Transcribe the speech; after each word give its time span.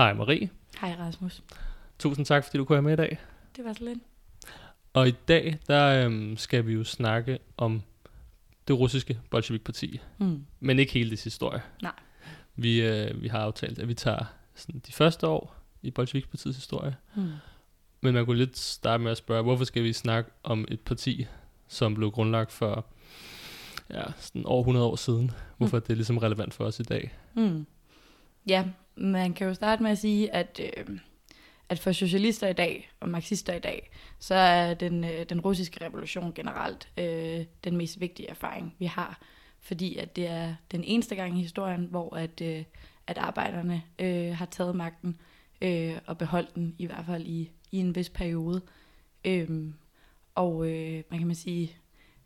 Hej 0.00 0.14
Marie. 0.14 0.50
Hej 0.80 0.96
Rasmus. 0.98 1.42
Tusind 1.98 2.26
tak, 2.26 2.44
fordi 2.44 2.58
du 2.58 2.64
kunne 2.64 2.74
være 2.74 2.82
med 2.82 2.92
i 2.92 2.96
dag. 2.96 3.18
Det 3.56 3.64
var 3.64 3.72
så 3.72 3.84
lidt. 3.84 3.98
Og 4.92 5.08
i 5.08 5.10
dag, 5.10 5.58
der 5.66 6.04
øhm, 6.04 6.36
skal 6.36 6.66
vi 6.66 6.72
jo 6.72 6.84
snakke 6.84 7.38
om 7.56 7.82
det 8.68 8.78
russiske 8.78 9.20
Bolshevik-parti. 9.30 10.00
Mm. 10.18 10.44
Men 10.60 10.78
ikke 10.78 10.92
hele 10.92 11.10
dets 11.10 11.24
historie. 11.24 11.62
Nej. 11.82 11.92
Vi, 12.56 12.82
øh, 12.82 13.22
vi 13.22 13.28
har 13.28 13.38
aftalt, 13.38 13.78
at 13.78 13.88
vi 13.88 13.94
tager 13.94 14.24
sådan, 14.54 14.82
de 14.86 14.92
første 14.92 15.26
år 15.26 15.54
i 15.82 15.90
Bolshevik-partiets 15.90 16.56
historie. 16.56 16.96
Mm. 17.14 17.32
Men 18.00 18.14
man 18.14 18.26
kunne 18.26 18.38
lidt 18.38 18.58
starte 18.58 19.02
med 19.02 19.10
at 19.10 19.18
spørge, 19.18 19.42
hvorfor 19.42 19.64
skal 19.64 19.82
vi 19.82 19.92
snakke 19.92 20.30
om 20.42 20.64
et 20.68 20.80
parti, 20.80 21.26
som 21.68 21.94
blev 21.94 22.10
grundlagt 22.10 22.52
for 22.52 22.86
ja, 23.90 24.02
sådan 24.18 24.46
over 24.46 24.60
100 24.60 24.86
år 24.86 24.96
siden? 24.96 25.30
Hvorfor 25.56 25.76
mm. 25.76 25.82
det 25.82 25.90
er 25.90 25.96
ligesom 25.96 26.18
relevant 26.18 26.54
for 26.54 26.64
os 26.64 26.80
i 26.80 26.82
dag? 26.82 27.14
Mm. 27.34 27.66
Ja, 28.46 28.64
man 28.96 29.32
kan 29.32 29.46
jo 29.46 29.54
starte 29.54 29.82
med 29.82 29.90
at 29.90 29.98
sige, 29.98 30.34
at, 30.34 30.60
øh, 30.64 30.98
at 31.68 31.78
for 31.78 31.92
socialister 31.92 32.48
i 32.48 32.52
dag 32.52 32.90
og 33.00 33.08
marxister 33.08 33.54
i 33.54 33.58
dag, 33.58 33.90
så 34.18 34.34
er 34.34 34.74
den, 34.74 35.04
øh, 35.04 35.26
den 35.28 35.40
russiske 35.40 35.84
revolution 35.84 36.32
generelt 36.34 36.88
øh, 36.98 37.44
den 37.64 37.76
mest 37.76 38.00
vigtige 38.00 38.30
erfaring, 38.30 38.74
vi 38.78 38.86
har. 38.86 39.20
Fordi 39.60 39.96
at 39.96 40.16
det 40.16 40.26
er 40.26 40.54
den 40.70 40.84
eneste 40.84 41.14
gang 41.14 41.38
i 41.38 41.42
historien, 41.42 41.84
hvor 41.84 42.16
at, 42.16 42.40
øh, 42.40 42.64
at 43.06 43.18
arbejderne 43.18 43.82
øh, 43.98 44.36
har 44.36 44.46
taget 44.46 44.76
magten 44.76 45.20
øh, 45.62 45.96
og 46.06 46.18
beholdt 46.18 46.54
den, 46.54 46.74
i 46.78 46.86
hvert 46.86 47.06
fald 47.06 47.26
i, 47.26 47.50
i 47.72 47.78
en 47.78 47.94
vis 47.94 48.08
periode. 48.08 48.62
Øhm, 49.24 49.74
og 50.34 50.66
øh, 50.68 51.02
man 51.10 51.18
kan 51.18 51.26
man 51.26 51.36
sige, 51.36 51.76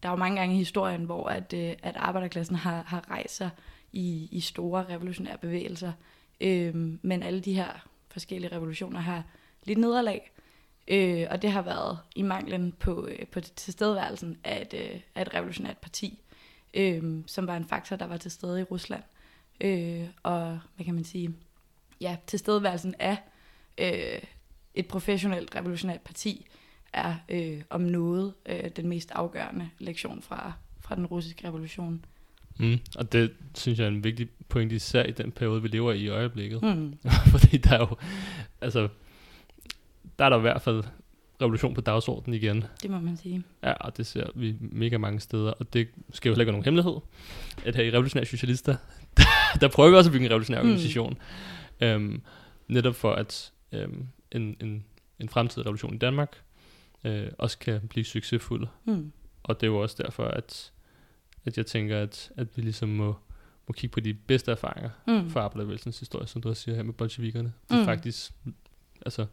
der 0.02 0.09
er 0.09 0.12
jo 0.12 0.16
mange 0.16 0.40
gange 0.40 0.54
i 0.54 0.59
historien, 0.59 1.04
hvor 1.04 1.28
at, 1.28 1.52
øh, 1.52 1.73
at 1.82 1.96
arbejderklassen 1.96 2.56
har, 2.56 2.82
har 2.82 3.10
rejst 3.10 3.37
sig 3.37 3.51
i, 3.95 4.28
i 4.32 4.40
store 4.40 4.84
revolutionære 4.88 5.38
bevægelser. 5.38 5.92
Øh, 6.40 6.74
men 7.02 7.23
alle 7.23 7.40
de 7.40 7.54
her 7.54 7.88
forskellige 8.09 8.52
revolutioner 8.52 9.00
har 9.00 9.24
lidt 9.64 9.78
nederlag. 9.78 10.30
Øh, 10.88 11.26
og 11.30 11.42
det 11.42 11.50
har 11.50 11.62
været 11.62 11.98
i 12.16 12.22
manglen 12.22 12.72
på, 12.72 13.06
øh, 13.06 13.26
på 13.26 13.40
tilstedeværelsen 13.40 14.38
af 14.45 14.60
et, 14.62 14.74
øh, 14.74 15.00
af 15.15 15.22
et 15.22 15.34
revolutionært 15.34 15.78
parti, 15.78 16.18
øh, 16.74 17.22
som 17.26 17.46
var 17.46 17.56
en 17.56 17.65
faktor, 17.65 17.96
der 17.96 18.06
var 18.06 18.16
til 18.16 18.30
stede 18.30 18.60
i 18.60 18.62
Rusland. 18.62 19.02
Øh, 19.60 20.06
og 20.22 20.60
hvad 20.76 20.84
kan 20.84 20.95
man 20.95 21.04
sige? 21.04 21.34
Ja, 22.00 22.16
tilstedeværelsen 22.26 22.95
af 22.98 23.16
øh, 23.78 24.22
et 24.74 24.88
professionelt 24.88 25.56
revolutionært 25.56 26.00
parti 26.00 26.46
er 26.92 27.15
øh, 27.28 27.62
om 27.70 27.80
noget 27.80 28.34
øh, 28.46 28.70
den 28.76 28.88
mest 28.88 29.10
afgørende 29.10 29.70
lektion 29.78 30.22
fra, 30.22 30.52
fra 30.80 30.95
den 30.95 31.06
russiske 31.06 31.48
revolution. 31.48 32.04
Mm. 32.59 32.79
Og 32.97 33.13
det 33.13 33.33
synes 33.55 33.79
jeg 33.79 33.85
er 33.85 33.88
en 33.88 34.05
vigtig 34.05 34.29
point, 34.49 34.73
især 34.73 35.02
i 35.02 35.10
den 35.10 35.33
periode, 35.33 35.63
vi 35.63 35.69
lever 35.69 35.93
i 35.93 35.99
i 35.99 36.09
øjeblikket. 36.09 36.63
Mm. 36.63 36.95
Fordi 37.33 37.57
der 37.57 37.71
er 37.74 37.79
jo, 37.79 37.96
altså, 38.61 38.88
der 40.19 40.24
er 40.24 40.29
der 40.29 40.38
i 40.38 40.41
hvert 40.41 40.63
fald 40.63 40.85
revolution 41.43 41.74
på 41.74 41.80
dagsordenen 41.80 42.35
igen. 42.35 42.65
Det 42.83 42.91
må 42.91 43.01
man 43.01 43.16
sige. 43.16 43.43
Ja, 43.63 43.73
og 43.73 43.96
det 43.96 44.07
ser 44.07 44.27
vi 44.35 44.55
mega 44.61 44.99
mange 44.99 45.21
steder, 45.21 45.51
og 45.51 45.73
det 45.73 45.88
skal 46.13 46.29
jo 46.29 46.33
heller 46.33 46.43
ikke 46.43 46.46
være 46.46 46.52
nogen 46.52 46.65
hemmelighed, 46.65 46.96
at 47.65 47.77
her 47.77 47.83
i 47.85 47.91
Revolutionære 47.91 48.27
Socialister, 48.27 48.77
der, 49.16 49.24
der 49.61 49.68
prøver 49.68 49.91
vi 49.91 49.96
også 49.96 50.11
at 50.11 50.13
bygge 50.13 50.24
en 50.27 50.30
revolutionær 50.30 50.63
Mm. 50.63 50.68
organisation, 50.68 51.16
øhm, 51.80 52.23
netop 52.68 52.95
for 52.95 53.13
at 53.13 53.52
øhm, 53.73 54.07
en, 54.33 54.57
en, 54.61 54.85
en 55.18 55.29
fremtidig 55.29 55.66
revolution 55.66 55.95
i 55.95 55.99
Danmark 55.99 56.37
øh, 57.05 57.27
også 57.39 57.59
kan 57.59 57.80
blive 57.89 58.05
succesfuld. 58.05 58.66
Mm. 58.85 59.13
Og 59.43 59.61
det 59.61 59.66
er 59.66 59.71
jo 59.71 59.79
også 59.79 59.96
derfor, 60.02 60.24
at, 60.24 60.73
at 61.45 61.56
jeg 61.56 61.66
tænker, 61.66 62.00
at, 62.02 62.30
at 62.37 62.56
vi 62.56 62.62
ligesom 62.62 62.88
må, 62.88 63.14
må 63.68 63.73
kigge 63.73 63.92
på 63.95 64.00
de 64.00 64.14
bedste 64.14 64.50
erfaringer 64.50 64.91
Mm. 65.06 65.31
fra 65.31 65.41
arbejderbevægelsens 65.41 65.99
historie, 65.99 66.27
som 66.27 66.43
du 66.43 66.49
også 66.49 66.62
siger 66.62 66.75
her 66.77 66.82
med 66.82 66.93
bolsjevikerne. 66.94 67.53
De 67.71 67.78
Mm. 67.78 67.84
faktisk 67.84 68.32
altså, 69.06 69.27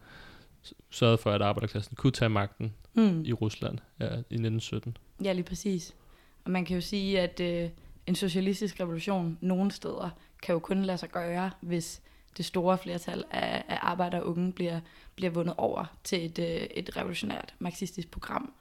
sørgede 0.89 1.17
for, 1.17 1.31
at 1.31 1.41
arbejderklassen 1.41 1.95
kunne 1.95 2.11
tage 2.11 2.29
magten 2.29 2.73
Mm. 2.93 3.23
i 3.25 3.33
Rusland 3.33 3.77
ja, 3.99 4.05
i 4.05 4.07
1917. 4.09 4.97
Ja, 5.23 5.33
lige 5.33 5.43
præcis. 5.43 5.95
Og 6.45 6.51
man 6.51 6.65
kan 6.65 6.75
jo 6.75 6.81
sige, 6.81 7.19
at 7.21 7.39
øh, 7.39 7.69
en 8.07 8.15
socialistisk 8.15 8.79
revolution 8.79 9.37
nogle 9.41 9.71
steder 9.71 10.09
kan 10.43 10.53
jo 10.53 10.59
kun 10.59 10.81
lade 10.83 10.97
sig 10.97 11.09
gøre, 11.09 11.51
hvis 11.61 12.01
det 12.37 12.45
store 12.45 12.77
flertal 12.77 13.23
af, 13.31 13.63
af 13.67 13.77
arbejdere 13.81 14.21
og 14.23 14.27
unge 14.29 14.51
bliver, 14.53 14.79
bliver 15.15 15.29
vundet 15.31 15.55
over 15.57 15.85
til 16.03 16.25
et, 16.25 16.39
øh, 16.39 16.45
et 16.75 16.97
revolutionært 16.97 17.53
marxistisk 17.59 18.11
program. 18.11 18.53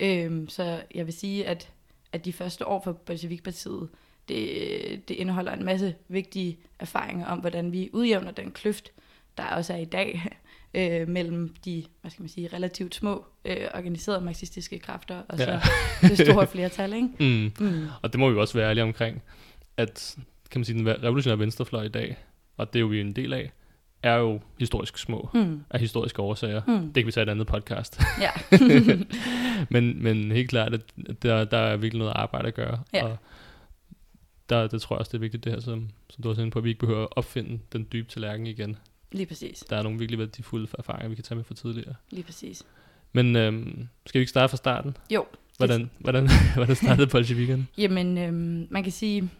Øhm, 0.00 0.48
så 0.48 0.82
jeg 0.94 1.06
vil 1.06 1.14
sige, 1.14 1.46
at, 1.46 1.70
at 2.12 2.24
de 2.24 2.32
første 2.32 2.66
år 2.66 2.80
for 2.84 2.92
Bolsjevikpartiet, 2.92 3.88
det, 4.28 5.08
det 5.08 5.14
indeholder 5.14 5.52
en 5.52 5.64
masse 5.64 5.94
vigtige 6.08 6.58
erfaringer 6.78 7.26
om, 7.26 7.38
hvordan 7.38 7.72
vi 7.72 7.90
udjævner 7.92 8.30
den 8.30 8.50
kløft, 8.50 8.92
der 9.38 9.44
også 9.44 9.72
er 9.72 9.78
i 9.78 9.84
dag, 9.84 10.22
øh, 10.74 11.08
mellem 11.08 11.54
de 11.64 11.84
hvad 12.00 12.10
skal 12.10 12.22
man 12.22 12.28
sige, 12.28 12.48
relativt 12.52 12.94
små 12.94 13.24
øh, 13.44 13.56
organiserede 13.74 14.20
marxistiske 14.20 14.78
kræfter 14.78 15.22
og 15.28 15.38
så 15.38 15.50
Ja. 15.50 15.60
det 16.08 16.18
store 16.18 16.46
flertal. 16.46 16.92
Ikke? 16.92 17.08
Mm. 17.20 17.66
Mm. 17.66 17.88
Og 18.02 18.12
det 18.12 18.20
må 18.20 18.30
vi 18.30 18.38
også 18.38 18.58
være 18.58 18.68
ærlige 18.68 18.84
omkring, 18.84 19.22
at 19.76 20.16
kan 20.50 20.58
man 20.60 20.64
sige, 20.64 20.78
den 20.78 20.88
revolutionære 20.88 21.38
venstrefløj 21.38 21.84
i 21.84 21.88
dag, 21.88 22.16
og 22.56 22.72
det 22.72 22.78
er 22.78 22.80
jo 22.80 22.86
vi 22.86 23.00
en 23.00 23.12
del 23.12 23.32
af, 23.32 23.52
er 24.02 24.14
jo 24.14 24.40
historisk 24.58 24.98
små 24.98 25.28
Mm. 25.34 25.64
af 25.70 25.80
historiske 25.80 26.22
årsager. 26.22 26.62
Mm. 26.66 26.92
Det 26.92 26.94
kan 26.94 27.06
vi 27.06 27.12
tage 27.12 27.24
et 27.24 27.28
andet 27.30 27.46
podcast. 27.46 28.00
Ja. 28.20 28.30
men, 29.70 30.02
men 30.02 30.32
helt 30.32 30.50
klart, 30.50 30.74
at 30.74 30.80
der, 31.22 31.44
der 31.44 31.58
er 31.58 31.76
virkelig 31.76 31.98
noget 31.98 32.12
arbejde 32.16 32.48
at 32.48 32.54
gøre. 32.54 32.78
Ja. 32.94 33.04
Og 33.04 33.16
der, 34.48 34.66
det 34.66 34.82
tror 34.82 34.96
jeg 34.96 35.00
også, 35.00 35.10
det 35.10 35.14
er 35.18 35.20
vigtigt, 35.20 35.44
det 35.44 35.52
her, 35.52 35.60
som, 35.60 35.88
som 36.10 36.22
du 36.22 36.28
også 36.28 36.40
inde 36.42 36.50
på, 36.50 36.58
at 36.58 36.64
vi 36.64 36.68
ikke 36.68 36.80
behøver 36.80 37.02
at 37.02 37.08
opfinde 37.16 37.58
den 37.72 37.86
dybe 37.92 38.08
tallerken 38.10 38.46
igen. 38.46 38.76
Lige 39.12 39.26
præcis. 39.26 39.64
Der 39.70 39.76
er 39.76 39.82
nogle 39.82 39.98
virkelig 39.98 40.18
værdifulde 40.18 40.68
erfaringer, 40.78 41.08
vi 41.08 41.14
kan 41.14 41.24
tage 41.24 41.36
med 41.36 41.44
fra 41.44 41.54
tidligere. 41.54 41.94
Lige 42.10 42.22
præcis. 42.24 42.62
Men 43.12 43.36
øhm, 43.36 43.88
skal 44.06 44.18
vi 44.18 44.22
ikke 44.22 44.30
starte 44.30 44.50
fra 44.50 44.56
starten? 44.56 44.96
Jo. 45.10 45.24
Hvordan, 45.56 45.90
hvordan, 45.98 46.28
hvordan 46.54 46.76
startede 46.76 47.06
bolsjevikerne? 47.06 47.66
Jamen, 47.78 48.18
øhm, 48.18 48.66
man 48.70 48.82
kan 48.82 48.92
sige, 48.92 49.30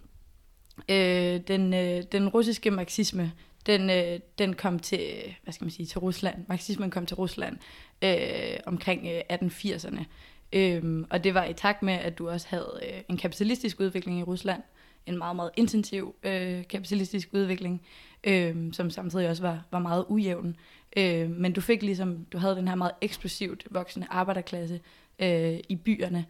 øh, 0.88 1.40
den, 1.48 1.74
øh, 1.74 2.02
den 2.12 2.28
russiske 2.28 2.70
marxisme, 2.70 3.32
den, 3.66 3.90
øh, 3.90 4.20
den 4.38 4.54
kom 4.54 4.78
til, 4.78 5.34
hvad 5.42 5.52
skal 5.52 5.64
man 5.64 5.70
sige, 5.70 5.86
til 5.86 5.98
Rusland. 5.98 6.44
Marxismen 6.48 6.90
kom 6.90 7.06
til 7.06 7.16
Rusland 7.16 7.58
øh, 8.04 8.58
omkring 8.66 9.08
øh, 9.08 9.20
1880'erne. 9.32 10.04
Øhm, 10.52 11.06
og 11.10 11.24
det 11.24 11.34
var 11.34 11.44
i 11.44 11.52
takt 11.52 11.82
med, 11.82 11.94
at 11.94 12.18
du 12.18 12.28
også 12.28 12.46
havde 12.50 12.80
øh, 12.82 13.00
en 13.08 13.16
kapitalistisk 13.16 13.80
udvikling 13.80 14.18
i 14.18 14.22
Rusland. 14.22 14.62
En 15.06 15.18
meget, 15.18 15.36
meget 15.36 15.50
intensiv 15.56 16.14
øh, 16.22 16.66
kapitalistisk 16.68 17.28
udvikling, 17.32 17.82
øh, 18.24 18.72
som 18.72 18.90
samtidig 18.90 19.28
også 19.28 19.42
var, 19.42 19.64
var 19.70 19.78
meget 19.78 20.04
ujævn. 20.08 20.56
Øh, 20.96 21.30
men 21.30 21.52
du 21.52 21.60
fik 21.60 21.82
ligesom, 21.82 22.24
du 22.32 22.38
havde 22.38 22.56
den 22.56 22.68
her 22.68 22.74
meget 22.74 22.92
eksplosivt 23.00 23.66
voksende 23.70 24.06
arbejderklasse 24.10 24.80
øh, 25.18 25.58
i 25.68 25.76
byerne. 25.76 26.26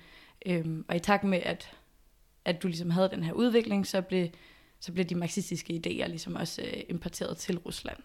Øh, 0.47 0.65
og 0.89 0.97
i 0.97 0.99
takt 0.99 1.25
med, 1.25 1.41
at, 1.43 1.71
at 2.45 2.63
du 2.63 2.69
ligesom 2.69 2.91
havde 2.91 3.11
den 3.11 3.23
her 3.23 3.33
udvikling, 3.33 3.87
så 3.87 4.01
blev, 4.01 4.29
så 4.83 4.93
blev 4.93 5.05
de 5.05 5.15
marxistiske 5.15 5.73
idéer 5.73 6.09
ligesom 6.09 6.35
også 6.35 6.63
øh, 6.63 6.83
importeret 6.89 7.37
til 7.37 7.59
Rusland. 7.59 7.99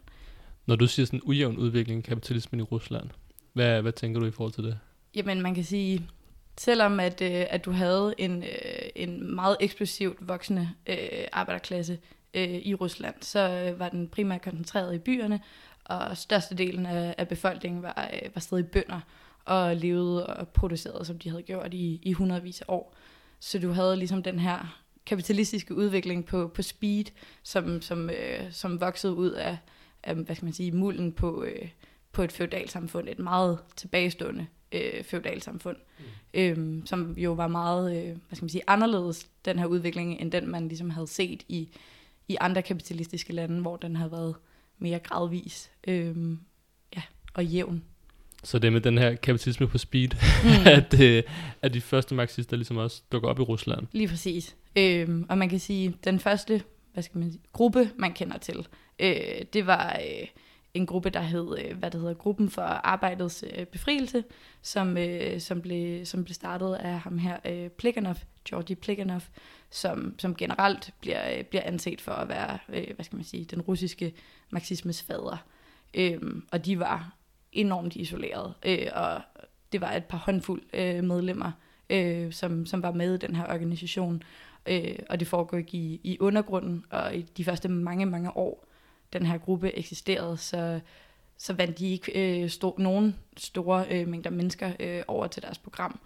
Når 0.65 0.75
du 0.75 0.87
siger 0.87 1.05
sådan 1.05 1.19
en 1.19 1.23
ujævn 1.25 1.57
udvikling 1.57 1.97
af 1.97 2.03
kapitalismen 2.03 2.59
i 2.59 2.63
Rusland, 2.63 3.09
hvad, 3.53 3.81
hvad 3.81 3.91
tænker 3.91 4.19
du 4.19 4.25
i 4.25 4.31
forhold 4.31 4.53
til 4.53 4.63
det? 4.63 4.79
Jamen 5.15 5.41
man 5.41 5.55
kan 5.55 5.63
sige, 5.63 6.07
selvom 6.57 6.99
at, 6.99 7.21
øh, 7.21 7.45
at 7.49 7.65
du 7.65 7.71
havde 7.71 8.15
en, 8.17 8.43
øh, 8.43 8.49
en 8.95 9.35
meget 9.35 9.57
eksplosivt 9.59 10.27
voksende 10.27 10.69
øh, 10.87 10.97
arbejderklasse 11.31 11.99
øh, 12.33 12.49
i 12.49 12.73
Rusland, 12.73 13.15
så 13.21 13.39
øh, 13.39 13.79
var 13.79 13.89
den 13.89 14.07
primært 14.07 14.41
koncentreret 14.41 14.95
i 14.95 14.99
byerne, 14.99 15.41
og 15.85 16.17
størstedelen 16.17 16.85
af, 16.85 17.15
af 17.17 17.27
befolkningen 17.27 17.83
var, 17.83 18.09
øh, 18.13 18.29
var 18.35 18.39
stadig 18.39 18.67
bønder 18.67 18.99
og 19.45 19.75
levede 19.75 20.27
og 20.27 20.47
producerede, 20.47 21.05
som 21.05 21.19
de 21.19 21.29
havde 21.29 21.43
gjort 21.43 21.73
i, 21.73 21.99
i 22.03 22.13
hundredvis 22.13 22.61
af 22.61 22.65
år. 22.67 22.95
Så 23.39 23.59
du 23.59 23.71
havde 23.71 23.95
ligesom 23.95 24.23
den 24.23 24.39
her 24.39 24.83
kapitalistiske 25.07 25.75
udvikling 25.75 26.25
på, 26.25 26.47
på 26.47 26.61
speed, 26.61 27.05
som, 27.43 27.81
som, 27.81 28.09
øh, 28.09 28.51
som 28.51 28.81
voksede 28.81 29.13
ud 29.13 29.31
af, 29.31 29.57
af, 30.03 30.15
hvad 30.15 30.35
skal 30.35 30.45
man 30.45 30.53
sige, 30.53 30.71
mulden 30.71 31.11
på, 31.11 31.43
øh, 31.43 31.69
på 32.11 32.23
et 32.23 32.31
feudalsamfund, 32.31 33.09
et 33.09 33.19
meget 33.19 33.59
tilbagestående 33.75 34.47
øh, 34.71 35.03
feudalsamfund, 35.03 35.77
mm. 35.99 36.05
øhm, 36.33 36.85
som 36.85 37.11
jo 37.17 37.33
var 37.33 37.47
meget, 37.47 37.97
øh, 37.97 38.17
hvad 38.27 38.35
skal 38.35 38.43
man 38.43 38.49
sige, 38.49 38.63
anderledes, 38.67 39.29
den 39.45 39.59
her 39.59 39.65
udvikling, 39.65 40.21
end 40.21 40.31
den 40.31 40.51
man 40.51 40.67
ligesom 40.67 40.89
havde 40.89 41.07
set 41.07 41.43
i, 41.47 41.69
i 42.27 42.37
andre 42.39 42.61
kapitalistiske 42.61 43.33
lande, 43.33 43.61
hvor 43.61 43.77
den 43.77 43.95
havde 43.95 44.11
været 44.11 44.35
mere 44.77 44.99
gradvis 44.99 45.71
øhm, 45.87 46.39
ja, 46.95 47.01
og 47.33 47.45
jævn. 47.45 47.83
Så 48.43 48.59
det 48.59 48.73
med 48.73 48.81
den 48.81 48.97
her 48.97 49.15
kapitalisme 49.15 49.67
på 49.67 49.77
speed, 49.77 50.09
Mm. 50.43 50.67
at, 50.77 51.01
øh, 51.01 51.23
at 51.61 51.73
de 51.73 51.81
første 51.81 52.15
marxister 52.15 52.57
ligesom 52.57 52.77
også 52.77 53.01
dukker 53.11 53.29
op 53.29 53.39
i 53.39 53.41
Rusland. 53.41 53.87
Lige 53.91 54.07
præcis. 54.07 54.55
Øhm, 54.75 55.25
og 55.29 55.37
man 55.37 55.49
kan 55.49 55.59
sige, 55.59 55.95
den 56.03 56.19
første 56.19 56.61
hvad 56.97 57.03
skal 57.03 57.19
man 57.19 57.31
sige, 57.31 57.43
gruppe, 57.53 57.91
man 57.97 58.13
kender 58.13 58.37
til, 58.37 58.67
øh, 58.99 59.45
det 59.53 59.67
var 59.67 59.99
øh, 60.01 60.27
en 60.73 60.85
gruppe, 60.85 61.09
der 61.09 61.21
hed, 61.21 61.57
øh, 61.59 61.77
hvad 61.77 61.91
det 61.91 61.99
hedder, 61.99 62.13
Gruppen 62.13 62.49
for 62.49 62.61
Arbejdets 62.61 63.43
øh, 63.55 63.65
Befrielse, 63.65 64.23
som, 64.61 64.97
øh, 64.97 65.39
som, 65.41 65.61
blev, 65.61 66.05
som 66.05 66.23
blev 66.23 66.33
startet 66.33 66.73
af 66.75 66.99
ham 66.99 67.17
her, 67.17 67.37
øh, 67.45 67.69
Plekhanov, 67.69 68.15
Georgi 68.49 68.75
Plekhanov, 68.75 69.21
som, 69.69 70.15
som 70.19 70.35
generelt 70.35 70.93
bliver, 70.99 71.37
øh, 71.37 71.43
bliver 71.43 71.63
anset 71.65 72.01
for 72.01 72.11
at 72.11 72.29
være, 72.29 72.57
øh, 72.69 72.87
hvad 72.95 73.05
skal 73.05 73.15
man 73.15 73.25
sige, 73.25 73.45
den 73.45 73.61
russiske 73.61 74.13
marxismes 74.49 75.03
fader. 75.03 75.37
Øhm, 75.93 76.45
og 76.51 76.65
de 76.65 76.79
var 76.79 77.16
enormt 77.53 77.95
isoleret, 77.95 78.53
øh, 78.65 78.87
og 78.93 79.21
det 79.71 79.81
var 79.81 79.91
et 79.91 80.05
par 80.05 80.17
håndfuld 80.17 80.61
øh, 80.73 81.03
medlemmer, 81.03 81.51
øh, 81.89 82.33
som, 82.33 82.65
som 82.65 82.83
var 82.83 82.91
med 82.91 83.13
i 83.13 83.17
den 83.17 83.35
her 83.35 83.43
organisation, 83.43 84.23
øh, 84.65 84.99
og 85.09 85.19
det 85.19 85.27
foregik 85.27 85.73
i, 85.73 86.01
i 86.03 86.17
undergrunden, 86.19 86.85
og 86.89 87.15
i 87.15 87.21
de 87.21 87.43
første 87.43 87.69
mange, 87.69 88.05
mange 88.05 88.37
år, 88.37 88.67
den 89.13 89.25
her 89.25 89.37
gruppe 89.37 89.77
eksisterede, 89.77 90.37
så, 90.37 90.79
så 91.37 91.53
vandt 91.53 91.79
de 91.79 91.91
ikke 91.91 92.41
øh, 92.41 92.49
sto, 92.49 92.75
nogen 92.77 93.15
store 93.37 93.85
øh, 93.89 94.07
mængder 94.07 94.29
mennesker 94.29 94.71
øh, 94.79 95.01
over 95.07 95.27
til 95.27 95.43
deres 95.43 95.57
program. 95.57 95.99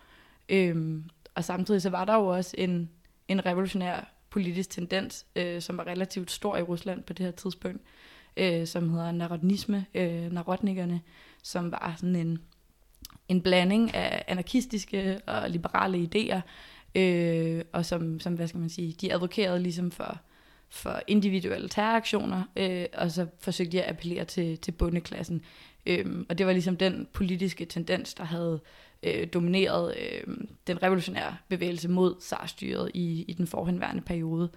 Øh, 0.49 1.03
og 1.35 1.43
samtidig 1.43 1.81
så 1.81 1.89
var 1.89 2.05
der 2.05 2.15
jo 2.15 2.27
også 2.27 2.55
en, 2.57 2.89
en 3.27 3.45
revolutionær 3.45 4.13
politisk 4.29 4.69
tendens, 4.69 5.25
øh, 5.35 5.61
som 5.61 5.77
var 5.77 5.87
relativt 5.87 6.31
stor 6.31 6.57
i 6.57 6.61
Rusland 6.61 7.03
på 7.03 7.13
det 7.13 7.25
her 7.25 7.31
tidspunkt, 7.31 7.81
øh, 8.37 8.67
som 8.67 8.89
hedder 8.89 9.11
narodnisme, 9.11 9.85
øh, 9.93 10.31
narodnikerne, 10.31 11.01
som 11.43 11.71
var 11.71 11.93
sådan 11.97 12.15
en, 12.15 12.39
en 13.27 13.41
blanding 13.41 13.95
af 13.95 14.23
anarkistiske 14.27 15.19
og 15.27 15.49
liberale 15.49 16.09
idéer, 16.15 16.41
øh, 16.95 17.61
og 17.73 17.85
som, 17.85 18.19
som, 18.19 18.33
hvad 18.33 18.47
skal 18.47 18.59
man 18.59 18.69
sige, 18.69 18.95
de 19.01 19.13
advokerede 19.13 19.59
ligesom 19.59 19.91
for, 19.91 20.19
for 20.69 21.01
individuelle 21.07 21.69
terroraktioner, 21.69 22.43
øh, 22.55 22.85
og 22.93 23.11
så 23.11 23.27
forsøgte 23.39 23.71
de 23.71 23.83
at 23.83 23.89
appellere 23.89 24.25
til, 24.25 24.57
til 24.57 24.71
bundeklassen. 24.71 25.41
Øh, 25.85 26.25
og 26.29 26.37
det 26.37 26.45
var 26.45 26.51
ligesom 26.51 26.77
den 26.77 27.07
politiske 27.13 27.65
tendens, 27.65 28.13
der 28.13 28.23
havde 28.23 28.61
øh, 29.03 29.27
domineret 29.33 29.95
øh, 29.97 30.35
den 30.67 30.83
revolutionære 30.83 31.37
bevægelse 31.47 31.89
mod 31.89 32.15
zarstyret 32.21 32.91
i, 32.93 33.25
i 33.27 33.33
den 33.33 33.47
forhenværende 33.47 34.01
periode. 34.01 34.49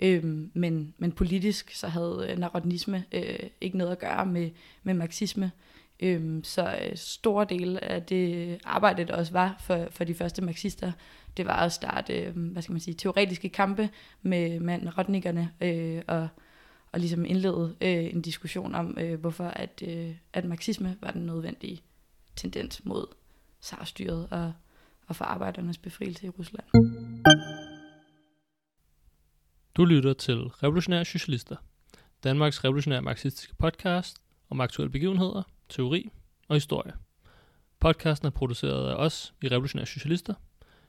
Øhm, 0.00 0.50
men, 0.54 0.94
men 0.98 1.12
politisk 1.12 1.74
så 1.74 1.88
havde 1.88 2.26
øh, 2.30 2.38
narodnisme 2.38 3.04
øh, 3.12 3.38
ikke 3.60 3.78
noget 3.78 3.92
at 3.92 3.98
gøre 3.98 4.26
med, 4.26 4.50
med 4.82 4.94
marxisme. 4.94 5.50
Øhm, 6.00 6.44
så 6.44 6.78
øh, 6.82 6.96
store 6.96 7.46
dele 7.48 7.84
af 7.84 8.02
det 8.02 8.58
arbejde, 8.64 9.04
der 9.04 9.16
også 9.16 9.32
var 9.32 9.56
for, 9.60 9.88
for 9.90 10.04
de 10.04 10.14
første 10.14 10.42
marxister, 10.42 10.92
det 11.36 11.46
var 11.46 11.56
at 11.56 11.72
starte, 11.72 12.20
øh, 12.20 12.36
hvad 12.36 12.62
skal 12.62 12.72
man 12.72 12.80
sige, 12.80 12.94
teoretiske 12.94 13.48
kampe 13.48 13.90
med, 14.22 14.60
med 14.60 14.98
rotnikkerne 14.98 15.52
øh, 15.60 16.02
og, 16.06 16.28
og 16.92 17.00
ligesom 17.00 17.24
indlede 17.24 17.76
øh, 17.80 18.04
en 18.04 18.22
diskussion 18.22 18.74
om, 18.74 18.98
øh, 19.00 19.20
hvorfor 19.20 19.44
at, 19.44 19.82
øh, 19.86 20.14
at 20.32 20.44
marxisme 20.44 20.96
var 21.00 21.10
den 21.10 21.26
nødvendige 21.26 21.82
tendens 22.36 22.84
mod 22.84 23.06
sarstyret 23.60 24.28
og, 24.30 24.52
og 25.06 25.16
for 25.16 25.24
arbejdernes 25.24 25.78
befrielse 25.78 26.26
i 26.26 26.28
Rusland. 26.28 26.64
Du 29.76 29.84
lytter 29.84 30.12
til 30.12 30.34
Revolutionære 30.34 31.04
Socialister, 31.04 31.56
Danmarks 32.24 32.64
revolutionære 32.64 33.02
marxistiske 33.02 33.54
podcast 33.54 34.16
om 34.50 34.60
aktuelle 34.60 34.92
begivenheder, 34.92 35.42
teori 35.72 36.10
og 36.48 36.56
historie. 36.56 36.92
Podcasten 37.80 38.26
er 38.26 38.30
produceret 38.30 38.90
af 38.90 38.94
os 38.94 39.34
i 39.42 39.48
Revolutionære 39.48 39.86
Socialister. 39.86 40.34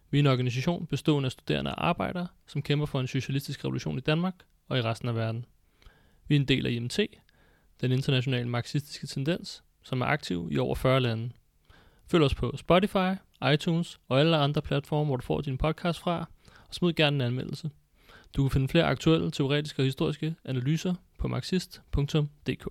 Vi 0.09 0.18
er 0.18 0.19
en 0.19 0.27
organisation 0.27 0.88
bestående 0.88 1.27
af 1.27 1.31
studerende 1.31 1.71
og 1.71 1.88
arbejdere, 1.88 2.27
som 2.47 2.62
kæmper 2.62 2.85
for 2.85 3.00
en 3.00 3.07
socialistisk 3.07 3.65
revolution 3.65 3.97
i 3.97 4.01
Danmark 4.01 4.35
og 4.69 4.77
i 4.77 4.81
resten 4.81 5.09
af 5.09 5.15
verden. 5.15 5.45
Vi 6.27 6.35
er 6.35 6.39
en 6.39 6.47
del 6.47 6.65
af 6.65 6.71
IMT, 6.71 7.00
den 7.81 7.91
internationale 7.91 8.50
marxistiske 8.50 9.07
tendens, 9.07 9.63
som 9.83 10.01
er 10.01 10.06
aktiv 10.06 10.50
i 10.51 10.57
over 10.57 10.75
40 10.75 11.00
lande. 11.00 11.29
Følg 12.07 12.24
os 12.24 12.36
på 12.36 12.57
Spotify, 12.57 13.15
iTunes 13.53 14.00
og 14.09 14.19
alle 14.19 14.38
andre 14.38 14.62
platforme, 14.62 15.06
hvor 15.06 15.15
du 15.15 15.24
får 15.24 15.41
din 15.41 15.57
podcast 15.57 16.00
fra, 16.00 16.25
og 16.68 16.75
smid 16.75 16.94
gerne 16.94 17.15
en 17.15 17.21
anmeldelse. 17.21 17.69
Du 18.38 18.44
kan 18.44 18.51
finde 18.51 18.68
flere 18.68 18.86
aktuelle, 18.86 19.31
teoretiske 19.31 19.81
og 19.81 19.86
historiske 19.86 20.36
analyser 20.45 20.94
på 21.19 21.27
marxist.dk. 21.27 22.68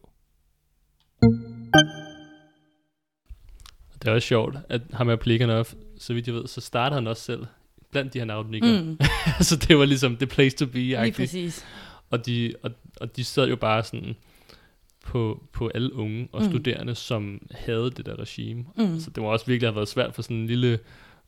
Det 4.02 4.08
er 4.08 4.14
også 4.14 4.28
sjovt, 4.28 4.56
at 4.68 4.80
ham 4.92 5.06
med 5.06 5.16
Plekanov, 5.16 5.66
så 5.98 6.14
vidt 6.14 6.26
jeg 6.26 6.34
ved, 6.34 6.46
så 6.46 6.60
starter 6.60 6.94
han 6.96 7.06
også 7.06 7.22
selv 7.22 7.46
blandt 7.90 8.14
de 8.14 8.18
her 8.18 8.24
navnikker. 8.24 8.82
Mm. 8.82 8.98
så 9.48 9.56
det 9.56 9.78
var 9.78 9.84
ligesom 9.84 10.16
the 10.16 10.26
place 10.26 10.56
to 10.56 10.66
be. 10.66 10.78
Lige 10.78 11.12
præcis. 11.12 11.64
Og 12.10 12.26
de, 12.26 12.54
og, 12.62 12.70
og 13.00 13.16
de 13.16 13.24
sad 13.24 13.48
jo 13.48 13.56
bare 13.56 13.84
sådan 13.84 14.16
på, 15.04 15.42
på 15.52 15.70
alle 15.74 15.94
unge 15.94 16.28
og 16.32 16.42
mm. 16.42 16.50
studerende, 16.50 16.94
som 16.94 17.46
havde 17.50 17.90
det 17.96 18.06
der 18.06 18.18
regime. 18.18 18.64
Mm. 18.76 19.00
Så 19.00 19.10
det 19.10 19.22
må 19.22 19.32
også 19.32 19.46
virkelig 19.46 19.68
have 19.68 19.76
været 19.76 19.88
svært 19.88 20.14
for 20.14 20.22
sådan 20.22 20.36
en 20.36 20.46
lille 20.46 20.78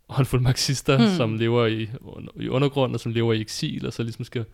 håndfuld 0.09 0.41
marxister, 0.41 0.99
mm. 0.99 1.17
som 1.17 1.39
lever 1.39 1.67
i, 1.67 1.89
i 2.37 2.49
undergrunden, 2.49 2.95
og 2.95 3.01
som 3.01 3.13
lever 3.13 3.33
i 3.33 3.41
eksil, 3.41 3.87
og 3.87 3.93
så 3.93 4.03
ligesom 4.03 4.25
skal 4.25 4.45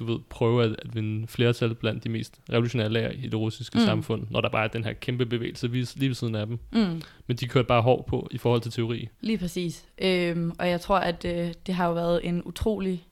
du 0.00 0.12
ved, 0.12 0.18
prøve 0.30 0.64
at, 0.64 0.76
at 0.78 0.94
vinde 0.94 1.26
flertal 1.26 1.74
blandt 1.74 2.04
de 2.04 2.08
mest 2.08 2.40
revolutionære 2.52 2.88
lærer 2.88 3.10
i 3.10 3.22
det 3.22 3.34
russiske 3.34 3.78
mm. 3.78 3.84
samfund, 3.84 4.26
når 4.30 4.40
der 4.40 4.48
bare 4.48 4.64
er 4.64 4.68
den 4.68 4.84
her 4.84 4.92
kæmpe 4.92 5.26
bevægelse 5.26 5.68
lige 5.68 6.08
ved 6.08 6.14
siden 6.14 6.34
af 6.34 6.46
dem. 6.46 6.58
Mm. 6.72 7.02
Men 7.26 7.36
de 7.36 7.48
kørte 7.48 7.66
bare 7.66 7.82
hård 7.82 8.06
på 8.06 8.28
i 8.30 8.38
forhold 8.38 8.60
til 8.60 8.72
teori. 8.72 9.08
Lige 9.20 9.38
præcis. 9.38 9.84
Øhm, 9.98 10.52
og 10.58 10.68
jeg 10.68 10.80
tror, 10.80 10.96
at 10.96 11.24
øh, 11.24 11.52
det 11.66 11.74
har 11.74 11.86
jo 11.86 11.92
været 11.92 12.20
en 12.24 12.42
utrolig 12.44 13.06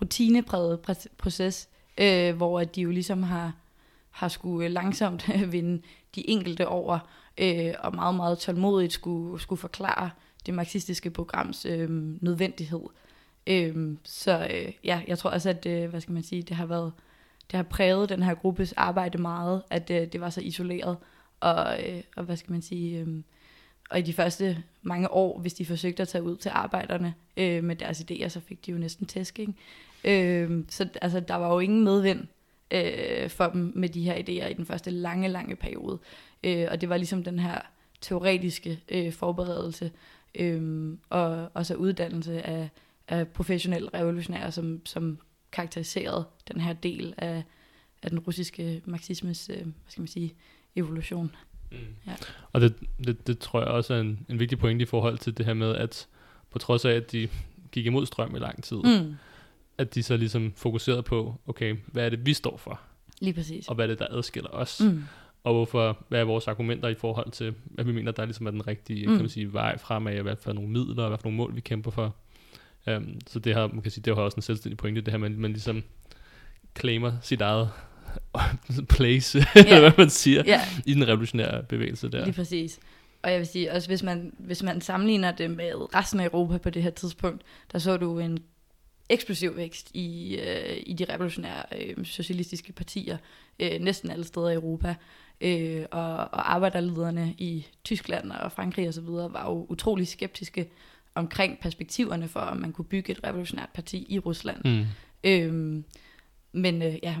rutinepræget 0.00 0.80
proces, 1.18 1.68
øh, 1.98 2.36
hvor 2.36 2.60
at 2.60 2.76
de 2.76 2.80
jo 2.80 2.90
ligesom 2.90 3.22
har, 3.22 3.52
har 4.10 4.28
skulle 4.28 4.68
langsomt 4.68 5.28
vinde 5.52 5.82
de 6.14 6.30
enkelte 6.30 6.68
over, 6.68 6.98
øh, 7.38 7.74
og 7.78 7.94
meget, 7.94 8.14
meget 8.14 8.38
tålmodigt 8.38 8.92
skulle, 8.92 9.40
skulle 9.40 9.60
forklare 9.60 10.10
det 10.46 10.54
marxistiske 10.54 11.10
programs 11.10 11.66
øh, 11.66 11.90
nødvendighed. 12.20 12.80
Øhm, 13.46 13.98
så 14.04 14.48
øh, 14.50 14.72
ja, 14.84 15.02
jeg 15.08 15.18
tror 15.18 15.30
også, 15.30 15.50
at 15.50 15.66
øh, 15.66 15.90
hvad 15.90 16.00
skal 16.00 16.14
man 16.14 16.22
sige, 16.22 16.42
det 16.42 16.56
har 16.56 16.66
været, 16.66 16.92
det 17.50 17.56
har 17.56 17.62
præget 17.62 18.08
den 18.08 18.22
her 18.22 18.34
gruppes 18.34 18.72
arbejde 18.72 19.18
meget, 19.18 19.62
at 19.70 19.90
øh, 19.90 20.06
det 20.12 20.20
var 20.20 20.30
så 20.30 20.40
isoleret, 20.40 20.96
og, 21.40 21.88
øh, 21.88 22.02
og 22.16 22.24
hvad 22.24 22.36
skal 22.36 22.52
man 22.52 22.62
sige, 22.62 23.00
øh, 23.00 23.22
og 23.90 23.98
i 23.98 24.02
de 24.02 24.12
første 24.12 24.62
mange 24.82 25.10
år, 25.10 25.38
hvis 25.38 25.54
de 25.54 25.66
forsøgte 25.66 26.02
at 26.02 26.08
tage 26.08 26.24
ud 26.24 26.36
til 26.36 26.50
arbejderne 26.54 27.14
øh, 27.36 27.64
med 27.64 27.76
deres 27.76 28.00
idéer, 28.00 28.28
så 28.28 28.40
fik 28.40 28.66
de 28.66 28.70
jo 28.70 28.78
næsten 28.78 29.06
tæsk, 29.06 29.38
ikke? 29.38 29.54
Øh, 30.04 30.64
så 30.68 30.88
altså, 31.02 31.20
der 31.20 31.34
var 31.34 31.52
jo 31.52 31.58
ingen 31.58 31.84
medvind 31.84 32.26
øh, 32.70 33.30
for 33.30 33.46
dem 33.46 33.72
med 33.74 33.88
de 33.88 34.02
her 34.02 34.14
idéer 34.14 34.50
i 34.50 34.54
den 34.54 34.66
første 34.66 34.90
lange, 34.90 35.28
lange 35.28 35.56
periode. 35.56 35.98
Øh, 36.44 36.66
og 36.70 36.80
det 36.80 36.88
var 36.88 36.96
ligesom 36.96 37.24
den 37.24 37.38
her 37.38 37.60
teoretiske 38.00 38.80
øh, 38.88 39.12
forberedelse, 39.12 39.90
øh, 40.34 40.92
og, 41.10 41.50
og 41.54 41.66
så 41.66 41.74
uddannelse 41.74 42.42
af 42.46 42.68
af 43.08 43.28
professionelle 43.28 43.88
revolutionære, 43.94 44.52
som, 44.52 44.86
som 44.86 45.18
karakteriserede 45.52 46.24
den 46.52 46.60
her 46.60 46.72
del 46.72 47.14
af, 47.18 47.42
af 48.02 48.10
den 48.10 48.18
russiske 48.18 48.82
marxismes, 48.84 49.48
øh, 49.48 49.56
hvad 49.56 49.72
skal 49.88 50.00
man 50.00 50.08
sige, 50.08 50.34
evolution. 50.76 51.36
Mm. 51.72 51.78
Ja. 52.06 52.12
Og 52.52 52.60
det, 52.60 52.74
det, 53.04 53.26
det 53.26 53.38
tror 53.38 53.60
jeg 53.60 53.68
også 53.68 53.94
er 53.94 54.00
en, 54.00 54.26
en 54.28 54.38
vigtig 54.38 54.58
point 54.58 54.82
i 54.82 54.84
forhold 54.84 55.18
til 55.18 55.38
det 55.38 55.46
her 55.46 55.54
med, 55.54 55.74
at 55.74 56.08
på 56.50 56.58
trods 56.58 56.84
af, 56.84 56.92
at 56.92 57.12
de 57.12 57.28
gik 57.72 57.86
imod 57.86 58.06
strøm 58.06 58.36
i 58.36 58.38
lang 58.38 58.62
tid, 58.62 58.76
mm. 58.76 59.14
at 59.78 59.94
de 59.94 60.02
så 60.02 60.16
ligesom 60.16 60.52
fokuserede 60.56 61.02
på, 61.02 61.40
okay, 61.46 61.76
hvad 61.86 62.04
er 62.06 62.10
det, 62.10 62.26
vi 62.26 62.34
står 62.34 62.56
for? 62.56 62.80
Lige 63.20 63.34
præcis. 63.34 63.68
Og 63.68 63.74
hvad 63.74 63.84
er 63.84 63.88
det, 63.88 63.98
der 63.98 64.06
adskiller 64.10 64.50
os? 64.50 64.80
Mm. 64.80 65.04
Og 65.44 65.54
hvorfor, 65.54 66.04
hvad 66.08 66.20
er 66.20 66.24
vores 66.24 66.48
argumenter 66.48 66.88
i 66.88 66.94
forhold 66.94 67.30
til, 67.30 67.54
hvad 67.64 67.84
vi 67.84 67.92
mener, 67.92 68.12
der 68.12 68.24
ligesom 68.24 68.46
er 68.46 68.50
den 68.50 68.66
rigtige 68.66 69.06
mm. 69.06 69.12
kan 69.12 69.20
man 69.20 69.28
sige, 69.28 69.52
vej 69.52 69.78
fremad, 69.78 70.22
hvad 70.22 70.36
for 70.36 70.52
nogle 70.52 70.70
midler, 70.70 71.02
og 71.02 71.08
hvad 71.08 71.18
for 71.18 71.24
nogle 71.24 71.36
mål, 71.36 71.54
vi 71.54 71.60
kæmper 71.60 71.90
for. 71.90 72.14
Um, 72.86 73.18
så 73.26 73.38
det 73.38 73.54
har, 73.54 73.66
man 73.66 73.82
kan 73.82 73.90
sige, 73.90 74.02
det 74.02 74.16
har 74.16 74.22
også 74.22 74.36
en 74.36 74.42
selvstændig 74.42 74.78
pointe, 74.78 75.00
det 75.00 75.10
her, 75.10 75.18
man, 75.18 75.38
man 75.38 75.52
ligesom 75.52 75.82
claimer 76.78 77.12
sit 77.22 77.40
eget 77.40 77.70
place, 78.96 79.38
yeah. 79.38 79.66
eller 79.66 79.80
hvad 79.80 79.98
man 79.98 80.10
siger, 80.10 80.42
yeah. 80.48 80.60
i 80.86 80.94
den 80.94 81.08
revolutionære 81.08 81.62
bevægelse 81.62 82.10
der. 82.10 82.24
Lige 82.24 82.34
præcis. 82.34 82.80
Og 83.22 83.30
jeg 83.30 83.38
vil 83.38 83.46
sige, 83.46 83.72
også 83.72 83.88
hvis 83.88 84.02
man, 84.02 84.32
hvis 84.38 84.62
man 84.62 84.80
sammenligner 84.80 85.32
det 85.32 85.50
med 85.50 85.94
resten 85.94 86.20
af 86.20 86.24
Europa 86.24 86.58
på 86.58 86.70
det 86.70 86.82
her 86.82 86.90
tidspunkt, 86.90 87.42
der 87.72 87.78
så 87.78 87.96
du 87.96 88.18
en 88.18 88.38
eksplosiv 89.08 89.56
vækst 89.56 89.90
i, 89.94 90.36
øh, 90.36 90.82
i 90.86 90.92
de 90.92 91.04
revolutionære 91.04 91.62
øh, 91.80 92.04
socialistiske 92.04 92.72
partier, 92.72 93.16
øh, 93.60 93.80
næsten 93.80 94.10
alle 94.10 94.24
steder 94.24 94.50
i 94.50 94.54
Europa. 94.54 94.94
Øh, 95.40 95.84
og, 95.90 96.16
og 96.16 96.54
arbejderlederne 96.54 97.34
i 97.38 97.66
Tyskland 97.84 98.32
og 98.32 98.52
Frankrig 98.52 98.88
osv. 98.88 99.06
var 99.06 99.44
jo 99.50 99.66
utrolig 99.68 100.08
skeptiske 100.08 100.70
omkring 101.14 101.58
perspektiverne 101.60 102.28
for, 102.28 102.40
om 102.40 102.56
man 102.56 102.72
kunne 102.72 102.84
bygge 102.84 103.12
et 103.12 103.20
revolutionært 103.24 103.68
parti 103.74 104.06
i 104.08 104.18
Rusland. 104.18 104.64
Mm. 104.64 104.84
Øhm, 105.24 105.84
men 106.52 106.82
øh, 106.82 106.94
ja, 107.02 107.16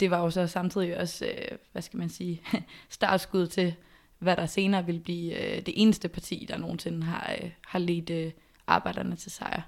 det 0.00 0.10
var 0.10 0.18
jo 0.18 0.30
så 0.30 0.46
samtidig 0.46 0.98
også, 0.98 1.24
øh, 1.26 1.58
hvad 1.72 1.82
skal 1.82 1.98
man 1.98 2.08
sige, 2.08 2.42
startskud 2.88 3.46
til, 3.46 3.74
hvad 4.18 4.36
der 4.36 4.46
senere 4.46 4.86
vil 4.86 5.00
blive 5.00 5.56
øh, 5.56 5.56
det 5.66 5.74
eneste 5.76 6.08
parti, 6.08 6.46
der 6.48 6.58
nogensinde 6.58 7.02
har, 7.02 7.36
øh, 7.42 7.50
har 7.66 7.78
ledt 7.78 8.10
øh, 8.10 8.32
arbejderne 8.66 9.16
til 9.16 9.30
sejr. 9.30 9.62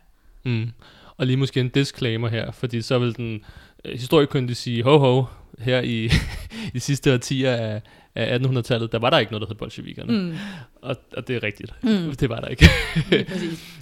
Mm. 0.45 0.71
Og 1.17 1.27
lige 1.27 1.37
måske 1.37 1.61
en 1.61 1.69
disclaimer 1.69 2.29
her, 2.29 2.51
fordi 2.51 2.83
så 2.83 2.99
vil 2.99 3.17
den 3.17 3.45
øh, 3.85 3.93
historikyndige 3.93 4.57
sige, 4.57 4.83
ho 4.83 4.99
ho, 4.99 5.25
her 5.59 5.81
i 5.81 6.11
de 6.75 6.81
sidste 6.81 7.15
årtier 7.15 7.53
af, 7.53 7.83
af 8.15 8.39
1800-tallet, 8.39 8.93
der 8.93 8.99
var 8.99 9.11
der 9.11 9.19
ikke 9.19 9.33
noget, 9.33 9.41
der 9.43 9.49
hed 9.49 9.55
bolsjevikerne. 9.57 10.19
Mm. 10.23 10.37
Og, 10.83 10.97
og 11.17 11.29
det 11.29 11.37
er 11.37 11.43
rigtigt. 11.43 11.75
Mm. 11.83 12.15
Det 12.21 12.29
var 12.29 12.41
der 12.41 12.49
ikke. 12.49 12.67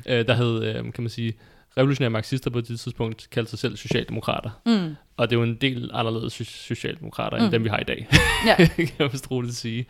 øh, 0.09 0.27
der 0.27 0.35
hed, 0.35 0.65
øh, 0.65 0.75
kan 0.93 1.03
man 1.05 1.09
sige, 1.11 1.35
revolutionære 1.79 2.11
marxister 2.11 2.51
på 2.51 2.61
det 2.61 2.81
tidspunkt 2.81 3.29
kaldte 3.31 3.51
sig 3.51 3.59
selv 3.59 3.77
socialdemokrater. 3.77 4.51
Mm. 4.67 4.95
Og 5.17 5.31
det 5.31 5.37
er 5.37 5.41
jo 5.41 5.45
en 5.47 5.55
del 5.55 5.91
anderledes 5.93 6.41
so- 6.41 6.45
socialdemokrater, 6.45 7.37
end 7.37 7.45
Mm. 7.47 7.51
dem, 7.51 7.65
vi 7.65 7.69
har 7.69 7.79
i 7.81 7.85
dag, 7.85 8.09
Ja. 8.47 8.55
kan 8.77 8.89
jeg 8.99 9.13
vist 9.13 9.31
roligt 9.31 9.55
sige. 9.57 9.87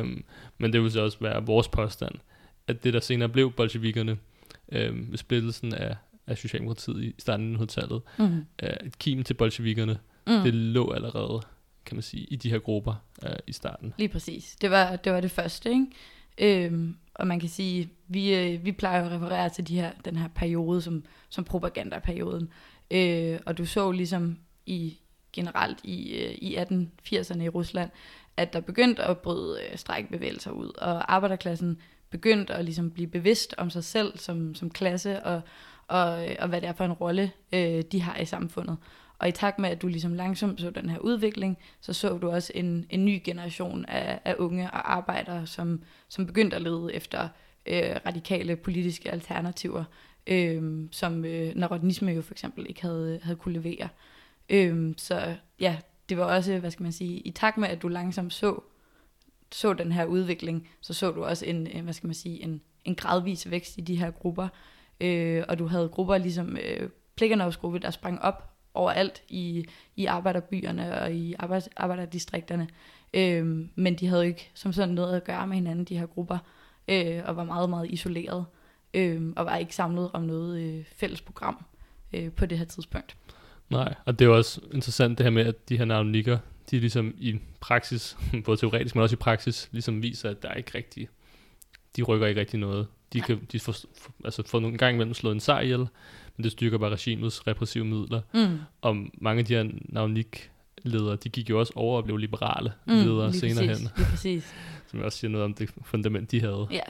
Um, 0.00 0.24
men 0.58 0.72
det 0.72 0.82
vil 0.82 0.90
så 0.92 1.00
også 1.02 1.18
være 1.20 1.46
vores 1.46 1.68
påstand, 1.68 2.14
at 2.68 2.84
det, 2.84 2.94
der 2.94 3.00
senere 3.00 3.28
blev 3.28 3.52
bolsjevikerne, 3.52 4.12
um, 4.12 5.06
med 5.10 5.18
splittelsen 5.18 5.74
af, 5.74 5.96
af 6.26 6.38
Socialdemokratiet 6.38 7.02
i 7.04 7.14
starten 7.18 7.54
af 7.56 7.58
1900-tallet, 7.60 8.02
Mm. 8.18 8.24
uh, 8.24 8.86
et 8.86 8.98
kim 8.98 9.22
til 9.22 9.34
bolsjevikerne, 9.34 9.98
Mm. 10.26 10.42
det 10.42 10.54
lå 10.54 10.92
allerede, 10.92 11.40
kan 11.86 11.96
man 11.96 12.02
sige, 12.02 12.24
i 12.24 12.36
de 12.36 12.50
her 12.50 12.58
grupper 12.58 12.94
øh, 13.24 13.36
i 13.46 13.52
starten. 13.52 13.94
Lige 13.98 14.08
præcis. 14.08 14.56
Det 14.60 14.70
var 14.70 14.96
det, 14.96 15.12
var 15.12 15.20
det 15.20 15.30
første, 15.30 15.70
ikke? 15.70 15.86
Øhm, 16.38 16.96
og 17.14 17.26
man 17.26 17.40
kan 17.40 17.48
sige, 17.48 17.90
vi, 18.08 18.34
øh, 18.34 18.64
vi 18.64 18.72
plejer 18.72 19.04
at 19.04 19.12
referere 19.12 19.48
til 19.48 19.68
de 19.68 19.80
her, 19.80 19.92
den 20.04 20.16
her 20.16 20.28
periode 20.28 20.82
som, 20.82 21.04
som 21.28 21.44
propagandaperioden. 21.44 22.48
Øh, 22.90 23.38
og 23.46 23.58
du 23.58 23.64
så 23.64 23.90
ligesom 23.90 24.38
i 24.66 24.98
generelt 25.32 25.78
i, 25.84 26.12
øh, 26.12 26.30
i 26.30 26.56
1880'erne 26.56 27.42
i 27.42 27.48
Rusland, 27.48 27.90
at 28.36 28.52
der 28.52 28.60
begyndte 28.60 29.02
at 29.02 29.18
bryde 29.18 29.60
øh, 29.62 29.78
strækbevægelser 29.78 30.50
ud, 30.50 30.72
og 30.78 31.14
arbejderklassen 31.14 31.78
begyndte 32.10 32.54
at 32.54 32.64
ligesom 32.64 32.90
blive 32.90 33.08
bevidst 33.08 33.54
om 33.58 33.70
sig 33.70 33.84
selv 33.84 34.18
som, 34.18 34.54
som 34.54 34.70
klasse, 34.70 35.22
og, 35.22 35.40
og, 35.86 36.30
øh, 36.30 36.36
og 36.38 36.48
hvad 36.48 36.60
det 36.60 36.68
er 36.68 36.72
for 36.72 36.84
en 36.84 36.92
rolle, 36.92 37.32
øh, 37.52 37.82
de 37.92 38.02
har 38.02 38.16
i 38.16 38.24
samfundet. 38.24 38.76
Og 39.20 39.28
i 39.28 39.32
takt 39.32 39.58
med, 39.58 39.70
at 39.70 39.82
du 39.82 39.86
ligesom 39.86 40.14
langsomt 40.14 40.60
så 40.60 40.70
den 40.70 40.90
her 40.90 40.98
udvikling, 40.98 41.58
så 41.80 41.92
så 41.92 42.18
du 42.18 42.30
også 42.30 42.52
en, 42.54 42.86
en 42.90 43.04
ny 43.04 43.20
generation 43.24 43.84
af, 43.84 44.20
af 44.24 44.34
unge 44.38 44.70
og 44.70 44.92
arbejdere, 44.92 45.46
som, 45.46 45.82
som 46.08 46.26
begyndte 46.26 46.56
at 46.56 46.62
lede 46.62 46.94
efter 46.94 47.28
øh, 47.66 47.96
radikale 48.06 48.56
politiske 48.56 49.10
alternativer, 49.10 49.84
øh, 50.26 50.88
som 50.90 51.24
øh, 51.24 51.54
narodnisme 51.56 52.10
jo 52.10 52.22
for 52.22 52.34
eksempel 52.34 52.66
ikke 52.68 52.82
havde, 52.82 53.20
havde 53.22 53.36
kunne 53.36 53.54
levere. 53.54 53.88
Øh, 54.48 54.94
så 54.96 55.36
ja, 55.60 55.78
det 56.08 56.18
var 56.18 56.24
også, 56.24 56.58
hvad 56.58 56.70
skal 56.70 56.82
man 56.82 56.92
sige, 56.92 57.18
i 57.18 57.30
takt 57.30 57.58
med, 57.58 57.68
at 57.68 57.82
du 57.82 57.88
langsomt 57.88 58.32
så, 58.32 58.60
så 59.52 59.72
den 59.72 59.92
her 59.92 60.04
udvikling, 60.04 60.68
så 60.80 60.94
så 60.94 61.10
du 61.10 61.24
også 61.24 61.46
en, 61.46 61.68
øh, 61.74 61.82
hvad 61.82 61.92
skal 61.92 62.06
man 62.06 62.14
sige, 62.14 62.42
en, 62.42 62.60
en 62.84 62.94
gradvis 62.94 63.50
vækst 63.50 63.78
i 63.78 63.80
de 63.80 63.96
her 63.96 64.10
grupper, 64.10 64.48
øh, 65.00 65.44
og 65.48 65.58
du 65.58 65.66
havde 65.66 65.88
grupper 65.88 66.18
ligesom 66.18 66.56
øh, 66.56 66.88
Plikkernovs 67.16 67.56
gruppe, 67.56 67.78
der 67.78 67.90
sprang 67.90 68.22
op 68.22 68.49
overalt 68.74 69.22
i, 69.28 69.66
i 69.96 70.06
arbejderbyerne 70.06 71.00
og 71.00 71.12
i 71.12 71.34
arbejds, 71.38 71.68
arbejderdistrikterne. 71.76 72.68
Øhm, 73.14 73.70
men 73.74 73.94
de 73.94 74.06
havde 74.06 74.26
ikke 74.26 74.50
som 74.54 74.72
sådan 74.72 74.94
noget 74.94 75.16
at 75.16 75.24
gøre 75.24 75.46
med 75.46 75.56
hinanden, 75.56 75.84
de 75.84 75.98
her 75.98 76.06
grupper, 76.06 76.38
øh, 76.88 77.22
og 77.24 77.36
var 77.36 77.44
meget, 77.44 77.70
meget 77.70 77.90
isoleret, 77.90 78.44
øh, 78.94 79.32
og 79.36 79.46
var 79.46 79.56
ikke 79.56 79.74
samlet 79.74 80.10
om 80.12 80.22
noget 80.22 80.60
øh, 80.60 80.84
fælles 80.96 81.20
program 81.20 81.64
øh, 82.12 82.32
på 82.32 82.46
det 82.46 82.58
her 82.58 82.64
tidspunkt. 82.64 83.16
Nej, 83.70 83.94
og 84.04 84.18
det 84.18 84.24
er 84.24 84.28
også 84.28 84.60
interessant 84.72 85.18
det 85.18 85.24
her 85.24 85.30
med, 85.30 85.46
at 85.46 85.68
de 85.68 85.78
her 85.78 85.84
navnikker, 85.84 86.38
de 86.70 86.78
ligesom 86.78 87.14
i 87.18 87.40
praksis, 87.60 88.16
både 88.44 88.56
teoretisk, 88.56 88.94
men 88.94 89.02
også 89.02 89.14
i 89.14 89.16
praksis, 89.16 89.68
ligesom 89.72 90.02
viser, 90.02 90.30
at 90.30 90.42
der 90.42 90.48
er 90.48 90.54
ikke 90.54 90.70
rigtig, 90.74 91.08
de 91.96 92.02
rykker 92.02 92.26
ikke 92.26 92.40
rigtig 92.40 92.60
noget. 92.60 92.86
De 93.12 93.20
kan 93.20 93.46
de 93.52 93.60
får, 93.60 93.74
altså 94.24 94.42
får 94.46 94.60
nogle 94.60 94.78
gang 94.78 94.94
imellem 94.94 95.14
slået 95.14 95.34
en 95.34 95.40
sejr 95.40 95.60
ihjel, 95.60 95.86
men 96.40 96.44
det 96.44 96.52
styrker 96.52 96.78
bare 96.78 96.90
regimets 96.90 97.46
repressive 97.46 97.84
midler. 97.84 98.20
Mm. 98.34 98.58
Og 98.82 98.96
mange 99.14 99.38
af 99.40 99.44
de 99.46 99.54
her 99.54 99.64
navnik-ledere, 99.82 101.16
de 101.16 101.28
gik 101.28 101.50
jo 101.50 101.58
også 101.60 101.72
over 101.76 101.96
og 101.96 102.04
blev 102.04 102.16
liberale 102.16 102.72
Mm, 102.86 102.92
ledere 102.94 103.32
senere 103.32 103.66
præcis, 103.66 103.80
hen, 103.82 103.90
Lige 103.96 104.06
præcis. 104.10 104.54
som 104.90 105.00
også 105.02 105.18
siger 105.18 105.30
noget 105.30 105.44
om 105.44 105.54
det 105.54 105.70
fundament, 105.84 106.30
de 106.30 106.40
havde. 106.40 106.66
Ja. 106.70 106.80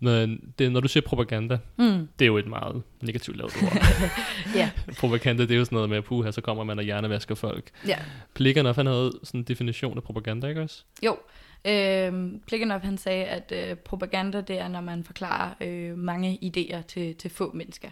Men 0.00 0.52
det, 0.58 0.72
når 0.72 0.80
du 0.80 0.88
siger 0.88 1.04
propaganda, 1.06 1.58
Mm. 1.76 2.08
det 2.18 2.24
er 2.24 2.26
jo 2.26 2.36
et 2.38 2.46
meget 2.46 2.82
negativt 3.02 3.36
lavet 3.36 3.52
ord. 3.62 3.72
ja. 4.60 4.70
propaganda, 4.98 5.42
det 5.42 5.50
er 5.50 5.56
jo 5.58 5.64
sådan 5.64 5.76
noget 5.76 5.88
med, 5.90 5.96
at 5.98 6.04
puha, 6.04 6.30
så 6.30 6.40
kommer 6.40 6.64
man 6.64 6.78
og 6.78 6.84
hjernevasker 6.84 7.34
folk. 7.34 7.70
ja. 7.86 7.98
Plikkernoff, 8.34 8.76
han 8.76 8.86
havde 8.86 9.12
sådan 9.24 9.40
en 9.40 9.44
definition 9.44 9.96
af 9.96 10.02
propaganda, 10.02 10.46
ikke 10.48 10.62
også? 10.62 10.82
Jo, 11.02 11.16
øh, 11.64 12.12
Plikkenov 12.46 12.80
han 12.80 12.98
sagde, 12.98 13.24
at 13.24 13.52
øh, 13.70 13.76
propaganda 13.76 14.40
det 14.40 14.58
er, 14.58 14.68
når 14.68 14.80
man 14.80 15.04
forklarer 15.04 15.50
øh, 15.60 15.98
mange 15.98 16.38
idéer 16.42 16.82
til, 16.86 17.14
til 17.14 17.30
få 17.30 17.52
mennesker. 17.54 17.88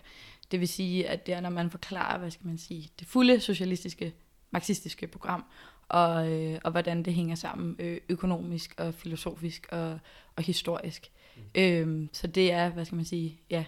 Det 0.51 0.61
vil 0.61 0.69
sige, 0.69 1.09
at 1.09 1.27
det 1.27 1.35
er, 1.35 1.41
når 1.41 1.51
man 1.51 1.71
forklarer, 1.71 2.19
hvad 2.19 2.31
skal 2.31 2.47
man 2.47 2.59
sige, 2.59 2.91
det 2.99 3.07
fulde 3.07 3.41
socialistiske, 3.41 4.15
marxistiske 4.51 5.07
program, 5.07 5.45
og, 5.89 6.33
øh, 6.33 6.59
og 6.65 6.71
hvordan 6.71 7.03
det 7.03 7.15
hænger 7.15 7.35
sammen 7.35 7.77
øh, 7.79 8.01
økonomisk 8.09 8.75
og 8.79 8.95
filosofisk 8.95 9.67
og, 9.71 9.99
og 10.37 10.43
historisk. 10.43 11.11
Mm. 11.37 11.43
Øh, 11.55 12.09
så 12.13 12.27
det 12.27 12.53
er, 12.53 12.69
hvad 12.69 12.85
skal 12.85 12.97
man 12.97 13.05
sige, 13.05 13.41
ja, 13.51 13.65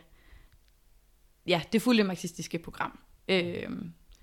ja 1.47 1.63
det 1.73 1.83
fulde 1.83 2.05
marxistiske 2.05 2.59
program, 2.59 2.99
øh, 3.29 3.69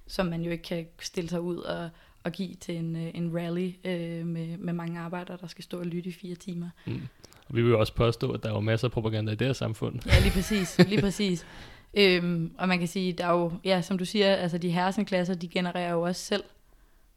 som 0.07 0.25
man 0.25 0.41
jo 0.41 0.51
ikke 0.51 0.63
kan 0.63 0.87
stille 0.99 1.29
sig 1.29 1.41
ud 1.41 1.57
og, 1.57 1.89
og 2.23 2.31
give 2.31 2.53
til 2.53 2.75
en, 2.75 2.95
øh, 2.95 3.11
en 3.13 3.37
rally 3.37 3.71
øh, 3.83 4.25
med, 4.25 4.57
med 4.57 4.73
mange 4.73 4.99
arbejdere, 4.99 5.37
der 5.41 5.47
skal 5.47 5.63
stå 5.63 5.79
og 5.79 5.85
lytte 5.85 6.09
i 6.09 6.13
fire 6.13 6.35
timer. 6.35 6.69
Mm. 6.85 7.01
Og 7.47 7.55
vi 7.55 7.61
vil 7.61 7.71
jo 7.71 7.79
også 7.79 7.93
påstå, 7.93 8.31
at 8.31 8.43
der 8.43 8.49
er 8.49 8.53
jo 8.53 8.59
masser 8.59 8.87
af 8.87 8.91
propaganda 8.91 9.31
i 9.31 9.35
det 9.35 9.47
her 9.47 9.53
samfund. 9.53 9.99
Ja, 10.05 10.19
lige 10.19 10.31
præcis. 10.31 10.77
Lige 10.77 11.01
præcis. 11.01 11.45
Øhm, 11.95 12.55
og 12.57 12.67
man 12.67 12.79
kan 12.79 12.87
sige, 12.87 13.13
der 13.13 13.25
er 13.25 13.31
jo, 13.31 13.51
ja, 13.63 13.81
som 13.81 13.97
du 13.97 14.05
siger, 14.05 14.35
altså 14.35 14.57
de 14.57 14.69
hersenklasser, 14.69 15.33
de 15.33 15.47
genererer 15.47 15.91
jo 15.91 16.01
også 16.01 16.21
selv 16.21 16.43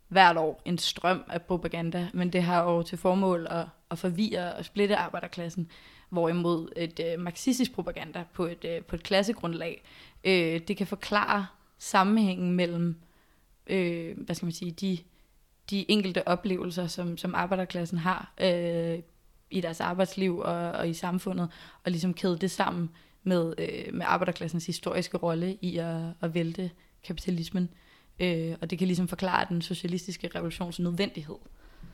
hvert 0.08 0.36
år 0.36 0.62
en 0.64 0.78
strøm 0.78 1.22
af 1.28 1.42
propaganda, 1.42 2.08
men 2.14 2.32
det 2.32 2.42
har 2.42 2.70
jo 2.70 2.82
til 2.82 2.98
formål 2.98 3.46
at, 3.50 3.66
at 3.90 3.98
forvirre 3.98 4.52
og 4.52 4.64
splitte 4.64 4.96
arbejderklassen, 4.96 5.70
hvorimod 6.08 6.68
et 6.76 7.00
øh, 7.00 7.20
marxistisk 7.20 7.72
propaganda 7.72 8.24
på 8.32 8.46
et, 8.46 8.64
øh, 8.64 8.82
på 8.82 8.96
et 8.96 9.02
klassegrundlag, 9.02 9.82
øh, 10.24 10.60
det 10.68 10.76
kan 10.76 10.86
forklare 10.86 11.46
sammenhængen 11.78 12.52
mellem, 12.52 12.96
øh, 13.66 14.16
hvad 14.16 14.34
skal 14.34 14.46
man 14.46 14.52
sige, 14.52 14.70
de, 14.70 14.98
de 15.70 15.90
enkelte 15.90 16.28
oplevelser, 16.28 16.86
som, 16.86 17.16
som 17.16 17.34
arbejderklassen 17.34 17.98
har 17.98 18.32
øh, 18.40 18.98
i 19.50 19.60
deres 19.60 19.80
arbejdsliv 19.80 20.38
og, 20.38 20.70
og 20.70 20.88
i 20.88 20.94
samfundet, 20.94 21.48
og 21.84 21.90
ligesom 21.90 22.14
kæde 22.14 22.38
det 22.38 22.50
sammen 22.50 22.90
med, 23.24 23.54
øh, 23.58 23.94
med 23.94 24.06
arbejderklassens 24.08 24.66
historiske 24.66 25.16
rolle 25.16 25.58
i 25.62 25.78
at, 25.78 25.96
at 26.20 26.34
vælte 26.34 26.70
kapitalismen. 27.04 27.68
Øh, 28.20 28.54
og 28.60 28.70
det 28.70 28.78
kan 28.78 28.86
ligesom 28.86 29.08
forklare 29.08 29.46
den 29.48 29.62
socialistiske 29.62 30.30
revolutions 30.34 30.78
nødvendighed. 30.78 31.36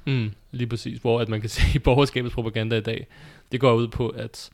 Mm, 0.07 0.33
lige 0.53 0.69
præcis. 0.69 0.99
Hvor 0.99 1.21
at 1.21 1.29
man 1.29 1.41
kan 1.41 1.51
se, 1.59 1.63
at 1.75 1.83
borgerskabets 1.83 2.35
propaganda 2.35 2.77
i 2.77 2.81
dag, 2.81 3.07
det 3.53 3.61
går 3.61 3.75
ud 3.75 3.89
på 3.89 4.09
at 4.09 4.51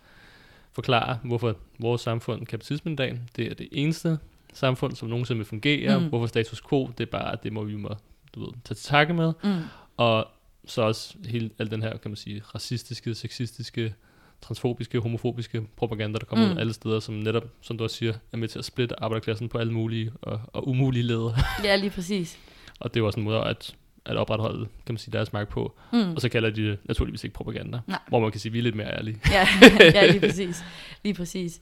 forklare, 0.73 1.19
hvorfor 1.25 1.57
vores 1.79 2.01
samfund, 2.01 2.47
kapitalismen 2.47 2.93
i 2.93 2.97
dag, 2.97 3.21
det 3.37 3.51
er 3.51 3.55
det 3.55 3.69
eneste 3.73 4.19
samfund, 4.53 4.97
som 4.97 5.09
nogensinde 5.09 5.39
vil 5.39 5.47
fungere. 5.47 5.99
Mm. 5.99 6.09
Hvorfor 6.09 6.27
status 6.27 6.61
quo, 6.69 6.91
det 6.99 7.07
er 7.07 7.11
bare, 7.11 7.37
det 7.43 7.53
må 7.53 7.65
vi 7.65 7.77
må, 7.77 7.95
du 8.35 8.41
ved, 8.41 8.53
tage 8.65 8.75
til 8.75 8.85
takke 8.85 9.15
med. 9.15 9.33
Mm. 9.45 9.61
Og 9.97 10.27
så 10.65 10.83
også 10.83 11.15
hele 11.29 11.51
al 11.59 11.71
den 11.71 11.83
her, 11.83 11.97
kan 11.97 12.11
man 12.11 12.17
sige, 12.17 12.43
racistiske, 12.55 13.15
sexistiske, 13.15 13.95
transfobiske, 14.43 14.99
homofobiske 15.01 15.63
propaganda, 15.77 16.19
der 16.19 16.25
kommer 16.27 16.47
Mm. 16.47 16.53
ud 16.53 16.59
alle 16.59 16.73
steder, 16.73 17.01
som 17.01 17.15
netop, 17.15 17.45
som 17.61 17.79
du 17.79 17.85
også 17.85 17.97
siger, 17.97 18.13
er 18.33 18.37
med 18.37 18.49
til 18.49 18.59
at 18.59 18.65
splitte 18.65 19.01
arbejderklassen 19.03 19.49
på 19.49 19.59
alle 19.59 19.73
mulige 19.73 20.13
og, 20.23 20.41
og 20.53 20.69
umulige 20.69 21.03
leder. 21.03 21.33
Ja, 21.65 21.77
lige 21.77 21.91
præcis. 21.91 22.39
og 22.81 22.91
det 22.95 22.97
er 22.97 23.03
jo 23.03 23.07
også 23.07 23.21
en 23.21 23.25
måde 23.25 23.45
at, 23.45 23.75
at 24.05 24.17
opretholde, 24.17 24.65
kan 24.87 24.93
man 24.93 24.99
sige, 24.99 25.13
deres 25.13 25.33
magt 25.33 25.49
på. 25.49 25.79
Mm. 25.93 26.15
Og 26.15 26.21
så 26.21 26.29
kalder 26.29 26.51
de 26.51 26.67
det 26.71 26.79
naturligvis 26.85 27.25
ikke 27.25 27.35
propaganda. 27.35 27.79
Nej. 27.87 27.99
Hvor 28.09 28.21
man 28.21 28.31
kan 28.31 28.41
sige, 28.41 28.51
at 28.51 28.53
vi 28.55 28.59
er 28.59 28.63
lidt 28.63 28.75
mere 28.77 28.93
ærlige. 28.99 29.21
ja, 29.31 29.47
ja, 29.95 30.07
lige 30.07 30.21
præcis. 30.21 30.65
Lige 31.05 31.15
præcis. 31.15 31.61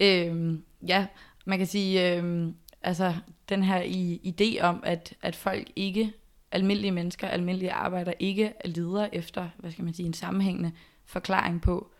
Øhm, 0.00 0.62
ja, 0.88 1.06
man 1.44 1.58
kan 1.58 1.66
sige, 1.66 2.16
øhm, 2.16 2.54
altså 2.82 3.14
den 3.48 3.62
her 3.62 3.82
i, 3.82 4.20
idé 4.40 4.62
om, 4.62 4.80
at, 4.86 5.14
at 5.22 5.36
folk 5.36 5.70
ikke, 5.76 6.12
almindelige 6.52 6.90
mennesker, 6.92 7.28
almindelige 7.28 7.72
arbejdere, 7.72 8.14
ikke 8.22 8.52
leder 8.64 9.08
efter, 9.12 9.48
hvad 9.58 9.70
skal 9.70 9.84
man 9.84 9.94
sige, 9.94 10.06
en 10.06 10.12
sammenhængende 10.14 10.72
forklaring 11.04 11.62
på 11.62 11.90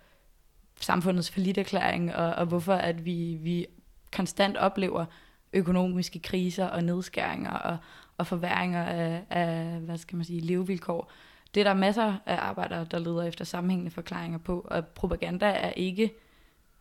samfundets 0.80 1.30
forlitterklæring, 1.30 2.14
og, 2.14 2.35
og 2.35 2.47
hvorfor 2.47 2.75
at 2.75 3.04
vi, 3.04 3.38
vi 3.40 3.66
konstant 4.12 4.56
oplever 4.56 5.04
økonomiske 5.52 6.18
kriser 6.18 6.66
og 6.66 6.85
nedskæringer 6.85 7.50
og, 7.50 7.76
og 8.18 8.26
forværinger 8.26 8.85
af, 8.85 9.23
af, 9.30 9.64
hvad 9.80 9.99
skal 9.99 10.16
man 10.16 10.25
sige, 10.25 10.40
levevilkår. 10.40 11.12
Det 11.54 11.61
er 11.61 11.64
der 11.64 11.75
masser 11.75 12.14
af 12.26 12.37
arbejdere, 12.37 12.87
der 12.90 12.99
leder 12.99 13.23
efter 13.23 13.45
sammenhængende 13.45 13.90
forklaringer 13.90 14.38
på, 14.38 14.66
og 14.71 14.87
propaganda 14.87 15.47
er 15.47 15.71
ikke 15.71 16.14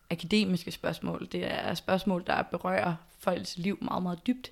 akademiske 0.09 0.71
spørgsmål. 0.71 1.27
Det 1.31 1.51
er 1.51 1.73
spørgsmål, 1.73 2.23
der 2.27 2.41
berører 2.41 2.95
folks 3.19 3.57
liv 3.57 3.77
meget, 3.81 4.03
meget 4.03 4.27
dybt. 4.27 4.51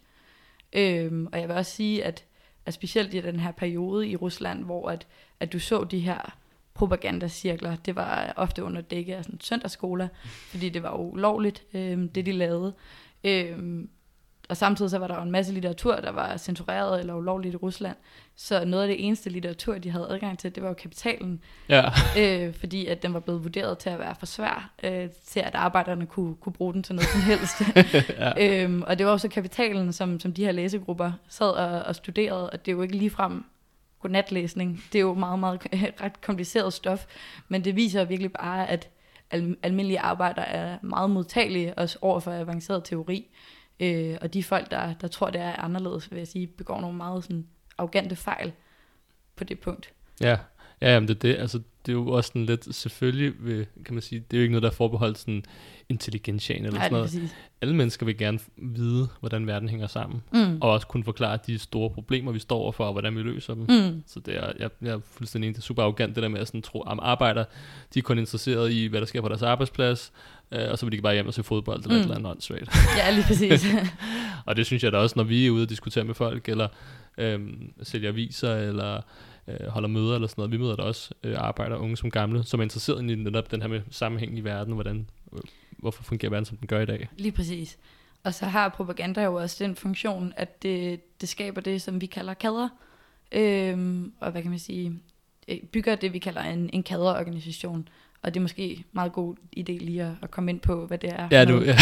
Øhm, 0.73 1.27
og 1.31 1.39
jeg 1.39 1.47
vil 1.47 1.57
også 1.57 1.71
sige, 1.71 2.03
at, 2.03 2.25
at 2.65 2.73
specielt 2.73 3.13
i 3.13 3.21
den 3.21 3.39
her 3.39 3.51
periode 3.51 4.07
i 4.07 4.15
Rusland, 4.15 4.63
hvor 4.63 4.89
at, 4.89 5.07
at 5.39 5.53
du 5.53 5.59
så 5.59 5.83
de 5.83 5.99
her 5.99 6.37
propagandacirkler, 6.73 7.75
det 7.75 7.95
var 7.95 8.33
ofte 8.35 8.63
under 8.63 8.81
dække 8.81 9.15
af 9.15 9.23
sådan 9.23 9.41
søndagsskoler, 9.41 10.07
fordi 10.23 10.69
det 10.69 10.83
var 10.83 10.93
ulovligt, 10.93 11.63
øhm, 11.73 12.09
det 12.09 12.25
de 12.25 12.31
lavede. 12.31 12.73
Øhm, 13.23 13.89
og 14.49 14.57
samtidig 14.57 14.91
så 14.91 14.97
var 14.97 15.07
der 15.07 15.15
jo 15.15 15.21
en 15.21 15.31
masse 15.31 15.53
litteratur, 15.53 15.95
der 15.95 16.11
var 16.11 16.37
censureret 16.37 16.99
eller 16.99 17.13
ulovligt 17.13 17.53
i 17.53 17.57
Rusland. 17.57 17.95
Så 18.35 18.65
noget 18.65 18.83
af 18.83 18.87
det 18.87 19.05
eneste 19.05 19.29
litteratur, 19.29 19.77
de 19.77 19.89
havde 19.89 20.07
adgang 20.09 20.39
til, 20.39 20.55
det 20.55 20.63
var 20.63 20.69
jo 20.69 20.75
kapitalen. 20.75 21.43
Ja. 21.69 21.83
øh, 22.19 22.53
fordi 22.53 22.87
at 22.87 23.03
den 23.03 23.13
var 23.13 23.19
blevet 23.19 23.43
vurderet 23.43 23.77
til 23.77 23.89
at 23.89 23.99
være 23.99 24.15
for 24.19 24.25
svær, 24.25 24.71
øh, 24.83 25.09
til 25.27 25.39
at 25.39 25.55
arbejderne 25.55 26.05
kunne, 26.05 26.35
kunne 26.35 26.53
bruge 26.53 26.73
den 26.73 26.83
til 26.83 26.95
noget 26.95 27.09
som 27.09 27.21
helst. 27.21 27.61
ja. 28.09 28.63
øhm, 28.63 28.83
og 28.87 28.97
det 28.97 29.05
var 29.05 29.11
også 29.11 29.27
kapitalen, 29.27 29.93
som, 29.93 30.19
som 30.19 30.33
de 30.33 30.45
her 30.45 30.51
læsegrupper 30.51 31.11
sad 31.27 31.49
og, 31.49 31.81
og 31.81 31.95
studerede, 31.95 32.49
og 32.49 32.65
det 32.65 32.71
er 32.71 32.75
jo 32.75 32.81
ikke 32.81 32.97
ligefrem 32.97 33.43
godnatlæsning. 34.03 34.83
Det 34.93 34.99
er 34.99 35.03
jo 35.03 35.13
meget, 35.13 35.39
meget 35.39 35.61
ret 36.03 36.21
kompliceret 36.21 36.73
stof, 36.73 37.05
men 37.47 37.63
det 37.63 37.75
viser 37.75 38.05
virkelig 38.05 38.31
bare, 38.31 38.69
at 38.69 38.89
al, 39.31 39.55
almindelige 39.63 39.99
arbejdere 39.99 40.47
er 40.47 40.77
meget 40.81 41.09
modtagelige 41.09 41.73
også 41.73 41.97
over 42.01 42.19
for 42.19 42.31
avanceret 42.31 42.83
teori. 42.83 43.27
Øh, 43.79 44.17
og 44.21 44.33
de 44.33 44.43
folk, 44.43 44.71
der, 44.71 44.93
der 44.93 45.07
tror, 45.07 45.29
det 45.29 45.41
er 45.41 45.55
anderledes, 45.55 46.11
vil 46.11 46.17
jeg 46.17 46.27
sige, 46.27 46.47
begår 46.47 46.81
nogle 46.81 46.97
meget 46.97 47.23
sådan, 47.23 47.47
arrogante 47.77 48.15
fejl 48.15 48.51
på 49.35 49.43
det 49.43 49.59
punkt. 49.59 49.93
Ja, 50.21 50.37
ja 50.81 50.93
jamen 50.93 51.07
det, 51.07 51.15
er 51.15 51.19
det, 51.19 51.35
altså, 51.35 51.61
det 51.85 51.91
er 51.91 51.93
jo 51.93 52.07
også 52.07 52.27
sådan 52.27 52.45
lidt, 52.45 52.75
selvfølgelig 52.75 53.33
vil, 53.39 53.65
kan 53.85 53.93
man 53.95 54.01
sige, 54.01 54.23
det 54.31 54.37
er 54.37 54.41
jo 54.41 54.43
ikke 54.43 54.51
noget, 54.51 54.63
der 54.63 54.69
er 54.69 54.73
forbeholdt 54.73 55.17
sådan 55.17 55.43
intelligentian 55.89 56.57
eller 56.65 56.71
Nej, 56.71 56.81
sådan 56.83 56.93
noget. 56.93 57.05
præcis. 57.11 57.35
Alle 57.61 57.75
mennesker 57.75 58.05
vil 58.05 58.17
gerne 58.17 58.39
vide, 58.57 59.07
hvordan 59.19 59.47
verden 59.47 59.69
hænger 59.69 59.87
sammen, 59.87 60.21
Mm. 60.33 60.57
og 60.61 60.69
også 60.71 60.87
kunne 60.87 61.03
forklare 61.03 61.39
de 61.47 61.59
store 61.59 61.89
problemer, 61.89 62.31
vi 62.31 62.39
står 62.39 62.57
overfor, 62.57 62.85
og 62.85 62.91
hvordan 62.91 63.15
vi 63.15 63.21
løser 63.21 63.53
dem. 63.53 63.63
Mm. 63.69 64.03
Så 64.07 64.19
det 64.19 64.35
er, 64.37 64.51
jeg, 64.59 64.69
jeg 64.81 64.89
er 64.89 64.99
fuldstændig 65.11 65.47
enig, 65.47 65.55
det 65.55 65.61
er 65.61 65.65
super 65.65 65.81
arrogant, 65.83 66.15
det 66.15 66.23
der 66.23 66.29
med 66.29 66.39
at 66.39 66.47
sådan 66.47 66.61
tro, 66.61 66.81
at 66.81 66.97
arbejder, 67.01 67.43
de 67.93 67.99
er 67.99 68.03
kun 68.03 68.19
interesseret 68.19 68.71
i, 68.71 68.85
hvad 68.85 68.99
der 69.01 69.07
sker 69.07 69.21
på 69.21 69.29
deres 69.29 69.41
arbejdsplads, 69.41 70.11
øh, 70.51 70.71
og 70.71 70.77
så 70.77 70.85
vil 70.85 70.97
de 70.97 71.01
bare 71.01 71.13
hjem 71.13 71.27
og 71.27 71.33
se 71.33 71.43
fodbold, 71.43 71.79
eller 71.83 71.89
Mm. 71.95 71.99
et 71.99 72.03
eller 72.03 72.15
andet 72.15 72.31
åndssvagt. 72.31 72.69
Ja, 72.97 73.11
lige 73.11 73.23
præcis. 73.27 73.65
Og 74.45 74.55
det 74.55 74.65
synes 74.65 74.83
jeg 74.83 74.91
da 74.91 74.97
også, 74.97 75.13
når 75.17 75.23
vi 75.23 75.45
er 75.47 75.51
ude 75.51 75.63
og 75.63 75.69
diskutere 75.69 76.03
med 76.03 76.13
folk, 76.13 76.49
eller 76.49 76.67
øhm, 77.17 77.73
sælger 77.83 78.09
aviser, 78.09 78.55
eller 78.55 79.01
øh, 79.47 79.67
holder 79.67 79.89
møder 79.89 80.15
eller 80.15 80.27
sådan 80.27 80.41
noget. 80.41 80.51
Vi 80.51 80.57
møder 80.57 80.75
da 80.75 80.81
også 80.81 81.13
øh, 81.23 81.35
arbejder, 81.37 81.75
unge 81.75 81.97
som 81.97 82.11
gamle, 82.11 82.43
som 82.43 82.59
er 82.59 82.63
interesseret 82.63 83.09
i 83.09 83.15
netop 83.15 83.51
den 83.51 83.61
her 83.61 83.69
med 83.69 83.81
sammenhæng 83.91 84.37
i 84.37 84.41
verden, 84.41 84.73
hvordan, 84.73 85.09
øh, 85.33 85.39
hvorfor 85.77 86.03
fungerer 86.03 86.29
verden, 86.29 86.45
som 86.45 86.57
den 86.57 86.67
gør 86.67 86.79
i 86.79 86.85
dag. 86.85 87.09
Lige 87.17 87.31
præcis. 87.31 87.77
Og 88.23 88.33
så 88.33 88.45
har 88.45 88.69
propaganda 88.69 89.23
jo 89.23 89.35
også 89.35 89.63
den 89.63 89.75
funktion, 89.75 90.33
at 90.37 90.63
det, 90.63 91.01
det 91.21 91.29
skaber 91.29 91.61
det, 91.61 91.81
som 91.81 92.01
vi 92.01 92.05
kalder 92.05 92.33
kader. 92.33 92.69
Øhm, 93.31 94.13
og 94.19 94.31
hvad 94.31 94.41
kan 94.41 94.51
man 94.51 94.59
sige, 94.59 94.99
øh, 95.47 95.57
bygger 95.71 95.95
det, 95.95 96.13
vi 96.13 96.19
kalder 96.19 96.41
en, 96.41 96.69
en 96.73 96.83
kaderorganisation. 96.83 97.87
Og 98.21 98.33
det 98.33 98.39
er 98.39 98.41
måske 98.41 98.83
meget 98.91 99.13
god 99.13 99.35
idé 99.57 99.71
lige 99.71 100.03
at, 100.03 100.11
at 100.21 100.31
komme 100.31 100.51
ind 100.51 100.59
på, 100.59 100.87
hvad 100.87 100.97
det 100.97 101.09
er. 101.09 101.27
Ja, 101.31 101.45
du 101.45 101.61
ja. 101.61 101.75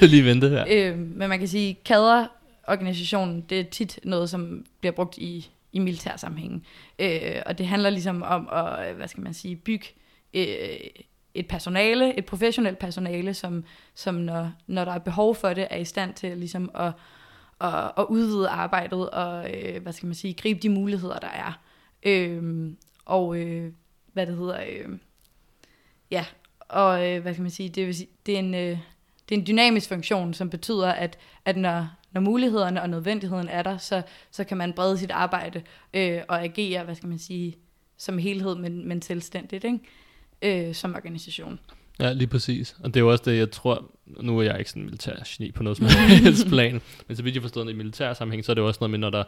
lige 0.06 0.24
vente 0.24 0.48
her. 0.48 0.64
Øhm, 0.70 1.12
men 1.16 1.28
man 1.28 1.38
kan 1.38 1.48
sige, 1.48 1.78
kaderorganisationen, 1.84 3.40
det 3.40 3.60
er 3.60 3.64
tit 3.64 4.00
noget, 4.04 4.30
som 4.30 4.64
bliver 4.80 4.92
brugt 4.92 5.18
i, 5.18 5.50
i 5.72 5.78
militær 5.78 6.16
sammenhæng. 6.16 6.66
Øh, 6.98 7.42
og 7.46 7.58
det 7.58 7.66
handler 7.66 7.90
ligesom 7.90 8.22
om 8.22 8.48
at, 8.52 8.90
øh, 8.90 8.96
hvad 8.96 9.08
skal 9.08 9.22
man 9.22 9.34
sige, 9.34 9.56
bygge 9.56 9.86
øh, 10.34 10.76
et 11.34 11.48
personale, 11.48 12.18
et 12.18 12.26
professionelt 12.26 12.78
personale, 12.78 13.34
som, 13.34 13.64
som 13.94 14.14
når, 14.14 14.52
når 14.66 14.84
der 14.84 14.92
er 14.92 14.98
behov 14.98 15.34
for 15.34 15.54
det, 15.54 15.66
er 15.70 15.76
i 15.76 15.84
stand 15.84 16.14
til 16.14 16.38
ligesom 16.38 16.70
at, 16.74 16.92
at, 17.60 17.92
at 17.98 18.06
udvide 18.08 18.48
arbejdet 18.48 19.10
og, 19.10 19.54
øh, 19.54 19.82
hvad 19.82 19.92
skal 19.92 20.06
man 20.06 20.14
sige, 20.14 20.34
gribe 20.34 20.60
de 20.60 20.68
muligheder, 20.68 21.18
der 21.18 21.28
er. 21.28 21.60
Øh, 22.02 22.72
og 23.04 23.36
øh, 23.36 23.72
hvad 24.12 24.26
det 24.26 24.36
hedder, 24.36 24.60
øh, 24.68 24.98
ja, 26.10 26.24
og 26.58 27.10
øh, 27.10 27.22
hvad 27.22 27.34
skal 27.34 27.42
man 27.42 27.50
sige, 27.50 27.68
det, 27.68 27.86
vil 27.86 27.94
sige, 27.94 28.08
det 28.26 28.34
er 28.34 28.38
en... 28.38 28.54
Øh, 28.54 28.78
det 29.28 29.34
er 29.34 29.40
en 29.40 29.46
dynamisk 29.46 29.88
funktion, 29.88 30.34
som 30.34 30.50
betyder, 30.50 30.92
at, 30.92 31.18
at 31.44 31.56
når, 31.56 31.88
når 32.12 32.20
mulighederne 32.20 32.82
og 32.82 32.90
nødvendigheden 32.90 33.48
er 33.48 33.62
der, 33.62 33.78
så, 33.78 34.02
så 34.30 34.44
kan 34.44 34.56
man 34.56 34.72
brede 34.72 34.98
sit 34.98 35.10
arbejde 35.10 35.62
øh, 35.94 36.20
og 36.28 36.42
agere, 36.44 36.84
hvad 36.84 36.94
skal 36.94 37.08
man 37.08 37.18
sige, 37.18 37.54
som 37.96 38.18
helhed, 38.18 38.54
men, 38.54 38.88
men 38.88 39.02
selvstændigt, 39.02 39.64
ikke? 39.64 40.68
Øh, 40.68 40.74
som 40.74 40.94
organisation. 40.94 41.58
Ja, 42.00 42.12
lige 42.12 42.26
præcis. 42.26 42.76
Og 42.80 42.94
det 42.94 42.96
er 42.96 43.00
jo 43.04 43.10
også 43.10 43.24
det, 43.26 43.38
jeg 43.38 43.50
tror, 43.50 43.90
nu 44.06 44.38
er 44.38 44.42
jeg 44.42 44.58
ikke 44.58 44.70
sådan 44.70 44.82
en 44.82 44.86
militær 44.86 45.16
geni 45.26 45.50
på 45.52 45.62
noget 45.62 45.76
som 45.76 45.86
helst 46.08 46.46
plan, 46.54 46.80
men 47.08 47.16
så 47.16 47.22
vidt 47.22 47.34
jeg 47.34 47.42
forstår 47.42 47.64
det 47.64 47.70
i 47.70 47.76
militær 47.76 48.12
sammenhæng, 48.14 48.44
så 48.44 48.52
er 48.52 48.54
det 48.54 48.62
jo 48.62 48.66
også 48.66 48.78
noget 48.80 48.90
med, 48.90 48.98
når 48.98 49.10
der 49.10 49.24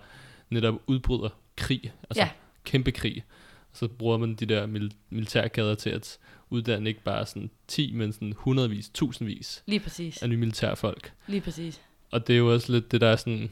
netop 0.50 0.74
udbryder 0.86 1.28
krig, 1.56 1.92
altså 2.10 2.22
Ja. 2.22 2.28
kæmpe 2.64 2.92
krig, 2.92 3.24
så 3.72 3.88
bruger 3.88 4.18
man 4.18 4.34
de 4.34 4.46
der 4.46 4.66
mil- 4.66 4.92
militærkader 5.10 5.74
til 5.74 5.90
at 5.90 6.18
uddanne 6.50 6.88
ikke 6.88 7.02
bare 7.02 7.26
sådan 7.26 7.50
10, 7.68 7.92
men 7.92 8.12
sådan 8.12 8.32
hundredvis, 8.36 8.88
tusindvis 8.94 9.62
Lige 9.66 9.80
præcis. 9.80 10.22
af 10.22 10.28
nye 10.28 10.36
militærfolk. 10.36 11.12
Lige 11.26 11.40
præcis. 11.40 11.80
Og 12.14 12.26
det 12.26 12.32
er 12.34 12.38
jo 12.38 12.52
også 12.52 12.72
lidt 12.72 12.92
det, 12.92 13.00
der 13.00 13.08
er 13.08 13.16
sådan, 13.16 13.50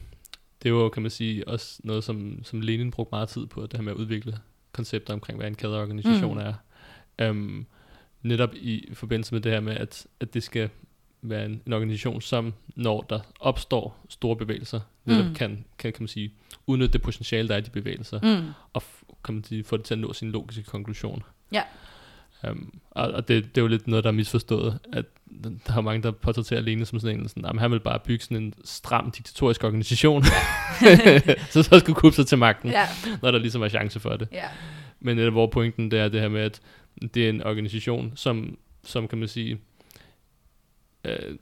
det 0.63 0.69
er 0.69 0.73
jo, 0.73 0.89
kan 0.89 1.01
man 1.01 1.11
sige, 1.11 1.47
også 1.47 1.79
noget, 1.83 2.03
som, 2.03 2.39
som 2.43 2.61
Lenin 2.61 2.91
brugte 2.91 3.11
meget 3.11 3.29
tid 3.29 3.45
på, 3.45 3.61
det 3.61 3.73
her 3.73 3.81
med 3.81 3.91
at 3.93 3.97
udvikle 3.97 4.37
koncepter 4.71 5.13
omkring, 5.13 5.37
hvad 5.39 5.47
en 5.47 5.55
kaderorganisation 5.55 6.37
Mm. 6.37 6.43
mm. 6.43 6.53
er. 7.17 7.29
Um, 7.29 7.65
netop 8.21 8.49
i 8.55 8.89
forbindelse 8.93 9.33
med 9.33 9.41
det 9.41 9.51
her 9.51 9.59
med, 9.59 9.75
at, 9.77 10.07
at 10.19 10.33
det 10.33 10.43
skal 10.43 10.69
være 11.21 11.45
en, 11.45 11.61
en 11.65 11.73
organisation, 11.73 12.21
som 12.21 12.53
når 12.75 13.01
der 13.01 13.19
opstår 13.39 14.05
store 14.09 14.35
bevægelser, 14.35 14.79
netop 15.05 15.25
Mm. 15.25 15.33
kan, 15.35 15.65
kan, 15.77 15.93
kan 15.93 16.03
man 16.03 16.07
sige, 16.07 16.33
udnytte 16.67 16.93
det 16.93 17.01
potentiale, 17.01 17.47
der 17.47 17.53
er 17.53 17.57
i 17.57 17.61
de 17.61 17.69
bevægelser, 17.69 18.19
Mm. 18.41 18.47
og 18.73 18.83
f- 18.83 19.13
kan 19.25 19.33
man 19.35 19.43
sige, 19.43 19.63
få 19.63 19.77
det 19.77 19.85
til 19.85 19.93
at 19.93 19.99
nå 19.99 20.13
sin 20.13 20.31
logiske 20.31 20.63
konklusion. 20.63 21.23
Ja. 21.51 21.63
Um, 22.51 22.79
og 22.91 23.11
og 23.11 23.27
det, 23.27 23.43
det 23.55 23.57
er 23.57 23.61
jo 23.61 23.67
lidt 23.67 23.87
noget, 23.87 24.03
der 24.03 24.09
er 24.09 24.13
misforstået, 24.13 24.79
at 24.93 25.05
der 25.67 25.77
er 25.77 25.81
mange, 25.81 26.03
der 26.03 26.11
portrætterer 26.11 26.59
alene 26.59 26.85
som 26.85 26.99
sådan 26.99 27.19
en, 27.19 27.27
sådan, 27.29 27.45
jamen, 27.45 27.59
han 27.59 27.71
vil 27.71 27.79
bare 27.79 27.99
bygge 27.99 28.23
sådan 28.23 28.37
en 28.37 28.53
stram 28.65 29.11
diktatorisk 29.11 29.63
organisation, 29.63 30.23
så 31.51 31.63
så 31.63 31.79
skulle 31.79 31.95
kubbe 31.95 32.15
sig 32.15 32.27
til 32.27 32.37
magten, 32.37 32.69
Ja. 32.69 32.87
når 33.21 33.31
der 33.31 33.39
ligesom 33.39 33.61
er 33.61 33.69
chance 33.69 33.99
for 33.99 34.09
det. 34.17 34.27
ja. 34.31 34.45
Men 34.99 35.17
det, 35.17 35.31
hvor 35.31 35.47
pointen 35.47 35.91
det 35.91 35.99
er 35.99 36.09
det 36.09 36.21
her 36.21 36.27
med, 36.29 36.41
at 36.41 36.61
det 37.13 37.25
er 37.25 37.29
en 37.29 37.43
organisation, 37.43 38.11
som, 38.15 38.57
som 38.83 39.07
kan 39.07 39.17
man 39.17 39.27
sige, 39.27 39.59
øh, 41.05 41.35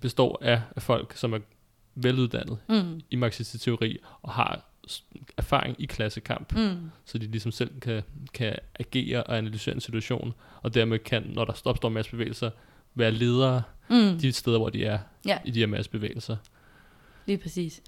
består 0.00 0.38
af, 0.42 0.60
folk, 0.78 1.16
som 1.16 1.32
er 1.32 1.38
veluddannet 1.94 2.58
Mm. 2.68 3.00
i 3.10 3.16
marxistisk 3.16 3.64
teori, 3.64 3.98
og 4.22 4.32
har 4.32 4.60
erfaring 5.36 5.76
i 5.78 5.86
klassekamp, 5.86 6.52
Mm. 6.52 6.90
så 7.04 7.18
de 7.18 7.26
ligesom 7.26 7.52
selv 7.52 7.80
kan, 7.80 8.02
kan 8.34 8.56
agere 8.80 9.22
og 9.24 9.38
analysere 9.38 9.74
en 9.74 9.80
situation, 9.80 10.34
og 10.62 10.74
dermed 10.74 10.98
kan, 10.98 11.22
når 11.34 11.44
der 11.44 11.62
opstår 11.64 11.88
massebevægelser, 11.88 12.50
være 12.94 13.10
ledere 13.10 13.62
Mm. 13.90 14.18
de 14.18 14.32
steder, 14.32 14.58
hvor 14.58 14.68
de 14.70 14.84
er 14.84 14.98
Ja. 15.26 15.38
i 15.44 15.50
de 15.50 15.58
her 15.58 15.66
massebevægelser. 15.66 16.36
Lige 17.26 17.38
præcis. 17.38 17.82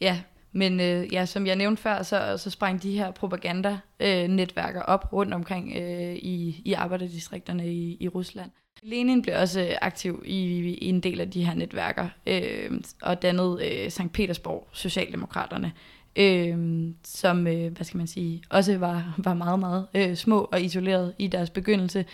Ja, 0.00 0.22
men 0.52 0.80
øh, 0.80 1.12
ja, 1.12 1.26
som 1.26 1.46
jeg 1.46 1.56
nævnte 1.56 1.82
før, 1.82 2.02
så, 2.02 2.36
så 2.36 2.50
sprang 2.50 2.82
de 2.82 2.92
her 2.92 3.10
propaganda-netværker 3.10 4.82
op 4.82 5.12
rundt 5.12 5.34
omkring 5.34 5.76
øh, 5.76 6.14
i, 6.14 6.62
i 6.64 6.72
arbejderdistrikterne 6.72 7.72
i, 7.72 7.96
i 8.00 8.08
Rusland. 8.08 8.50
Lenin 8.82 9.22
blev 9.22 9.34
også 9.38 9.60
øh, 9.60 9.70
aktiv 9.82 10.22
i, 10.26 10.38
i 10.80 10.88
en 10.88 11.00
del 11.00 11.20
af 11.20 11.30
de 11.30 11.44
her 11.44 11.54
netværker, 11.54 12.08
øh, 12.26 12.70
og 13.02 13.22
dannede 13.22 13.58
øh, 13.68 13.90
Sankt 13.90 14.12
Petersborg 14.12 14.68
Socialdemokraterne, 14.72 15.72
øh, 16.16 16.88
som, 17.04 17.46
øh, 17.46 17.72
hvad 17.72 17.84
skal 17.84 17.98
man 17.98 18.06
sige, 18.06 18.42
også 18.50 18.78
var, 18.78 19.14
var 19.18 19.34
meget, 19.34 19.58
meget 19.58 19.86
øh, 19.94 20.16
små 20.16 20.48
og 20.52 20.62
isoleret 20.62 21.14
i 21.18 21.26
deres 21.26 21.50
begyndelse. 21.50 22.04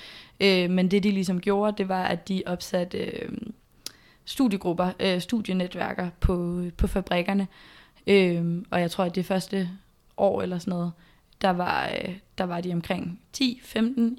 Øh, 0.40 0.70
men 0.70 0.90
det, 0.90 1.02
de 1.02 1.10
ligesom 1.10 1.40
gjorde, 1.40 1.74
det 1.78 1.88
var, 1.88 2.04
at 2.04 2.28
de 2.28 2.42
opsatte 2.46 2.98
øh, 2.98 3.28
studiegrupper, 4.24 4.90
øh, 5.00 5.20
studienetværker 5.20 6.10
på, 6.20 6.64
på 6.76 6.86
fabrikkerne, 6.86 7.46
Øhm, 8.08 8.64
og 8.70 8.80
jeg 8.80 8.90
tror, 8.90 9.04
at 9.04 9.14
det 9.14 9.26
første 9.26 9.68
år 10.16 10.42
eller 10.42 10.58
sådan 10.58 10.70
noget, 10.70 10.92
der 11.40 11.50
var, 11.50 11.88
øh, 11.88 12.14
der 12.38 12.44
var 12.44 12.60
de 12.60 12.72
omkring 12.72 13.20
10-15 13.36 13.40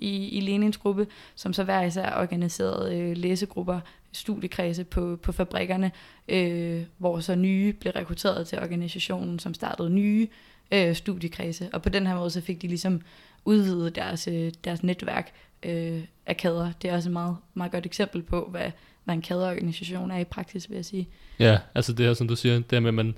i, 0.02 0.30
i 0.30 0.40
Lenins 0.40 0.78
gruppe, 0.78 1.08
som 1.36 1.54
så 1.54 1.64
hver 1.64 1.82
især 1.82 2.22
organiserede 2.22 2.98
øh, 2.98 3.18
læsegrupper, 3.18 3.80
studiekredse 4.12 4.84
på, 4.84 5.20
på 5.24 5.32
fabrikkerne, 5.32 5.92
øh, 6.28 6.84
hvor 6.98 7.20
så 7.20 7.36
nye 7.36 7.74
blev 7.74 7.94
rekrutteret 7.94 8.48
til 8.48 8.60
organisationen, 8.60 9.40
som 9.40 9.54
startede 9.54 9.90
nye 9.90 10.28
øh, 10.72 10.96
studiekredse. 10.96 11.70
Og 11.74 11.82
på 11.82 11.90
den 11.90 12.08
her 12.08 12.16
måde 12.16 12.30
så 12.30 12.42
fik 12.42 12.62
de 12.62 12.68
ligesom 12.68 13.02
udvidet 13.46 13.96
deres, 13.96 14.28
øh, 14.28 14.52
deres 14.64 14.84
netværk 14.84 15.32
øh, 15.64 16.04
af 16.26 16.38
kæder. 16.38 16.72
Det 16.82 16.90
er 16.90 16.96
også 16.96 17.10
et 17.10 17.14
meget, 17.14 17.38
meget 17.54 17.72
godt 17.72 17.86
eksempel 17.86 18.22
på, 18.22 18.48
hvad, 18.52 18.72
hvad 19.04 19.16
en 19.16 19.22
kaderorganisation 19.22 20.12
er 20.12 20.18
i 20.18 20.24
praksis, 20.24 20.70
vil 20.70 20.76
jeg 20.76 20.86
sige. 20.86 21.08
Ja, 21.40 21.58
altså 21.76 21.94
det 21.94 22.06
her, 22.06 22.14
som 22.14 22.28
du 22.28 22.36
siger, 22.36 22.56
det 22.56 22.72
her 22.72 22.80
med, 22.80 22.88
at 22.88 22.94
man, 22.94 23.16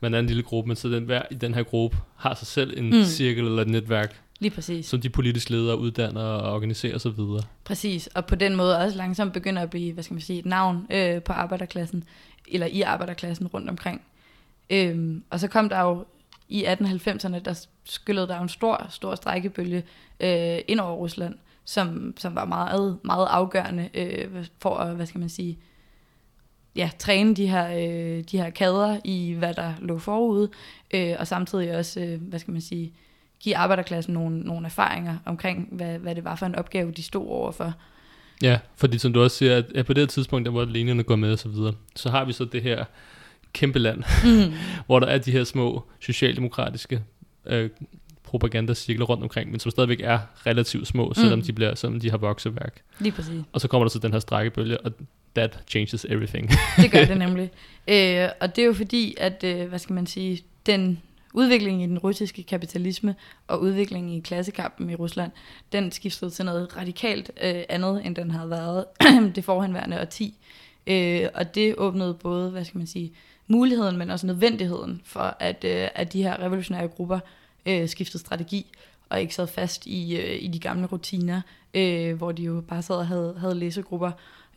man 0.00 0.14
er 0.14 0.18
en 0.18 0.26
lille 0.26 0.42
gruppe, 0.42 0.68
men 0.68 0.76
så 0.76 0.88
den, 0.88 1.04
hver 1.04 1.22
i 1.30 1.34
den 1.34 1.54
her 1.54 1.62
gruppe 1.62 1.96
har 2.16 2.34
sig 2.34 2.46
selv 2.46 2.78
en 2.78 2.90
mm. 2.90 3.04
cirkel 3.04 3.44
eller 3.44 3.62
et 3.62 3.68
netværk, 3.68 4.20
Lige 4.40 4.50
præcis. 4.50 4.86
som 4.86 5.00
de 5.00 5.10
politiske 5.10 5.50
ledere 5.50 5.78
uddanner 5.78 6.20
og 6.20 6.54
organiserer 6.54 6.94
osv. 6.94 7.44
Præcis, 7.64 8.06
og 8.06 8.26
på 8.26 8.34
den 8.34 8.56
måde 8.56 8.78
også 8.78 8.96
langsomt 8.98 9.32
begynder 9.32 9.62
at 9.62 9.70
blive, 9.70 9.92
hvad 9.92 10.04
skal 10.04 10.14
man 10.14 10.20
sige, 10.20 10.38
et 10.38 10.46
navn 10.46 10.86
øh, 10.90 11.22
på 11.22 11.32
arbejderklassen, 11.32 12.04
eller 12.48 12.66
i 12.66 12.82
arbejderklassen 12.82 13.46
rundt 13.46 13.70
omkring. 13.70 14.02
Øhm, 14.70 15.22
og 15.30 15.40
så 15.40 15.48
kom 15.48 15.68
der 15.68 15.80
jo 15.80 16.04
i 16.48 16.64
1890'erne, 16.64 17.38
der 17.38 17.66
skyllede 17.84 18.28
der 18.28 18.40
en 18.40 18.48
stor, 18.48 18.86
stor 18.90 19.14
strækkebølge 19.14 19.84
øh, 20.20 20.58
ind 20.68 20.80
over 20.80 20.96
Rusland, 20.96 21.34
som, 21.64 22.14
som 22.18 22.34
var 22.34 22.44
meget, 22.44 22.98
meget 23.04 23.26
afgørende 23.26 23.88
øh, 23.94 24.46
for 24.58 24.76
at, 24.76 24.96
hvad 24.96 25.06
skal 25.06 25.20
man 25.20 25.28
sige, 25.28 25.58
ja, 26.76 26.90
træne 26.98 27.34
de 27.34 27.46
her, 27.46 27.68
øh, 27.68 28.24
de 28.30 28.38
her 28.38 28.50
kader 28.50 29.00
i, 29.04 29.32
hvad 29.32 29.54
der 29.54 29.72
lå 29.80 29.98
forude, 29.98 30.48
øh, 30.94 31.14
og 31.18 31.26
samtidig 31.26 31.76
også, 31.76 32.00
øh, 32.00 32.20
hvad 32.22 32.38
skal 32.38 32.52
man 32.52 32.60
sige, 32.60 32.92
give 33.40 33.56
arbejderklassen 33.56 34.14
nogle, 34.14 34.40
nogle 34.40 34.66
erfaringer 34.66 35.16
omkring, 35.24 35.68
hvad, 35.72 35.98
hvad 35.98 36.14
det 36.14 36.24
var 36.24 36.36
for 36.36 36.46
en 36.46 36.54
opgave, 36.54 36.90
de 36.90 37.02
stod 37.02 37.26
overfor. 37.26 37.74
Ja, 38.42 38.58
fordi 38.76 38.98
som 38.98 39.12
du 39.12 39.22
også 39.22 39.36
siger, 39.36 39.56
at, 39.56 39.64
at 39.74 39.86
på 39.86 39.92
det 39.92 40.08
tidspunkt, 40.08 40.44
der 40.44 40.52
hvor 40.52 40.64
linjerne 40.64 41.02
går 41.02 41.16
med 41.16 41.32
og 41.32 41.38
så 41.38 41.48
videre, 41.48 41.74
så 41.96 42.10
har 42.10 42.24
vi 42.24 42.32
så 42.32 42.44
det 42.44 42.62
her 42.62 42.84
kæmpe 43.52 43.78
land, 43.78 44.02
mm. 44.24 44.54
hvor 44.86 45.00
der 45.00 45.06
er 45.06 45.18
de 45.18 45.32
her 45.32 45.44
små 45.44 45.84
socialdemokratiske 46.00 47.02
øh, 47.46 47.70
propagandacirkler 48.22 49.06
rundt 49.06 49.22
omkring, 49.22 49.50
men 49.50 49.60
som 49.60 49.70
stadigvæk 49.70 50.00
er 50.00 50.18
relativt 50.46 50.86
små, 50.86 51.14
selvom 51.14 51.38
mm. 51.38 51.44
de 51.44 51.52
bliver, 51.52 51.74
selvom 51.74 52.00
de 52.00 52.10
har 52.10 52.18
vokseværk. 52.18 52.82
Lige 52.98 53.12
præcis. 53.12 53.42
Og 53.52 53.60
så 53.60 53.68
kommer 53.68 53.84
der 53.84 53.90
så 53.90 53.98
den 53.98 54.12
her 54.12 54.20
strækkebølge, 54.20 54.80
og 54.80 54.92
that 55.36 55.58
changes 55.66 56.04
everything. 56.04 56.50
det 56.82 56.90
gør 56.90 57.04
det 57.04 57.16
nemlig. 57.26 57.50
Øh, 57.88 58.28
og 58.40 58.56
det 58.56 58.62
er 58.62 58.66
jo 58.66 58.72
fordi, 58.72 59.14
at, 59.18 59.44
øh, 59.44 59.68
hvad 59.68 59.78
skal 59.78 59.94
man 59.94 60.06
sige, 60.06 60.42
den 60.66 61.02
udvikling 61.34 61.82
i 61.82 61.86
den 61.86 61.98
russiske 61.98 62.42
kapitalisme 62.42 63.14
og 63.46 63.60
udviklingen 63.60 64.12
i 64.12 64.20
klassekampen 64.20 64.90
i 64.90 64.94
Rusland, 64.94 65.32
den 65.72 65.92
skiftede 65.92 66.30
til 66.30 66.44
noget 66.44 66.76
radikalt 66.76 67.30
øh, 67.42 67.62
andet, 67.68 68.06
end 68.06 68.16
den 68.16 68.30
havde 68.30 68.50
været 68.50 68.84
det 69.36 69.44
forhenværende 69.44 70.00
årti. 70.00 70.34
Øh, 70.86 71.28
og 71.34 71.54
det 71.54 71.74
åbnede 71.78 72.14
både, 72.14 72.50
hvad 72.50 72.64
skal 72.64 72.78
man 72.78 72.86
sige, 72.86 73.12
muligheden, 73.48 73.96
men 73.96 74.10
også 74.10 74.26
nødvendigheden 74.26 75.00
for, 75.04 75.36
at, 75.40 75.64
øh, 75.64 75.88
at 75.94 76.12
de 76.12 76.22
her 76.22 76.42
revolutionære 76.42 76.88
grupper 76.88 77.18
øh, 77.66 77.88
skiftede 77.88 78.18
strategi 78.18 78.66
og 79.08 79.20
ikke 79.20 79.34
sad 79.34 79.46
fast 79.46 79.86
i, 79.86 80.16
øh, 80.16 80.42
i 80.42 80.48
de 80.48 80.58
gamle 80.58 80.86
rutiner, 80.86 81.40
øh, 81.74 82.16
hvor 82.16 82.32
de 82.32 82.42
jo 82.42 82.62
bare 82.68 82.82
sad 82.82 82.96
og 82.96 83.06
havde, 83.06 83.36
havde 83.40 83.54
læsegrupper 83.54 84.10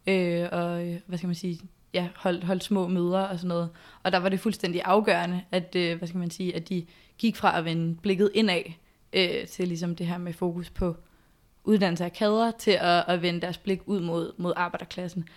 øh, 0.07 0.47
og, 0.51 0.87
øh, 0.87 0.99
hvad 1.05 1.17
skal 1.17 1.27
man 1.27 1.35
sige, 1.35 1.59
ja, 1.93 2.07
holdt, 2.15 2.43
holdt 2.43 2.63
små 2.63 2.87
møder 2.87 3.19
og 3.19 3.39
sådan 3.39 3.47
noget. 3.47 3.69
Og 4.03 4.11
der 4.11 4.17
var 4.17 4.29
det 4.29 4.39
fuldstændig 4.39 4.81
afgørende, 4.85 5.41
at, 5.51 5.75
øh, 5.75 5.97
hvad 5.97 6.07
skal 6.07 6.17
man 6.17 6.31
sige, 6.31 6.55
at 6.55 6.69
de 6.69 6.85
gik 7.17 7.35
fra 7.35 7.57
at 7.57 7.65
vende 7.65 7.95
blikket 7.95 8.31
indad 8.33 8.63
øh, 9.13 9.47
til 9.47 9.67
ligesom 9.67 9.95
det 9.95 10.07
her 10.07 10.17
med 10.17 10.33
fokus 10.33 10.69
på 10.69 10.95
uddannelse 11.63 12.05
af 12.05 12.13
kader, 12.13 12.51
til 12.51 12.71
at, 12.71 13.03
at 13.07 13.21
vende 13.21 13.41
deres 13.41 13.57
blik 13.57 13.81
ud 13.85 13.99
mod, 13.99 14.33
mod 14.37 14.53
arbejderklassen. 14.55 15.27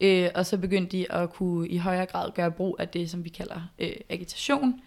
Øh, 0.00 0.30
og 0.34 0.46
så 0.46 0.58
begyndte 0.58 0.96
de 0.96 1.12
at 1.12 1.30
kunne 1.30 1.68
i 1.68 1.76
højere 1.76 2.06
grad 2.06 2.32
gøre 2.34 2.50
brug 2.50 2.76
af 2.78 2.88
det, 2.88 3.10
som 3.10 3.24
vi 3.24 3.28
kalder 3.28 3.60
øh, 3.78 3.92
agitation. 4.08 4.80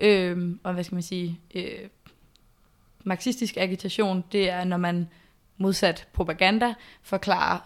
Øh, 0.00 0.56
og 0.62 0.72
hvad 0.74 0.84
skal 0.84 0.94
man 0.94 1.02
sige, 1.02 1.40
øh, 1.54 1.88
marxistisk 3.04 3.56
agitation, 3.56 4.24
det 4.32 4.50
er, 4.50 4.64
når 4.64 4.76
man 4.76 5.08
modsat 5.58 6.08
propaganda 6.12 6.74
forklarer 7.02 7.58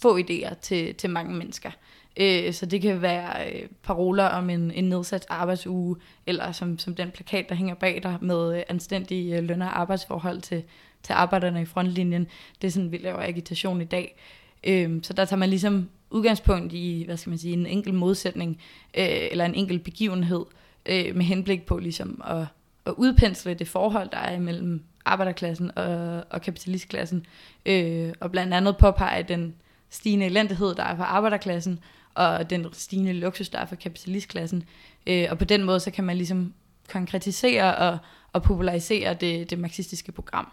få 0.00 0.18
idéer 0.18 0.54
til, 0.60 0.94
til 0.94 1.10
mange 1.10 1.34
mennesker. 1.34 1.70
Øh, 2.16 2.52
så 2.52 2.66
det 2.66 2.82
kan 2.82 3.02
være 3.02 3.52
øh, 3.52 3.68
paroler 3.82 4.24
om 4.24 4.50
en, 4.50 4.70
en 4.70 4.88
nedsat 4.88 5.26
arbejdsuge, 5.28 5.96
eller 6.26 6.52
som, 6.52 6.78
som 6.78 6.94
den 6.94 7.10
plakat, 7.10 7.48
der 7.48 7.54
hænger 7.54 7.74
bag 7.74 8.00
dig 8.02 8.18
med 8.20 8.56
øh, 8.56 8.62
anstændige 8.68 9.36
øh, 9.36 9.44
løn- 9.44 9.62
og 9.62 9.80
arbejdsforhold 9.80 10.40
til, 10.40 10.62
til 11.02 11.12
arbejderne 11.12 11.62
i 11.62 11.64
frontlinjen. 11.64 12.26
Det 12.62 12.68
er 12.68 12.72
sådan, 12.72 12.92
vi 12.92 12.96
laver 12.96 13.22
agitation 13.22 13.80
i 13.80 13.84
dag. 13.84 14.16
Øh, 14.64 14.98
så 15.02 15.12
der 15.12 15.24
tager 15.24 15.38
man 15.38 15.48
ligesom 15.48 15.88
udgangspunkt 16.10 16.72
i, 16.72 17.02
hvad 17.06 17.16
skal 17.16 17.30
man 17.30 17.38
sige, 17.38 17.52
en 17.52 17.66
enkelt 17.66 17.94
modsætning, 17.94 18.60
øh, 18.98 19.28
eller 19.30 19.44
en 19.44 19.54
enkelt 19.54 19.84
begivenhed, 19.84 20.44
øh, 20.86 21.16
med 21.16 21.24
henblik 21.24 21.66
på 21.66 21.78
ligesom 21.78 22.22
at, 22.28 22.46
at 22.86 22.92
udpensle 22.96 23.54
det 23.54 23.68
forhold, 23.68 24.08
der 24.10 24.18
er 24.18 24.38
mellem 24.38 24.82
arbejderklassen 25.04 25.78
og, 25.78 26.24
og 26.30 26.42
kapitalistklassen, 26.42 27.26
øh, 27.66 28.12
og 28.20 28.30
blandt 28.30 28.54
andet 28.54 28.76
påpege 28.76 29.22
den 29.22 29.54
stigende 29.90 30.26
elendighed, 30.26 30.74
der 30.74 30.82
er 30.82 30.96
for 30.96 31.04
arbejderklassen, 31.04 31.80
og 32.14 32.50
den 32.50 32.66
stigende 32.72 33.12
luksus, 33.12 33.48
der 33.48 33.58
er 33.58 33.66
for 33.66 33.76
kapitalistklassen. 33.76 34.64
Øh, 35.06 35.26
og 35.30 35.38
på 35.38 35.44
den 35.44 35.64
måde, 35.64 35.80
så 35.80 35.90
kan 35.90 36.04
man 36.04 36.16
ligesom 36.16 36.54
konkretisere 36.88 37.76
og, 37.76 37.98
og 38.32 38.42
popularisere 38.42 39.14
det, 39.14 39.50
det 39.50 39.58
marxistiske 39.58 40.12
program. 40.12 40.52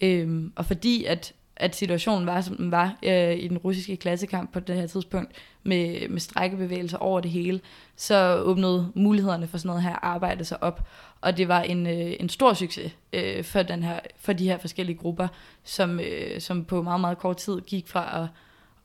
Øh, 0.00 0.50
og 0.56 0.66
fordi 0.66 1.04
at, 1.04 1.34
at 1.56 1.76
situationen 1.76 2.26
var, 2.26 2.40
som 2.40 2.56
den 2.56 2.70
var 2.70 2.96
øh, 3.02 3.36
i 3.36 3.48
den 3.48 3.58
russiske 3.58 3.96
klassekamp 3.96 4.52
på 4.52 4.60
det 4.60 4.76
her 4.76 4.86
tidspunkt, 4.86 5.32
med, 5.62 6.08
med 6.08 6.20
strækkebevægelser 6.20 6.98
over 6.98 7.20
det 7.20 7.30
hele, 7.30 7.60
så 7.96 8.36
åbnede 8.36 8.92
mulighederne 8.94 9.46
for 9.46 9.58
sådan 9.58 9.68
noget 9.68 9.82
her 9.82 10.04
arbejde 10.04 10.44
sig 10.44 10.62
op. 10.62 10.88
Og 11.20 11.36
det 11.36 11.48
var 11.48 11.62
en, 11.62 11.86
øh, 11.86 12.12
en 12.20 12.28
stor 12.28 12.52
succes 12.54 12.92
øh, 13.12 13.44
for, 13.44 13.62
den 13.62 13.82
her, 13.82 14.00
for 14.16 14.32
de 14.32 14.44
her 14.44 14.58
forskellige 14.58 14.96
grupper, 14.96 15.28
som, 15.64 16.00
øh, 16.00 16.40
som 16.40 16.64
på 16.64 16.82
meget, 16.82 17.00
meget 17.00 17.18
kort 17.18 17.36
tid 17.36 17.60
gik 17.60 17.88
fra 17.88 18.22
at 18.22 18.28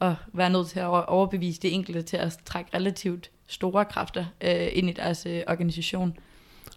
at 0.01 0.13
være 0.33 0.49
nødt 0.49 0.67
til 0.67 0.79
at 0.79 0.87
overbevise 1.07 1.61
det 1.61 1.73
enkelte 1.73 2.01
til 2.01 2.17
at 2.17 2.37
trække 2.45 2.71
relativt 2.73 3.29
store 3.47 3.85
kræfter 3.85 4.25
øh, 4.41 4.67
ind 4.73 4.89
i 4.89 4.93
deres 4.93 5.25
øh, 5.25 5.41
organisation. 5.47 6.17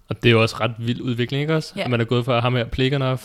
Og 0.08 0.22
det 0.22 0.28
er 0.28 0.32
jo 0.32 0.42
også 0.42 0.56
ret 0.60 0.74
vild 0.78 1.00
udvikling, 1.00 1.40
ikke 1.40 1.56
også? 1.56 1.72
Ja. 1.76 1.84
At 1.84 1.90
man 1.90 2.00
er 2.00 2.04
gået 2.04 2.24
fra 2.24 2.40
ham 2.40 2.54
her 2.54 2.64
Pleganov, 2.64 3.20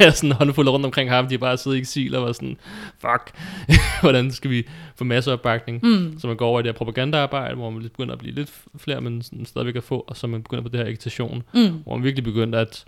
ja. 0.00 0.10
sådan 0.10 0.32
håndfuld 0.32 0.68
rundt 0.68 0.86
omkring 0.86 1.10
ham, 1.10 1.28
de 1.28 1.38
bare 1.38 1.56
sidder 1.56 1.76
i 1.76 1.80
eksil 1.80 2.14
og 2.14 2.22
var 2.22 2.32
sådan, 2.32 2.56
fuck, 2.98 3.38
hvordan 4.02 4.30
skal 4.30 4.50
vi 4.50 4.68
få 4.96 5.04
masse 5.04 5.32
opbakning? 5.32 5.80
Mm. 5.82 6.18
Så 6.18 6.26
man 6.26 6.36
går 6.36 6.46
over 6.46 6.60
i 6.60 6.62
det 6.62 6.68
her 6.68 6.78
propagandaarbejde, 6.78 7.54
hvor 7.54 7.70
man 7.70 7.82
begynder 7.82 8.12
at 8.12 8.18
blive 8.18 8.34
lidt 8.34 8.52
flere, 8.76 9.00
men 9.00 9.22
sådan 9.22 9.46
stadigvæk 9.46 9.76
at 9.76 9.84
få, 9.84 10.04
og 10.08 10.16
så 10.16 10.26
man 10.26 10.42
begynder 10.42 10.62
på 10.62 10.68
det 10.68 10.80
her 10.80 10.86
agitation, 10.86 11.42
mm. 11.54 11.82
hvor 11.84 11.96
man 11.96 12.04
virkelig 12.04 12.24
begynder 12.24 12.60
at, 12.60 12.84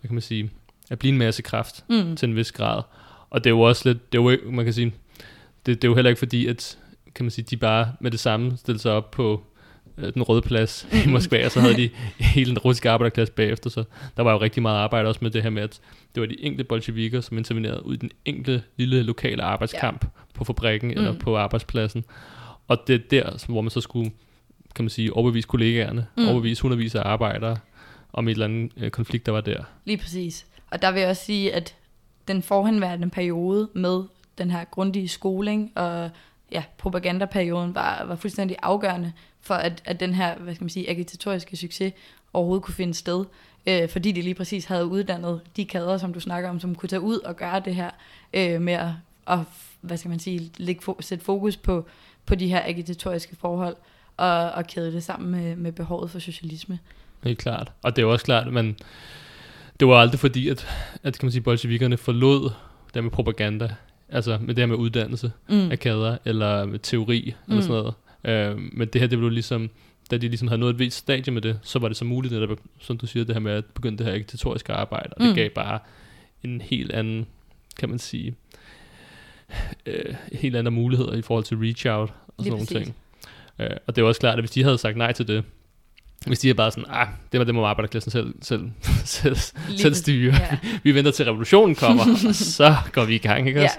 hvad 0.00 0.08
kan 0.08 0.14
man 0.14 0.22
sige, 0.22 0.50
at 0.90 0.98
blive 0.98 1.12
en 1.12 1.18
masse 1.18 1.42
kraft 1.42 1.84
mm. 1.88 2.16
til 2.16 2.28
en 2.28 2.36
vis 2.36 2.52
grad. 2.52 2.82
Og 3.30 3.44
det 3.44 3.50
er 3.50 3.54
jo 3.54 3.60
også 3.60 3.88
lidt, 3.88 4.12
det 4.12 4.18
er 4.18 4.22
jo, 4.22 4.50
man 4.50 4.64
kan 4.64 4.74
sige, 4.74 4.92
det, 5.68 5.82
det 5.82 5.88
er 5.88 5.90
jo 5.90 5.94
heller 5.94 6.08
ikke 6.08 6.18
fordi, 6.18 6.46
at 6.46 6.78
kan 7.14 7.24
man 7.24 7.30
sige, 7.30 7.44
de 7.50 7.56
bare 7.56 7.92
med 8.00 8.10
det 8.10 8.20
samme 8.20 8.56
stillede 8.56 8.82
sig 8.82 8.92
op 8.92 9.10
på 9.10 9.44
øh, 9.98 10.14
den 10.14 10.22
røde 10.22 10.42
plads 10.42 10.88
i 11.04 11.08
Moskva, 11.08 11.44
og 11.44 11.50
så 11.50 11.60
havde 11.60 11.76
de 11.76 11.90
hele 12.36 12.50
den 12.50 12.58
russiske 12.58 12.90
arbejderklasse 12.90 13.34
bagefter, 13.34 13.70
så 13.70 13.84
der 14.16 14.22
var 14.22 14.32
jo 14.32 14.40
rigtig 14.40 14.62
meget 14.62 14.78
arbejde 14.78 15.08
også 15.08 15.20
med 15.22 15.30
det 15.30 15.42
her 15.42 15.50
med, 15.50 15.62
at 15.62 15.80
det 16.14 16.20
var 16.20 16.26
de 16.26 16.40
enkelte 16.40 16.64
bolsjevikker, 16.64 17.20
som 17.20 17.38
intervenerede 17.38 17.86
ud 17.86 17.94
i 17.94 17.96
den 17.96 18.10
enkelte 18.24 18.62
lille 18.76 19.02
lokale 19.02 19.42
arbejdskamp 19.42 20.04
ja. 20.04 20.08
på 20.34 20.44
fabrikken 20.44 20.90
mm. 20.90 20.96
eller 20.96 21.18
på 21.18 21.36
arbejdspladsen. 21.36 22.04
Og 22.68 22.78
det 22.86 22.94
er 22.94 22.98
der, 23.10 23.44
hvor 23.48 23.60
man 23.60 23.70
så 23.70 23.80
skulle, 23.80 24.10
kan 24.74 24.84
man 24.84 24.90
sige, 24.90 25.12
overbevise 25.12 25.48
kollegaerne, 25.48 26.06
mm. 26.16 26.28
overbevise 26.28 26.62
hundredvis 26.62 26.94
af 26.94 27.02
arbejdere 27.04 27.56
om 28.12 28.28
et 28.28 28.32
eller 28.32 28.44
andet 28.44 28.72
øh, 28.76 28.90
konflikt, 28.90 29.26
der 29.26 29.32
var 29.32 29.40
der. 29.40 29.64
Lige 29.84 29.98
præcis. 29.98 30.46
Og 30.70 30.82
der 30.82 30.92
vil 30.92 31.00
jeg 31.00 31.10
også 31.10 31.24
sige, 31.24 31.54
at 31.54 31.74
den 32.28 32.42
forhenværende 32.42 33.10
periode 33.10 33.68
med 33.74 34.02
den 34.38 34.50
her 34.50 34.64
grundige 34.64 35.08
skoling 35.08 35.72
og 35.74 36.10
ja, 36.52 36.62
propagandaperioden 36.78 37.74
var, 37.74 38.04
var 38.04 38.16
fuldstændig 38.16 38.56
afgørende 38.62 39.12
for, 39.40 39.54
at, 39.54 39.82
at 39.84 40.00
den 40.00 40.14
her, 40.14 40.38
hvad 40.38 40.54
skal 40.54 40.64
man 40.64 40.70
sige, 40.70 40.90
agitatoriske 40.90 41.56
succes 41.56 41.92
overhovedet 42.32 42.64
kunne 42.64 42.74
finde 42.74 42.94
sted. 42.94 43.24
Øh, 43.66 43.88
fordi 43.88 44.12
de 44.12 44.22
lige 44.22 44.34
præcis 44.34 44.64
havde 44.64 44.86
uddannet 44.86 45.40
de 45.56 45.64
kader, 45.64 45.98
som 45.98 46.12
du 46.12 46.20
snakker 46.20 46.50
om, 46.50 46.60
som 46.60 46.74
kunne 46.74 46.88
tage 46.88 47.00
ud 47.00 47.18
og 47.18 47.36
gøre 47.36 47.60
det 47.60 47.74
her 47.74 47.90
øh, 48.34 48.62
med 48.62 48.72
at, 48.72 48.90
og, 49.26 49.44
hvad 49.80 49.96
skal 49.96 50.08
man 50.08 50.18
sige, 50.18 50.50
lægge, 50.56 50.94
sætte 51.00 51.24
fokus 51.24 51.56
på, 51.56 51.86
på 52.26 52.34
de 52.34 52.48
her 52.48 52.62
agitatoriske 52.64 53.36
forhold 53.36 53.76
og, 54.16 54.50
og 54.50 54.66
kæde 54.66 54.92
det 54.92 55.04
sammen 55.04 55.30
med, 55.30 55.56
med 55.56 55.72
behovet 55.72 56.10
for 56.10 56.18
socialisme. 56.18 56.78
Helt 57.24 57.38
klart. 57.38 57.72
Og 57.82 57.96
det 57.96 58.02
er 58.02 58.06
også 58.06 58.24
klart, 58.24 58.52
men 58.52 58.76
det 59.80 59.88
var 59.88 59.94
aldrig 59.94 60.20
fordi, 60.20 60.48
at, 60.48 60.66
at 61.02 61.18
kan 61.18 61.26
man 61.26 61.32
sige, 61.32 61.42
bolsjevikerne 61.42 61.96
forlod 61.96 62.50
det 62.94 63.02
med 63.02 63.10
propaganda 63.10 63.74
altså 64.08 64.38
med 64.40 64.54
det 64.54 64.62
her 64.62 64.66
med 64.66 64.76
uddannelse 64.76 65.32
mm. 65.48 65.70
af 65.70 65.78
kader, 65.78 66.18
eller 66.24 66.64
med 66.64 66.78
teori, 66.78 67.34
mm. 67.46 67.52
eller 67.52 67.62
sådan 67.62 67.82
noget. 67.82 67.94
Øh, 68.56 68.58
men 68.72 68.88
det 68.88 69.00
her, 69.00 69.08
det 69.08 69.18
blev 69.18 69.30
ligesom, 69.30 69.70
da 70.10 70.16
de 70.16 70.28
ligesom 70.28 70.48
havde 70.48 70.60
nået 70.60 70.72
et 70.72 70.78
vist 70.78 70.96
stadie 70.96 71.32
med 71.32 71.42
det, 71.42 71.58
så 71.62 71.78
var 71.78 71.88
det 71.88 71.96
så 71.96 72.04
muligt, 72.04 72.34
netop, 72.34 72.58
som 72.80 72.98
du 72.98 73.06
siger, 73.06 73.24
det 73.24 73.34
her 73.34 73.40
med 73.40 73.52
at 73.52 73.64
begynde 73.64 73.98
det 73.98 74.06
her 74.06 74.14
agitatoriske 74.14 74.72
arbejde, 74.72 75.08
og 75.12 75.20
det 75.20 75.28
Mm. 75.28 75.34
gav 75.34 75.50
bare 75.50 75.78
en 76.44 76.60
helt 76.60 76.92
anden, 76.92 77.26
kan 77.78 77.88
man 77.88 77.98
sige, 77.98 78.34
øh, 79.86 80.14
helt 80.32 80.56
andre 80.56 80.70
muligheder 80.70 81.12
i 81.12 81.22
forhold 81.22 81.44
til 81.44 81.56
reach 81.56 81.86
out 81.86 82.10
og 82.10 82.14
sådan 82.38 82.44
Lige 82.44 82.50
nogle 82.50 82.66
præcis. 82.66 82.76
ting. 82.76 82.96
Øh, 83.58 83.76
og 83.86 83.96
det 83.96 84.02
er 84.02 84.06
også 84.06 84.20
klart, 84.20 84.34
at 84.38 84.40
hvis 84.42 84.50
de 84.50 84.62
havde 84.62 84.78
sagt 84.78 84.96
nej 84.96 85.12
til 85.12 85.28
det, 85.28 85.44
hvis 86.26 86.38
de 86.38 86.50
er 86.50 86.54
bare 86.54 86.70
sådan, 86.70 86.84
ah, 86.88 87.08
det 87.32 87.38
var 87.40 87.44
det 87.44 87.54
må 87.54 87.64
arbejderklassen 87.66 88.10
selv, 88.12 88.34
selv, 88.42 88.70
selv, 89.04 89.36
selv 89.76 89.94
styre. 89.94 90.34
Ja. 90.34 90.58
Vi 90.82 90.94
venter 90.94 91.10
til 91.10 91.24
revolutionen 91.24 91.74
kommer, 91.74 92.02
og 92.28 92.34
så 92.34 92.76
går 92.92 93.04
vi 93.04 93.14
i 93.14 93.18
gang, 93.18 93.48
ikke 93.48 93.60
Ja. 93.60 93.64
også? 93.66 93.78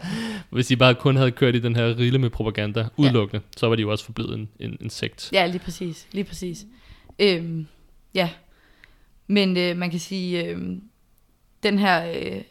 Hvis 0.49 0.67
de 0.67 0.77
bare 0.77 0.95
kun 0.95 1.15
havde 1.15 1.31
kørt 1.31 1.55
i 1.55 1.59
den 1.59 1.75
her 1.75 1.97
rille 1.97 2.19
med 2.19 2.29
propaganda 2.29 2.87
udelukkende, 2.97 3.43
så 3.57 3.67
var 3.67 3.75
de 3.75 3.81
jo 3.81 3.91
også 3.91 4.05
forblevet 4.05 4.33
en, 4.33 4.49
en, 4.59 4.77
en 4.81 4.89
sekt. 4.89 5.29
Ja, 5.33 5.45
lige 5.45 5.59
præcis. 5.59 6.07
Lige 6.11 6.23
præcis. 6.23 6.65
Øhm, 7.19 7.67
ja. 8.13 8.29
Men 9.27 9.57
øh, 9.57 9.77
man 9.77 9.91
kan 9.91 9.99
sige, 9.99 10.45
øh, 10.45 10.57
den 11.63 11.79
her, 11.79 12.11
øh, 12.11 12.41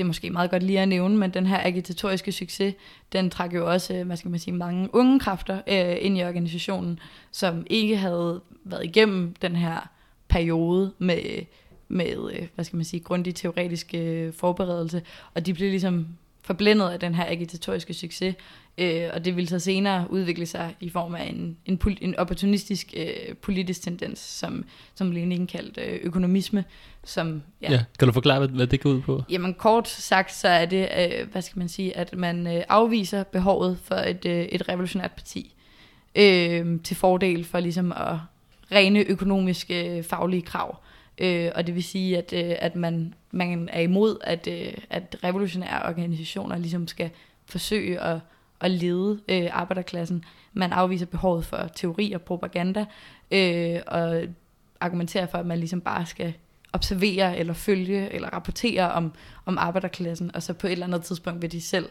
det 0.00 0.04
er 0.04 0.08
måske 0.08 0.30
meget 0.30 0.50
godt 0.50 0.62
lige 0.62 0.80
at 0.80 0.88
nævne, 0.88 1.16
men 1.16 1.30
den 1.30 1.46
her 1.46 1.66
agitatoriske 1.66 2.32
succes, 2.32 2.74
den 3.12 3.30
trak 3.30 3.54
jo 3.54 3.72
også, 3.72 3.94
øh, 3.94 4.06
hvad 4.06 4.16
skal 4.16 4.30
man 4.30 4.40
sige, 4.40 4.54
mange 4.54 4.94
unge 4.94 5.20
kræfter 5.20 5.60
øh, 5.66 5.96
ind 6.00 6.18
i 6.18 6.24
organisationen, 6.24 6.98
som 7.30 7.66
ikke 7.70 7.96
havde 7.96 8.40
været 8.64 8.84
igennem 8.84 9.34
den 9.42 9.56
her 9.56 9.88
periode 10.28 10.92
med, 10.98 11.42
med 11.88 12.32
øh, 12.32 12.46
hvad 12.54 12.64
skal 12.64 12.76
man 12.76 12.84
sige, 12.84 13.00
grundig 13.00 13.34
teoretisk 13.34 13.94
øh, 13.94 14.32
forberedelse, 14.32 15.02
og 15.34 15.46
de 15.46 15.54
blev 15.54 15.70
ligesom 15.70 16.06
forblændet 16.42 16.88
af 16.88 17.00
den 17.00 17.14
her 17.14 17.24
agitatoriske 17.28 17.94
succes, 17.94 18.34
øh, 18.78 19.08
og 19.12 19.24
det 19.24 19.36
ville 19.36 19.48
så 19.48 19.58
senere 19.58 20.06
udvikle 20.10 20.46
sig 20.46 20.76
i 20.80 20.90
form 20.90 21.14
af 21.14 21.24
en, 21.24 21.56
en, 21.66 21.80
en 22.00 22.16
opportunistisk 22.16 22.94
øh, 22.96 23.34
politisk 23.42 23.82
tendens, 23.82 24.18
som, 24.18 24.64
som 24.94 25.10
Lenin 25.10 25.46
kaldte 25.46 25.80
øh, 25.80 26.00
økonomisme, 26.02 26.64
som 27.04 27.42
Ja. 27.62 27.72
ja. 27.72 27.84
Kan 27.98 28.08
du 28.08 28.12
forklare, 28.12 28.38
hvad, 28.38 28.48
hvad 28.48 28.66
det 28.66 28.80
går 28.80 28.90
ud 28.90 29.00
på? 29.00 29.22
Jamen 29.30 29.54
kort 29.54 29.88
sagt, 29.88 30.32
så 30.34 30.48
er 30.48 30.66
det, 30.66 30.88
øh, 30.98 31.32
hvad 31.32 31.42
skal 31.42 31.58
man 31.58 31.68
sige, 31.68 31.96
at 31.96 32.16
man 32.16 32.46
øh, 32.46 32.62
afviser 32.68 33.22
behovet 33.22 33.78
for 33.84 33.94
et, 33.94 34.24
øh, 34.26 34.42
et 34.42 34.68
revolutionært 34.68 35.12
parti 35.12 35.54
øh, 36.14 36.80
til 36.84 36.96
fordel 36.96 37.44
for 37.44 37.60
ligesom 37.60 37.92
at 37.92 38.16
rene 38.72 39.00
økonomiske 39.00 39.96
øh, 39.96 40.04
faglige 40.04 40.42
krav. 40.42 40.76
Øh, 41.18 41.50
og 41.54 41.66
det 41.66 41.74
vil 41.74 41.84
sige, 41.84 42.18
at, 42.18 42.32
øh, 42.32 42.56
at 42.58 42.76
man, 42.76 43.14
man 43.30 43.68
er 43.72 43.80
imod, 43.80 44.16
at, 44.20 44.48
øh, 44.50 44.72
at 44.90 45.16
revolutionære 45.24 45.82
organisationer 45.88 46.58
ligesom 46.58 46.88
skal 46.88 47.10
forsøge 47.46 48.00
at, 48.00 48.18
at 48.60 48.70
lede 48.70 49.20
øh, 49.28 49.48
arbejderklassen. 49.52 50.24
Man 50.52 50.72
afviser 50.72 51.06
behovet 51.06 51.44
for 51.44 51.70
teori 51.74 52.12
og 52.12 52.22
propaganda, 52.22 52.84
øh, 53.30 53.80
og 53.86 54.22
argumenterer 54.80 55.26
for, 55.26 55.38
at 55.38 55.46
man 55.46 55.58
ligesom 55.58 55.80
bare 55.80 56.06
skal 56.06 56.34
observere 56.72 57.38
eller 57.38 57.52
følge 57.52 58.12
eller 58.12 58.28
rapportere 58.28 58.92
om, 58.92 59.12
om 59.44 59.58
arbejderklassen, 59.58 60.34
og 60.34 60.42
så 60.42 60.52
på 60.52 60.66
et 60.66 60.72
eller 60.72 60.86
andet 60.86 61.02
tidspunkt 61.02 61.42
vil 61.42 61.52
de 61.52 61.60
selv 61.60 61.88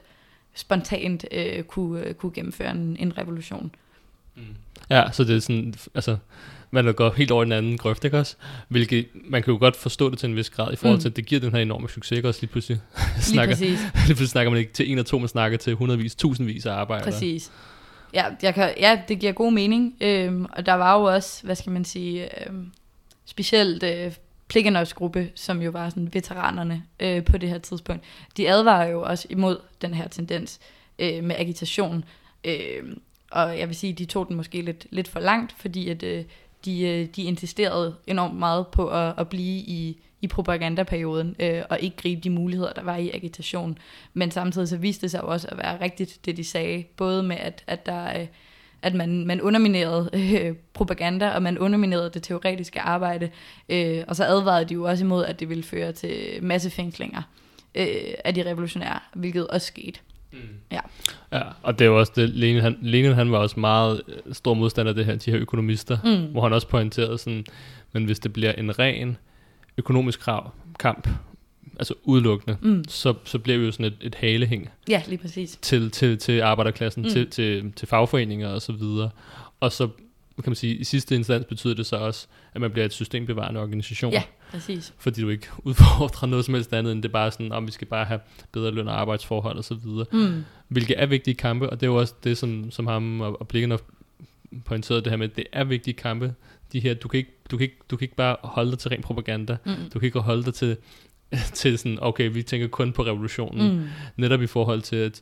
spontant 0.54 1.26
øh, 1.32 1.64
kunne, 1.64 2.06
øh, 2.06 2.14
kunne 2.14 2.32
gennemføre 2.32 2.72
en, 2.72 2.98
en 3.00 3.18
revolution. 3.18 3.72
Ja, 4.90 5.12
så 5.12 5.24
det 5.24 5.36
er 5.36 5.40
sådan, 5.40 5.74
altså, 5.96 6.18
man 6.72 6.94
gået 6.94 7.14
helt 7.16 7.32
over 7.32 7.44
i 7.44 7.46
den 7.46 7.52
anden 7.52 7.78
grøft, 7.78 8.06
ikke 8.06 8.20
også? 8.20 8.36
Hvilket, 8.68 9.08
man 9.14 9.44
kan 9.44 9.54
jo 9.54 9.60
godt 9.60 9.76
forstå 9.76 10.10
det 10.10 10.20
til 10.20 10.30
en 10.30 10.36
vis 10.36 10.50
grad, 10.50 10.74
i 10.74 10.76
forhold 10.76 10.98
Mm. 10.98 11.02
til, 11.02 11.10
at 11.10 11.16
det 11.16 11.26
giver 11.26 11.42
den 11.42 11.52
her 11.52 11.60
enorme 11.60 11.90
succes, 11.90 12.12
ikke 12.18 12.28
også? 12.28 12.42
Lige 12.42 12.52
pludselig, 12.52 12.80
Lige 13.16 13.24
snakker, 13.24 13.56
præcis. 13.56 13.80
lige 13.94 14.06
pludselig 14.06 14.30
snakker 14.30 14.50
man 14.52 14.60
ikke 14.60 14.74
til 14.74 14.92
en 14.92 15.00
og 15.00 15.06
to, 15.06 15.20
man 15.20 15.28
snakker 15.28 15.58
til 15.58 15.76
hundredvis, 15.76 16.16
tusindvis 16.16 16.66
af 16.66 16.74
arbejdere. 16.74 17.12
Præcis. 17.12 17.52
Ja, 18.14 18.26
jeg 18.42 18.54
kan, 18.54 18.74
ja, 18.78 19.02
det 19.08 19.20
giver 19.20 19.32
god 19.32 19.52
mening. 19.52 19.96
Øhm, 20.02 20.46
og 20.52 20.66
der 20.66 20.74
var 20.74 21.00
jo 21.00 21.04
også, 21.04 21.44
hvad 21.44 21.56
skal 21.56 21.72
man 21.72 21.86
sige, 21.86 22.48
øhm, 22.48 22.72
specielt 23.26 23.84
øh, 23.84 24.12
Pleganovs 24.48 24.94
gruppe, 24.94 25.30
som 25.36 25.62
jo 25.62 25.72
var 25.72 25.90
sådan 25.90 26.10
veteranerne 26.14 26.84
øh, 27.00 27.24
på 27.24 27.38
det 27.38 27.50
her 27.50 27.58
tidspunkt. 27.58 28.04
De 28.38 28.50
advarer 28.50 28.88
jo 28.90 29.02
også 29.02 29.28
imod 29.30 29.58
den 29.82 29.94
her 29.94 30.08
tendens 30.08 30.60
øh, 31.00 31.24
med 31.24 31.36
agitation. 31.40 32.04
Øh, 32.44 32.84
og 33.32 33.60
jeg 33.60 33.68
vil 33.68 33.76
sige, 33.76 33.94
de 33.94 34.06
tog 34.06 34.28
den 34.28 34.36
måske 34.36 34.62
lidt, 34.62 34.88
lidt 34.90 35.08
for 35.08 35.20
langt, 35.20 35.56
fordi 35.58 35.90
at, 35.90 36.04
øh, 36.04 36.26
de, 36.66 36.82
øh, 36.82 37.08
de 37.16 37.24
insisterede 37.24 37.96
enormt 38.08 38.36
meget 38.36 38.68
på 38.68 38.88
at, 38.88 39.14
at 39.18 39.30
blive 39.30 39.60
i, 39.60 39.98
i 40.22 40.28
propagandaperioden, 40.28 41.36
øh, 41.40 41.62
og 41.70 41.80
ikke 41.80 41.98
gribe 41.98 42.22
de 42.22 42.30
muligheder, 42.30 42.74
der 42.74 42.84
var 42.84 42.96
i 42.96 43.10
agitation. 43.10 43.78
Men 44.14 44.32
samtidig 44.32 44.68
så 44.68 44.78
viste 44.78 45.02
det 45.02 45.12
sig 45.12 45.22
jo 45.24 45.28
også 45.28 45.48
at 45.52 45.58
være 45.58 45.82
rigtigt, 45.82 46.20
det 46.26 46.38
de 46.38 46.44
sagde, 46.44 46.84
både 46.84 47.24
med 47.24 47.38
at, 47.38 47.64
at 47.68 47.86
der... 47.86 48.20
Øh, 48.20 48.28
at 48.82 48.94
man, 48.94 49.26
man 49.26 49.42
underminerede 49.42 50.10
øh, 50.14 50.56
propaganda, 50.74 51.30
og 51.30 51.44
man 51.44 51.58
underminerede 51.58 52.10
det 52.14 52.24
teoretiske 52.24 52.82
arbejde. 52.82 53.30
Øh, 53.70 54.04
og 54.08 54.16
så 54.16 54.24
advarede 54.24 54.70
de 54.70 54.74
jo 54.74 54.84
også 54.84 55.04
imod, 55.04 55.26
at 55.26 55.40
det 55.40 55.50
ville 55.50 55.64
føre 55.64 55.92
til 55.92 56.40
massefængslinger 56.42 57.22
øh, 57.76 58.14
af 58.26 58.34
de 58.34 58.46
revolutionære, 58.46 59.00
hvilket 59.14 59.48
også 59.48 59.68
skete. 59.68 60.00
Mm. 60.32 60.40
Ja. 60.72 60.80
Ja, 61.34 61.42
og 61.64 61.80
det 61.80 61.86
er 61.86 61.90
jo 61.90 62.00
også 62.00 62.12
det, 62.16 62.30
Lenin 62.30 62.62
han, 62.62 62.78
Lenin, 62.82 63.12
han 63.14 63.32
var 63.32 63.38
også 63.38 63.60
meget 63.60 64.02
øh, 64.08 64.34
stor 64.34 64.54
modstander 64.54 64.92
af 64.92 64.96
det 64.96 65.06
her, 65.06 65.16
de 65.16 65.32
her 65.32 65.40
økonomister, 65.40 65.98
Mm. 66.04 66.32
hvor 66.32 66.42
han 66.42 66.54
også 66.54 66.68
pointerede 66.68 67.18
sådan, 67.18 67.46
men 67.92 68.06
hvis 68.06 68.20
det 68.20 68.34
bliver 68.34 68.52
en 68.52 68.80
ren 68.80 69.18
økonomisk 69.78 70.20
krav, 70.20 70.52
kamp, 70.80 71.10
altså 71.80 71.94
udelukkende, 72.04 72.58
Mm. 72.62 72.84
så, 72.88 73.14
så 73.24 73.40
bliver 73.40 73.58
vi 73.60 73.66
jo 73.66 73.72
sådan 73.72 73.86
et, 73.86 73.98
et 74.02 74.16
halehæng 74.16 74.70
Ja, 74.90 75.02
lige 75.08 75.18
præcis. 75.18 75.58
til, 75.62 75.92
til, 75.92 76.18
til 76.18 76.42
arbejderklassen, 76.42 77.04
mm. 77.04 77.10
til, 77.10 77.30
til, 77.30 77.72
til 77.72 77.88
fagforeninger 77.88 78.48
og 78.50 78.62
så 78.62 78.72
videre. 78.72 79.10
Og 79.60 79.72
så 79.72 79.88
kan 80.44 80.50
man 80.52 80.56
sige, 80.56 80.76
i 80.76 80.84
sidste 80.84 81.16
instans 81.16 81.46
betyder 81.46 81.74
det 81.74 81.86
så 81.86 81.96
også, 81.96 82.28
at 82.54 82.62
man 82.62 82.72
bliver 82.72 82.86
et 82.86 82.94
systembevarende 82.94 83.60
organisation, 83.62 84.14
Ja, 84.14 84.24
præcis. 84.52 84.94
fordi 84.98 85.22
du 85.22 85.30
ikke 85.30 85.48
udfordrer 85.70 86.28
noget 86.28 86.46
som 86.46 86.54
helst 86.54 86.74
andet, 86.74 86.92
end 86.92 87.04
det 87.04 87.10
er 87.10 87.14
bare 87.14 87.32
sådan, 87.32 87.52
om 87.52 87.68
vi 87.68 87.72
skal 87.72 87.88
bare 87.88 88.06
have 88.06 88.20
bedre 88.52 88.72
løn 88.72 88.88
og 88.88 89.00
arbejdsforhold 89.00 89.58
og 89.58 89.64
så 89.64 89.76
videre. 89.76 90.06
Mm. 90.12 90.44
Hvilket 90.68 91.02
er 91.02 91.06
vigtige 91.06 91.36
kampe, 91.36 91.70
og 91.70 91.80
det 91.80 91.88
er 91.88 91.92
jo 91.92 92.00
også 92.00 92.14
det, 92.24 92.38
som, 92.38 92.72
som 92.72 92.88
ham 92.88 93.22
og, 93.22 93.42
og 93.42 93.48
Blikkenhoff 93.48 93.84
pointerede 94.66 95.02
det 95.02 95.10
her 95.12 95.18
med, 95.18 95.30
at 95.30 95.36
det 95.36 95.46
er 95.52 95.64
vigtige 95.64 95.94
kampe. 95.94 96.34
De 96.74 96.80
her, 96.80 96.94
du 96.94 97.08
kan 97.08 97.18
ikke, 97.18 97.32
du 97.52 97.58
kan 97.58 97.64
ikke, 97.64 97.78
du 97.92 97.98
kan 97.98 98.06
ikke 98.06 98.16
bare 98.16 98.36
holde 98.44 98.72
dig 98.72 98.80
til 98.80 98.90
ren 98.90 99.02
propaganda. 99.02 99.58
Mm. 99.66 99.72
Du 99.94 100.00
kan 100.00 100.06
ikke 100.06 100.20
holde 100.20 100.44
dig 100.44 100.54
til, 100.54 100.78
til 101.54 101.78
sådan, 101.78 101.98
okay, 102.02 102.32
vi 102.34 102.44
tænker 102.44 102.68
kun 102.68 102.94
på 102.94 103.06
revolutionen. 103.06 103.78
Mm. 103.78 103.88
Netop 104.18 104.42
i 104.42 104.48
forhold 104.48 104.82
til, 104.82 104.96
at 104.96 105.22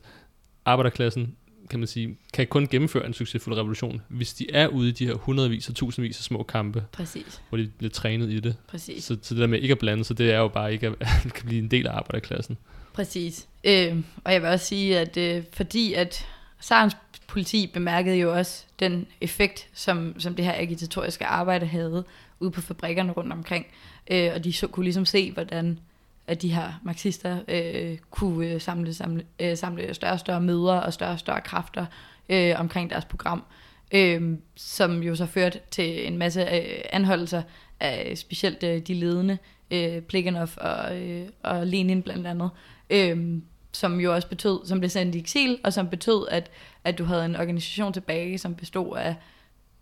arbejderklassen, 0.64 1.36
kan 1.68 1.78
man 1.78 1.86
sige, 1.88 2.16
kan 2.32 2.46
kun 2.46 2.66
gennemføre 2.66 3.06
en 3.06 3.14
succesfuld 3.14 3.56
revolution, 3.56 4.02
hvis 4.08 4.34
de 4.34 4.50
er 4.50 4.66
ude 4.66 4.88
i 4.88 4.92
de 4.92 5.06
her 5.06 5.14
hundredvis 5.14 5.68
og 5.68 5.74
tusindvis 5.74 6.18
af 6.18 6.24
små 6.24 6.42
kampe, 6.42 6.84
Præcis, 6.92 7.42
hvor 7.48 7.58
de 7.58 7.70
bliver 7.78 7.90
trænet 7.90 8.30
i 8.30 8.40
det. 8.40 8.56
præcis. 8.68 9.04
Så, 9.04 9.16
så 9.22 9.34
det 9.34 9.40
der 9.40 9.46
med 9.46 9.60
ikke 9.60 9.72
at 9.72 9.78
blande 9.78 10.04
sig, 10.04 10.18
det 10.18 10.32
er 10.32 10.38
jo 10.38 10.48
bare 10.48 10.72
ikke 10.72 10.86
at, 10.86 10.94
at 11.26 11.32
kan 11.34 11.46
blive 11.46 11.62
en 11.62 11.70
del 11.70 11.86
af 11.86 11.92
arbejderklassen. 11.92 12.58
Præcis. 12.92 13.48
Øh, 13.64 13.96
og 14.24 14.32
jeg 14.32 14.42
vil 14.42 14.50
også 14.50 14.66
sige, 14.66 14.98
at 14.98 15.16
øh, 15.16 15.44
fordi 15.52 15.92
at 15.92 16.26
Sarens 16.60 16.96
politi 17.26 17.70
bemærkede 17.74 18.16
jo 18.16 18.36
også 18.36 18.64
den 18.80 19.06
effekt, 19.20 19.68
som, 19.74 20.20
som 20.20 20.34
det 20.34 20.44
her 20.44 20.54
agitatoriske 20.56 21.26
arbejde 21.26 21.66
havde 21.66 22.04
ude 22.40 22.50
på 22.50 22.60
fabrikkerne 22.60 23.12
rundt 23.12 23.32
omkring. 23.32 23.66
Øh, 24.10 24.30
og 24.34 24.44
de 24.44 24.52
så, 24.52 24.66
kunne 24.66 24.84
ligesom 24.84 25.04
se, 25.04 25.32
hvordan 25.32 25.78
at 26.28 26.42
de 26.42 26.54
her 26.54 26.80
marxister 26.82 27.38
øh, 27.48 27.98
kunne 28.10 28.46
øh, 28.46 28.60
samle, 28.60 28.94
samle, 28.94 29.22
øh, 29.40 29.56
samle 29.56 29.94
større 29.94 30.12
og 30.12 30.20
større 30.20 30.40
møder 30.40 30.74
og 30.74 30.92
større 30.92 31.12
og 31.12 31.18
større 31.18 31.40
kræfter 31.40 31.86
øh, 32.28 32.54
omkring 32.58 32.90
deres 32.90 33.04
program. 33.04 33.44
Øh, 33.94 34.38
som 34.56 35.02
jo 35.02 35.14
så 35.14 35.26
førte 35.26 35.60
til 35.70 36.06
en 36.06 36.18
masse 36.18 36.40
øh, 36.40 36.80
anholdelser 36.92 37.42
af 37.80 38.12
specielt 38.18 38.62
øh, 38.62 38.80
de 38.80 38.94
ledende, 38.94 39.38
øh, 39.70 40.02
Pleganov 40.02 40.48
og, 40.56 41.00
øh, 41.02 41.28
og 41.42 41.66
Lenin 41.66 42.02
blandt 42.02 42.26
andet, 42.26 42.50
øh, 42.90 43.40
som 43.72 44.00
jo 44.00 44.14
også 44.14 44.28
betød, 44.28 44.66
som 44.66 44.80
blev 44.80 44.90
sendt 44.90 45.14
i 45.14 45.18
eksil, 45.18 45.58
og 45.64 45.72
som 45.72 45.88
betød, 45.88 46.28
at, 46.30 46.50
at 46.84 46.98
du 46.98 47.04
havde 47.04 47.24
en 47.24 47.36
organisation 47.36 47.92
tilbage, 47.92 48.38
som 48.38 48.54
bestod 48.54 48.96
af 48.96 49.16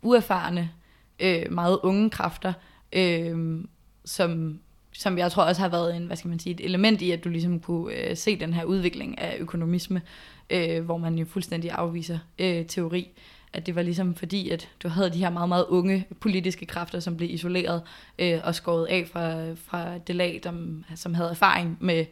uerfarne, 0.01 0.71
øh, 1.19 1.51
meget 1.51 1.79
unge 1.83 2.09
kræfter, 2.09 2.53
øh, 2.93 3.59
som, 4.05 4.59
som 4.97 5.17
jeg 5.17 5.31
tror 5.31 5.43
også 5.43 5.61
har 5.61 5.69
været 5.69 5.95
en, 5.95 6.05
hvad 6.05 6.17
skal 6.17 6.29
man 6.29 6.39
sige, 6.39 6.53
et 6.53 6.65
element 6.65 7.01
i, 7.01 7.11
at 7.11 7.23
du 7.23 7.29
ligesom 7.29 7.59
kunne 7.59 7.93
øh, 7.93 8.17
se 8.17 8.39
den 8.39 8.53
her 8.53 8.63
udvikling 8.63 9.19
af 9.19 9.35
økonomisme, 9.39 10.01
øh, 10.49 10.85
hvor 10.85 10.97
man 10.97 11.17
jo 11.17 11.25
fuldstændig 11.25 11.71
afviser 11.71 12.19
øh, 12.39 12.65
teori. 12.65 13.07
At 13.53 13.65
det 13.65 13.75
var 13.75 13.81
ligesom 13.81 14.15
fordi, 14.15 14.49
at 14.49 14.69
du 14.83 14.87
havde 14.87 15.09
de 15.09 15.17
her 15.17 15.29
meget, 15.29 15.49
meget 15.49 15.65
unge 15.69 16.05
politiske 16.19 16.65
kræfter, 16.65 16.99
som 16.99 17.17
blev 17.17 17.29
isoleret 17.33 17.81
øh, 18.19 18.39
og 18.43 18.55
skåret 18.55 18.85
af 18.85 19.07
fra, 19.11 19.53
fra 19.53 19.97
det 19.97 20.15
lag, 20.15 20.39
som, 20.43 20.83
som 20.95 21.13
havde 21.13 21.29
erfaring 21.29 21.77
med, 21.79 22.05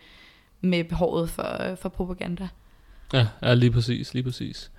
med 0.61 0.83
behovet 0.83 1.29
for, 1.29 1.75
for 1.81 1.89
propaganda. 1.89 2.47
Ja, 3.13 3.27
ja, 3.41 3.53
lige 3.53 3.71
præcis, 3.71 4.13
lige 4.13 4.23
præcis. 4.23 4.71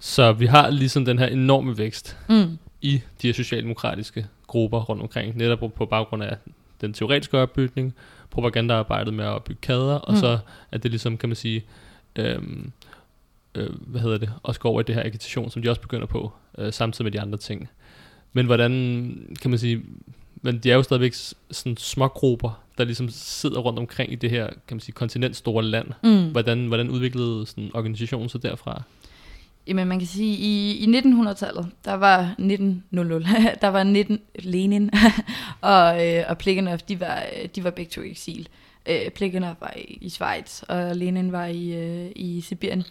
Så 0.00 0.32
vi 0.32 0.46
har 0.46 0.70
ligesom 0.70 1.04
den 1.04 1.18
her 1.18 1.26
enorme 1.26 1.78
vækst 1.78 2.16
Mm. 2.28 2.58
i 2.80 3.00
de 3.22 3.26
her 3.28 3.34
socialdemokratiske 3.34 4.26
grupper 4.46 4.80
rundt 4.80 5.02
omkring, 5.02 5.36
netop 5.36 5.58
på- 5.58 5.68
på 5.68 5.86
baggrund 5.86 6.22
af 6.22 6.36
den 6.86 6.92
teoretiske 6.94 7.38
opbygning, 7.38 7.94
propagandaarbejdet 8.30 9.14
med 9.14 9.24
at 9.24 9.30
opbygge 9.30 9.60
kader, 9.62 9.94
og 9.94 10.12
Mm. 10.14 10.20
så 10.20 10.38
at 10.72 10.82
det 10.82 10.90
ligesom, 10.90 11.16
kan 11.16 11.28
man 11.28 11.36
sige, 11.36 11.64
øhm, 12.16 12.72
øh, 13.54 13.70
hvad 13.86 14.00
hedder 14.00 14.18
det, 14.18 14.30
også 14.42 14.60
går 14.60 14.70
over 14.70 14.80
i 14.80 14.84
det 14.84 14.94
her 14.94 15.02
agitation, 15.02 15.50
som 15.50 15.62
de 15.62 15.68
også 15.68 15.80
begynder 15.80 16.06
på, 16.06 16.32
øh, 16.58 16.72
samtidig 16.72 17.04
med 17.04 17.12
de 17.12 17.20
andre 17.20 17.38
ting. 17.38 17.68
Men 18.32 18.46
hvordan, 18.46 18.70
kan 19.42 19.50
man 19.50 19.58
sige, 19.58 19.82
men 20.42 20.58
de 20.58 20.70
er 20.70 20.74
jo 20.74 20.82
stadigvæk 20.82 21.14
sådan 21.50 21.76
små 21.76 22.08
grupper, 22.08 22.60
der 22.78 22.84
ligesom 22.84 23.08
sidder 23.10 23.58
rundt 23.60 23.78
omkring 23.78 24.12
i 24.12 24.14
det 24.14 24.30
her, 24.30 24.46
kan 24.46 24.76
man 24.76 24.80
sige, 24.80 24.92
kontinentstore 24.92 25.62
land. 25.62 25.88
Mm. 26.02 26.30
Hvordan, 26.30 26.66
hvordan 26.66 26.90
udviklede 26.90 27.46
sådan 27.46 27.70
organisationen 27.74 28.28
sig 28.28 28.42
derfra? 28.42 28.82
Jamen 29.66 29.88
man 29.88 29.98
kan 29.98 30.08
sige, 30.08 30.36
i, 30.36 30.76
i 30.84 30.98
1900-tallet, 30.98 31.70
der 31.84 31.94
var 31.94 32.20
1900, 32.20 33.24
der 33.60 33.68
var 33.68 33.82
19, 33.82 34.18
Lenin 34.38 34.90
og, 35.60 36.06
øh, 36.06 36.24
og 36.28 36.38
Plekhanov, 36.38 36.78
de 36.78 37.00
var, 37.00 37.22
de 37.54 37.64
var 37.64 37.70
begge 37.70 37.90
to 37.90 38.00
i 38.00 38.10
eksil. 38.10 38.48
Øh, 38.86 39.10
Plekhanov 39.10 39.54
var 39.60 39.74
i, 39.76 39.98
i 40.00 40.08
Schweiz, 40.08 40.62
og 40.62 40.96
Lenin 40.96 41.32
var 41.32 41.46
i, 41.46 41.72
øh, 41.72 42.10
i 42.16 42.40
Sibirien. 42.40 42.84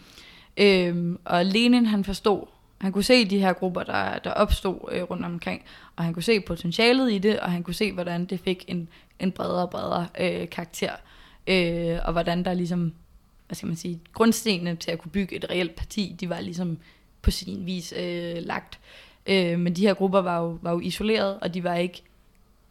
Øh, 0.57 1.17
og 1.25 1.45
Lenin, 1.45 1.86
han 1.86 2.03
forstod, 2.03 2.45
han 2.81 2.91
kunne 2.91 3.03
se 3.03 3.25
de 3.25 3.39
her 3.39 3.53
grupper, 3.53 3.83
der, 3.83 4.19
der 4.19 4.31
opstod 4.31 4.79
øh, 4.91 5.03
rundt 5.03 5.25
omkring, 5.25 5.62
og 5.95 6.03
han 6.03 6.13
kunne 6.13 6.23
se 6.23 6.39
potentialet 6.39 7.12
i 7.12 7.17
det, 7.17 7.39
og 7.39 7.51
han 7.51 7.63
kunne 7.63 7.73
se, 7.73 7.91
hvordan 7.91 8.25
det 8.25 8.39
fik 8.39 8.65
en, 8.67 8.88
en 9.19 9.31
bredere 9.31 9.62
og 9.62 9.69
bredere 9.69 10.07
øh, 10.19 10.49
karakter, 10.49 10.91
øh, 11.47 11.99
og 12.05 12.12
hvordan 12.12 12.45
der 12.45 12.53
ligesom 12.53 12.93
hvad 13.53 13.57
skal 13.57 13.67
man 13.67 13.75
sige, 13.75 13.99
grundstenene 14.13 14.75
til 14.75 14.91
at 14.91 14.99
kunne 14.99 15.11
bygge 15.11 15.35
et 15.35 15.45
reelt 15.49 15.75
parti, 15.75 16.15
de 16.19 16.29
var 16.29 16.39
ligesom 16.39 16.77
på 17.21 17.31
sin 17.31 17.65
vis 17.65 17.93
øh, 17.97 18.35
lagt. 18.37 18.79
Øh, 19.27 19.59
men 19.59 19.75
de 19.75 19.81
her 19.81 19.93
grupper 19.93 20.19
var 20.19 20.39
jo, 20.39 20.57
var 20.61 20.71
jo 20.71 20.79
isoleret, 20.79 21.39
og 21.39 21.53
de 21.53 21.63
var 21.63 21.75
ikke 21.75 22.03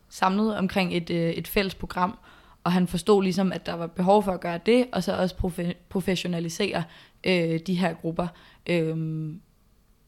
samlet 0.09 0.57
omkring 0.57 0.97
et, 0.97 1.11
øh, 1.11 1.31
et 1.31 1.49
fælles 1.49 1.75
program, 1.75 2.19
og 2.65 2.73
han 2.73 2.87
forstod 2.87 3.23
ligesom, 3.23 3.53
at 3.53 3.67
der 3.67 3.73
var 3.73 3.87
behov 3.87 4.23
for 4.23 4.33
at 4.33 4.41
gøre 4.41 4.61
det, 4.67 4.87
og 4.93 5.03
så 5.03 5.17
også 5.17 5.35
profe- 5.35 5.77
professionalisere 5.89 6.85
øh, 7.25 7.61
de 7.67 7.75
her 7.75 7.95
grupper 7.95 8.27
øh, 8.67 9.31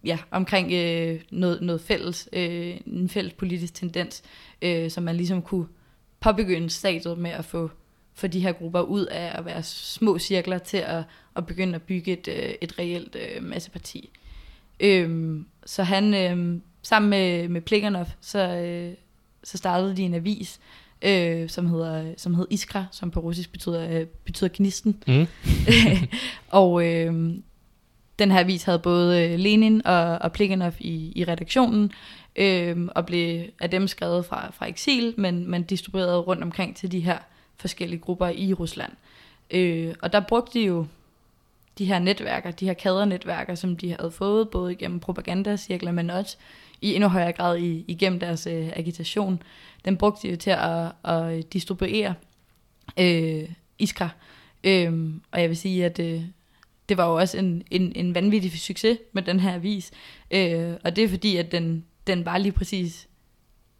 ja, 0.04 0.18
omkring 0.30 0.72
øh, 0.72 1.20
noget, 1.30 1.62
noget 1.62 1.80
fælles, 1.80 2.28
øh, 2.32 2.76
en 2.86 3.08
fælles 3.08 3.32
politisk 3.32 3.74
tendens, 3.74 4.22
øh, 4.62 4.90
som 4.90 5.04
man 5.04 5.16
ligesom 5.16 5.42
kunne 5.42 5.66
påbegynde 6.20 6.70
statet 6.70 7.18
med 7.18 7.30
at 7.30 7.44
få 7.44 7.70
få 8.14 8.26
de 8.26 8.40
her 8.40 8.52
grupper 8.52 8.80
ud 8.80 9.06
af 9.06 9.38
at 9.38 9.44
være 9.44 9.62
små 9.62 10.18
cirkler 10.18 10.58
til 10.58 10.76
at, 10.76 11.02
at 11.36 11.46
begynde 11.46 11.74
at 11.74 11.82
bygge 11.82 12.12
et, 12.12 12.28
øh, 12.28 12.54
et 12.60 12.78
reelt 12.78 13.16
øh, 13.16 13.44
masseparti. 13.44 14.10
Øhm, 14.80 15.46
så 15.66 15.82
han, 15.82 16.14
øh, 16.14 16.60
sammen 16.82 17.10
med, 17.10 17.48
med 17.48 17.60
Plekhanov, 17.60 18.06
så, 18.20 18.38
øh, 18.38 18.94
så 19.44 19.56
startede 19.56 19.96
de 19.96 20.02
en 20.02 20.14
avis, 20.14 20.60
øh, 21.02 21.48
som, 21.48 21.66
hedder, 21.66 22.14
som 22.16 22.34
hedder 22.34 22.52
Iskra, 22.52 22.84
som 22.90 23.10
på 23.10 23.20
russisk 23.20 23.52
betyder, 23.52 24.00
øh, 24.00 24.06
betyder 24.06 24.50
gnisten. 24.54 25.02
Mm. 25.06 25.26
og 26.60 26.86
øh, 26.86 27.34
den 28.18 28.30
her 28.30 28.40
avis 28.40 28.62
havde 28.62 28.78
både 28.78 29.22
øh, 29.22 29.38
Lenin 29.38 29.86
og, 29.86 30.18
og 30.18 30.32
Plekhanov 30.32 30.72
i, 30.78 31.12
i 31.16 31.24
redaktionen, 31.24 31.90
øh, 32.36 32.88
og 32.94 33.06
blev 33.06 33.44
af 33.60 33.70
dem 33.70 33.88
skrevet 33.88 34.26
fra, 34.26 34.50
fra 34.50 34.68
eksil, 34.68 35.14
men, 35.16 35.50
men 35.50 35.62
distribueret 35.62 36.26
rundt 36.26 36.42
omkring 36.42 36.76
til 36.76 36.92
de 36.92 37.00
her 37.00 37.18
forskellige 37.56 38.00
grupper 38.00 38.28
i 38.28 38.52
Rusland. 38.52 38.92
Øh, 39.50 39.94
og 40.02 40.12
der 40.12 40.20
brugte 40.20 40.58
de 40.58 40.64
jo 40.64 40.86
de 41.78 41.84
her 41.84 41.98
netværker, 41.98 42.50
de 42.50 42.64
her 42.64 42.74
kadernetværker, 42.74 43.54
som 43.54 43.76
de 43.76 43.96
havde 43.98 44.10
fået, 44.10 44.50
både 44.50 44.72
igennem 44.72 45.00
propagandacirkler, 45.00 45.92
men 45.92 46.10
også 46.10 46.36
i 46.80 46.94
endnu 46.94 47.08
højere 47.08 47.32
grad 47.32 47.58
i, 47.58 47.84
igennem 47.88 48.20
deres 48.20 48.46
øh, 48.46 48.70
agitation. 48.76 49.42
Den 49.84 49.96
brugte 49.96 50.22
de 50.22 50.30
jo 50.32 50.36
til 50.36 50.50
at, 50.50 50.92
at 51.04 51.52
distribuere 51.52 52.14
øh, 52.98 53.48
Iskra. 53.78 54.08
Øh, 54.64 55.10
og 55.32 55.40
jeg 55.40 55.48
vil 55.48 55.56
sige, 55.56 55.84
at 55.84 55.98
øh, 55.98 56.22
det 56.88 56.96
var 56.96 57.08
jo 57.08 57.14
også 57.14 57.38
en, 57.38 57.62
en, 57.70 57.92
en 57.96 58.14
vanvittig 58.14 58.60
succes 58.60 58.98
med 59.12 59.22
den 59.22 59.40
her 59.40 59.54
avis. 59.54 59.90
Øh, 60.30 60.72
og 60.84 60.96
det 60.96 61.04
er 61.04 61.08
fordi, 61.08 61.36
at 61.36 61.52
den, 61.52 61.84
den 62.06 62.24
var 62.24 62.38
lige 62.38 62.52
præcis 62.52 63.08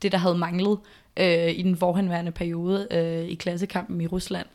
det, 0.04 0.12
der 0.12 0.18
havde 0.18 0.38
manglet 0.38 0.78
øh, 1.16 1.50
i 1.50 1.62
den 1.62 1.76
forhenværende 1.76 2.32
periode 2.32 2.88
øh, 2.90 3.28
i 3.28 3.34
klassekampen 3.34 4.00
i 4.00 4.06
Rusland. 4.06 4.46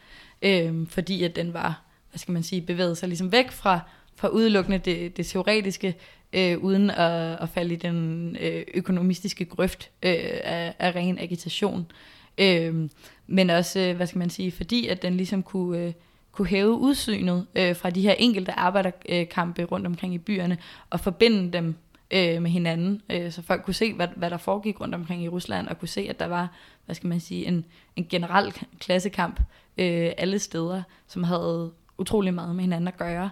Øh, 0.42 0.88
fordi 0.88 1.24
at 1.24 1.36
den 1.36 1.54
var, 1.54 1.82
hvad 2.12 2.20
skal 2.20 2.32
man 2.32 2.44
sige, 2.44 2.62
bevæget 2.62 2.98
sig 2.98 3.10
ligesom 3.10 3.32
væk 3.32 3.52
fra, 3.52 3.80
fra 4.16 4.28
udelukkende 4.28 4.78
det, 4.78 5.18
det 5.18 5.26
teoretiske, 5.26 5.96
øh, 6.34 6.58
uden 6.58 6.90
at, 6.90 7.42
at 7.42 7.50
falde 7.50 7.74
i 7.74 7.78
den 7.78 8.38
øh, 8.42 8.64
økonomistiske 8.74 9.46
grøft 9.46 9.90
øh, 10.04 10.14
af, 10.44 10.74
af 10.80 10.96
ren 10.96 11.20
agitation. 11.20 11.92
Øh, 12.38 12.90
men 13.28 13.50
også, 13.50 13.80
øh, 13.80 13.96
hvad 13.96 14.08
skal 14.08 14.20
man 14.20 14.30
sige, 14.30 14.52
fordi 14.52 14.88
at 14.88 15.02
den 15.02 15.14
ligesom 15.14 15.44
kunne, 15.44 15.80
øh, 15.80 15.94
kunne 16.32 16.48
hæve 16.48 16.72
udsynet 16.72 17.46
øh, 17.56 17.76
fra 17.76 17.90
de 17.90 18.02
her 18.02 18.14
enkelte 18.14 18.52
arbejderkampe 18.52 19.64
rundt 19.64 19.88
omkring 19.88 20.14
i 20.14 20.18
byerne, 20.18 20.58
og 20.90 21.00
forbinde 21.00 21.54
dem 21.54 21.76
øh, 22.12 22.42
med 22.42 22.52
hinanden, 22.52 23.02
øh, 23.10 23.32
så 23.32 23.42
folk 23.42 23.64
kunne 23.64 23.74
se, 23.74 23.94
hvad, 23.94 24.08
hvad 24.16 24.30
der 24.30 24.38
foregik 24.38 24.82
rundt 24.82 24.96
omkring 24.96 25.24
i 25.24 25.28
Rusland, 25.28 25.68
og 25.68 25.80
kunne 25.80 25.88
se, 25.88 26.08
at 26.10 26.20
der 26.20 26.26
var, 26.26 26.52
hvad 26.86 26.96
skal 26.96 27.08
man 27.08 27.20
sige, 27.20 27.46
en, 27.46 27.66
en 27.96 28.08
generel 28.10 28.54
klassekamp 28.80 29.40
øh, 29.78 30.12
alle 30.18 30.40
steder, 30.40 30.84
som 31.08 31.24
havde 31.24 31.72
utrolig 31.98 32.34
meget 32.34 32.56
med 32.56 32.64
hinanden 32.64 32.88
at 32.88 32.98
gøre. 32.98 33.30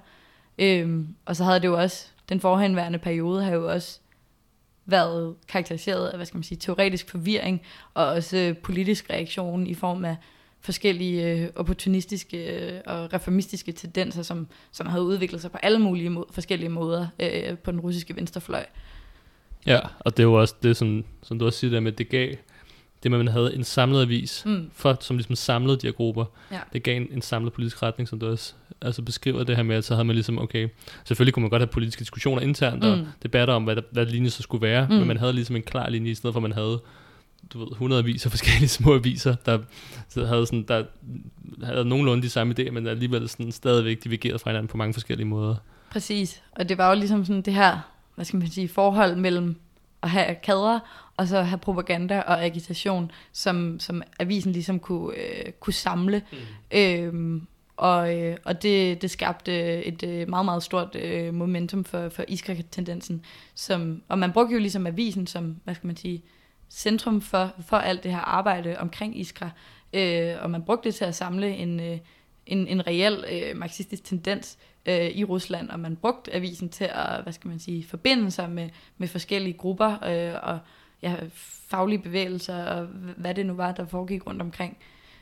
Øh, 0.57 1.05
og 1.25 1.35
så 1.35 1.43
havde 1.43 1.59
det 1.59 1.67
jo 1.67 1.79
også, 1.79 2.07
den 2.29 2.39
forhenværende 2.39 2.99
periode 2.99 3.43
har 3.43 3.51
jo 3.51 3.71
også 3.71 3.99
været 4.85 5.35
karakteriseret 5.47 6.07
af, 6.07 6.17
hvad 6.17 6.25
skal 6.25 6.37
man 6.37 6.43
sige, 6.43 6.57
teoretisk 6.57 7.09
forvirring, 7.09 7.61
og 7.93 8.05
også 8.05 8.37
øh, 8.37 8.57
politisk 8.57 9.09
reaktion 9.09 9.67
i 9.67 9.73
form 9.73 10.05
af 10.05 10.15
forskellige 10.61 11.31
øh, 11.33 11.47
opportunistiske 11.55 12.67
øh, 12.67 12.81
og 12.85 13.13
reformistiske 13.13 13.71
tendenser, 13.71 14.23
som, 14.23 14.47
som 14.71 14.87
havde 14.87 15.03
udviklet 15.03 15.41
sig 15.41 15.51
på 15.51 15.57
alle 15.57 15.79
mulige 15.79 16.09
må- 16.09 16.27
forskellige 16.31 16.69
måder 16.69 17.07
øh, 17.19 17.57
på 17.57 17.71
den 17.71 17.79
russiske 17.79 18.15
venstrefløj. 18.15 18.65
Ja, 19.65 19.79
og 19.99 20.17
det 20.17 20.23
jo 20.23 20.33
også 20.33 20.55
det, 20.63 20.77
som, 20.77 21.03
som 21.23 21.39
du 21.39 21.45
også 21.45 21.59
siger 21.59 21.71
der 21.71 21.79
med, 21.79 21.91
det 21.91 22.09
gav 22.09 22.29
det, 23.03 23.11
med, 23.11 23.19
at 23.19 23.25
man 23.25 23.33
havde 23.33 23.55
en 23.55 23.63
samlet 23.63 24.01
avis, 24.01 24.43
Mm. 24.45 24.69
for, 24.73 24.97
som 24.99 25.17
ligesom 25.17 25.35
samlede 25.35 25.77
de 25.77 25.87
her 25.87 25.91
grupper. 25.91 26.25
Ja. 26.51 26.59
Det 26.73 26.83
gav 26.83 26.97
en, 26.97 27.07
en 27.11 27.21
samlet 27.21 27.53
politisk 27.53 27.83
retning, 27.83 28.09
som 28.09 28.19
du 28.19 28.27
også 28.29 28.53
altså 28.81 29.01
beskriver 29.01 29.43
det 29.43 29.55
her 29.55 29.63
med, 29.63 29.75
at 29.75 29.83
så 29.83 29.93
havde 29.95 30.05
man 30.05 30.15
ligesom, 30.15 30.39
okay, 30.39 30.67
selvfølgelig 31.05 31.33
kunne 31.33 31.41
man 31.41 31.49
godt 31.49 31.61
have 31.61 31.67
politiske 31.67 31.99
diskussioner 31.99 32.41
internt, 32.41 32.83
mm. 32.83 32.89
og 32.89 33.05
debatter 33.23 33.53
om, 33.53 33.63
hvad, 33.63 33.75
der, 33.75 33.81
hvad 33.91 34.05
linjen 34.05 34.29
så 34.29 34.43
skulle 34.43 34.61
være. 34.61 34.87
Mm. 34.89 34.95
men 34.95 35.07
man 35.07 35.17
havde 35.17 35.33
ligesom 35.33 35.55
en 35.55 35.61
klar 35.63 35.89
linje, 35.89 36.11
i 36.11 36.15
stedet 36.15 36.33
for 36.33 36.39
at 36.39 36.43
man 36.43 36.51
havde 36.51 36.79
du 37.53 37.59
ved, 37.59 37.67
100 37.71 38.01
aviser, 38.01 38.29
forskellige 38.29 38.67
små 38.79 38.93
aviser, 38.93 39.35
der, 39.35 39.59
så 40.09 40.25
havde, 40.25 40.45
sådan, 40.47 40.65
der 40.67 40.83
havde 41.63 41.85
nogenlunde 41.85 42.23
de 42.23 42.29
samme 42.29 42.55
idéer, 42.59 42.71
men 42.71 42.87
alligevel 42.87 43.29
sådan 43.29 43.51
stadigvæk 43.51 44.03
divergeret 44.03 44.41
fra 44.41 44.49
hinanden 44.49 44.67
på 44.67 44.77
mange 44.77 44.93
forskellige 44.93 45.27
måder. 45.27 45.55
Præcis, 45.91 46.41
og 46.51 46.69
det 46.69 46.77
var 46.77 46.89
jo 46.89 46.95
ligesom 46.95 47.25
sådan 47.25 47.41
det 47.41 47.53
her, 47.53 47.79
hvad 48.15 48.25
skal 48.25 48.39
man 48.39 48.49
sige, 48.49 48.67
forhold 48.67 49.15
mellem 49.15 49.55
at 50.03 50.09
have 50.09 50.35
kader, 50.43 50.79
og 51.17 51.27
så 51.27 51.41
have 51.41 51.57
propaganda 51.57 52.21
og 52.21 52.43
agitation, 52.45 53.11
som, 53.31 53.79
som 53.79 54.01
avisen 54.19 54.51
ligesom 54.51 54.79
kunne, 54.79 55.15
øh, 55.17 55.51
kunne 55.59 55.73
samle. 55.73 56.21
Mm. 56.31 56.77
Øhm, 56.77 57.47
og 57.77 58.15
øh, 58.15 58.37
og 58.43 58.63
det, 58.63 59.01
det 59.01 59.11
skabte 59.11 59.85
et 59.85 60.03
øh, 60.03 60.29
meget, 60.29 60.45
meget 60.45 60.63
stort 60.63 60.95
øh, 60.95 61.33
momentum 61.33 61.83
for, 61.83 62.09
for 62.09 62.23
Iskra-tendensen. 62.27 63.21
Som, 63.55 64.01
og 64.07 64.19
man 64.19 64.33
brugte 64.33 64.53
jo 64.53 64.59
ligesom 64.59 64.87
avisen 64.87 65.27
som, 65.27 65.55
hvad 65.63 65.75
skal 65.75 65.87
man 65.87 65.97
sige, 65.97 66.23
centrum 66.69 67.21
for, 67.21 67.53
for 67.67 67.77
alt 67.77 68.03
det 68.03 68.11
her 68.11 68.19
arbejde 68.19 68.79
omkring 68.79 69.19
Iskra. 69.19 69.49
Øh, 69.93 70.35
og 70.41 70.51
man 70.51 70.63
brugte 70.63 70.89
det 70.89 70.95
til 70.95 71.05
at 71.05 71.15
samle 71.15 71.49
en, 71.49 71.79
øh, 71.79 71.97
en, 72.45 72.67
en 72.67 72.87
reel 72.87 73.25
øh, 73.31 73.57
marxistisk 73.57 74.03
tendens 74.03 74.57
øh, 74.85 75.09
i 75.09 75.23
Rusland, 75.23 75.69
og 75.69 75.79
man 75.79 75.95
brugte 75.95 76.33
avisen 76.33 76.69
til 76.69 76.89
at, 76.93 77.23
hvad 77.23 77.33
skal 77.33 77.47
man 77.47 77.59
sige, 77.59 77.85
forbinde 77.87 78.31
sig 78.31 78.49
med, 78.49 78.69
med 78.97 79.07
forskellige 79.07 79.53
grupper 79.53 79.91
øh, 80.05 80.33
og 80.43 80.59
ja, 81.01 81.15
faglige 81.67 81.99
bevægelser, 81.99 82.63
og 82.63 82.85
hvad 83.17 83.33
det 83.33 83.45
nu 83.45 83.53
var, 83.53 83.71
der 83.71 83.85
foregik 83.85 84.27
rundt 84.27 84.41
omkring. 84.41 84.77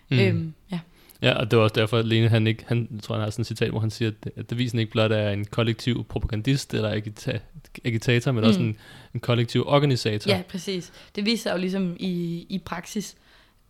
Mm. 0.10 0.20
Øhm, 0.20 0.54
ja. 0.72 0.80
Ja, 1.22 1.34
og 1.34 1.52
det 1.52 1.58
var 1.58 1.64
også 1.64 1.74
derfor, 1.74 1.98
at 1.98 2.06
Lene, 2.06 2.30
han 2.30 2.48
ikke, 2.48 2.64
han 2.68 3.00
tror, 3.04 3.16
han 3.16 3.24
har 3.24 3.30
sådan 3.30 3.42
et 3.42 3.48
citat, 3.48 3.70
hvor 3.70 3.80
han 3.80 3.92
siger, 3.92 4.12
at, 4.38 4.52
avisen 4.52 4.80
ikke 4.80 4.92
blot 4.92 5.12
er 5.12 5.30
en 5.30 5.46
kollektiv 5.46 6.04
propagandist 6.04 6.74
eller 6.74 6.90
agita, 6.90 7.40
agitator, 7.86 8.32
men 8.32 8.42
mm. 8.42 8.48
også 8.48 8.60
en, 8.60 8.78
en 9.14 9.20
kollektiv 9.20 9.64
organisator. 9.68 10.32
ja, 10.32 10.42
præcis. 10.50 10.94
Det 11.16 11.26
viser 11.26 11.52
jo 11.52 11.58
ligesom 11.58 11.96
i, 12.00 12.46
i 12.50 12.62
praksis. 12.66 13.16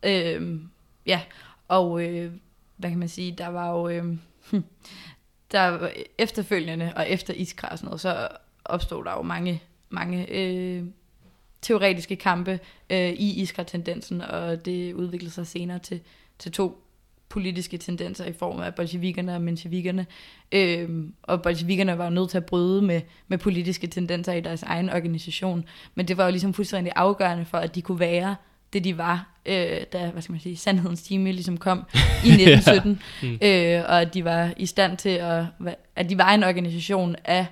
Øhm, 0.03 0.69
ja, 1.05 1.21
og 1.67 2.03
øh, 2.03 2.31
hvad 2.77 2.89
kan 2.89 2.99
man 2.99 3.09
sige, 3.09 3.31
der 3.31 3.47
var 3.47 3.71
jo... 3.71 3.89
Øh, 3.89 4.15
der 5.51 5.89
efterfølgende 6.17 6.93
og 6.95 7.09
efter 7.09 7.33
Iskra 7.33 7.67
og 7.71 7.77
sådan 7.77 7.87
noget, 7.87 8.01
så 8.01 8.27
opstod 8.65 9.05
der 9.05 9.11
jo 9.11 9.21
mange, 9.21 9.61
mange 9.89 10.31
øh, 10.31 10.83
teoretiske 11.61 12.15
kampe 12.15 12.59
øh, 12.89 13.09
i 13.09 13.41
Iskra-tendensen, 13.41 14.21
og 14.21 14.65
det 14.65 14.93
udviklede 14.93 15.33
sig 15.33 15.47
senere 15.47 15.79
til, 15.79 16.01
til 16.39 16.51
to 16.51 16.84
politiske 17.35 17.77
tendenser 17.77 18.25
i 18.25 18.33
form 18.33 18.59
af 18.59 18.75
bolsjevikerne 18.75 19.35
og 19.35 19.41
mensjevikerne. 19.41 20.05
Øhm, 20.51 21.13
og 21.23 21.41
bolsjevikerne 21.41 21.97
var 21.97 22.03
jo 22.03 22.09
nødt 22.09 22.29
til 22.29 22.37
at 22.37 22.45
bryde 22.45 22.81
med, 22.81 23.01
med 23.27 23.37
politiske 23.37 23.87
tendenser 23.87 24.33
i 24.33 24.41
deres 24.41 24.63
egen 24.63 24.89
organisation. 24.89 25.65
Men 25.95 26.07
det 26.07 26.17
var 26.17 26.25
jo 26.25 26.31
ligesom 26.31 26.53
fuldstændig 26.53 26.93
afgørende 26.95 27.45
for, 27.45 27.57
at 27.57 27.75
de 27.75 27.81
kunne 27.81 27.99
være 27.99 28.35
det, 28.73 28.83
de 28.83 28.97
var, 28.97 29.27
øh, 29.45 29.81
da 29.93 30.09
hvad 30.09 30.21
skal 30.21 30.33
man 30.33 30.41
sige, 30.41 30.57
sandhedens 30.57 31.03
time 31.03 31.31
ligesom 31.31 31.57
kom 31.57 31.77
i 32.27 32.29
1917. 32.29 33.01
Mm. 33.21 33.27
øh, 33.41 33.83
og 33.89 34.01
at 34.01 34.13
de 34.13 34.25
var 34.25 34.53
i 34.57 34.65
stand 34.65 34.97
til 34.97 35.09
at, 35.09 35.43
at 35.95 36.09
de 36.09 36.17
var 36.17 36.33
en 36.33 36.43
organisation 36.43 37.15
af 37.25 37.45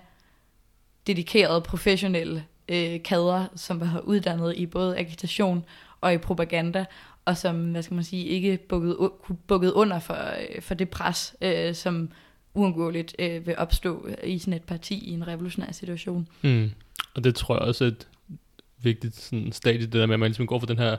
dedikerede, 1.07 1.61
professionelle 1.61 2.43
øh, 2.69 3.03
kader, 3.03 3.45
som 3.55 3.81
var 3.81 4.01
uddannet 4.03 4.53
i 4.57 4.65
både 4.65 4.97
agitation 4.97 5.65
og 6.01 6.13
i 6.13 6.17
propaganda, 6.17 6.85
og 7.25 7.37
som, 7.37 7.71
hvad 7.71 7.81
skal 7.81 7.95
man 7.95 8.03
sige, 8.03 8.25
ikke 8.25 8.57
bukket, 8.57 8.97
bukket 9.47 9.71
under 9.71 9.99
for, 9.99 10.13
øh, 10.13 10.61
for 10.61 10.73
det 10.73 10.89
pres, 10.89 11.35
øh, 11.41 11.75
som 11.75 12.09
uundgåeligt 12.53 13.15
øh, 13.19 13.47
vil 13.47 13.57
opstå 13.57 14.07
i 14.23 14.37
sådan 14.37 14.53
et 14.53 14.63
parti 14.63 15.09
i 15.09 15.11
en 15.11 15.27
revolutionær 15.27 15.71
situation. 15.71 16.27
Mm. 16.41 16.71
Og 17.15 17.23
det 17.23 17.35
tror 17.35 17.55
jeg 17.55 17.61
også 17.61 17.83
er 17.83 17.87
et 17.87 18.07
vigtigt 18.81 19.15
sådan, 19.15 19.51
stadie, 19.51 19.81
det 19.81 19.93
der 19.93 20.05
med, 20.05 20.13
at 20.13 20.19
man 20.19 20.29
ligesom 20.29 20.47
går 20.47 20.59
for 20.59 20.67
den 20.67 20.79
her 20.79 20.97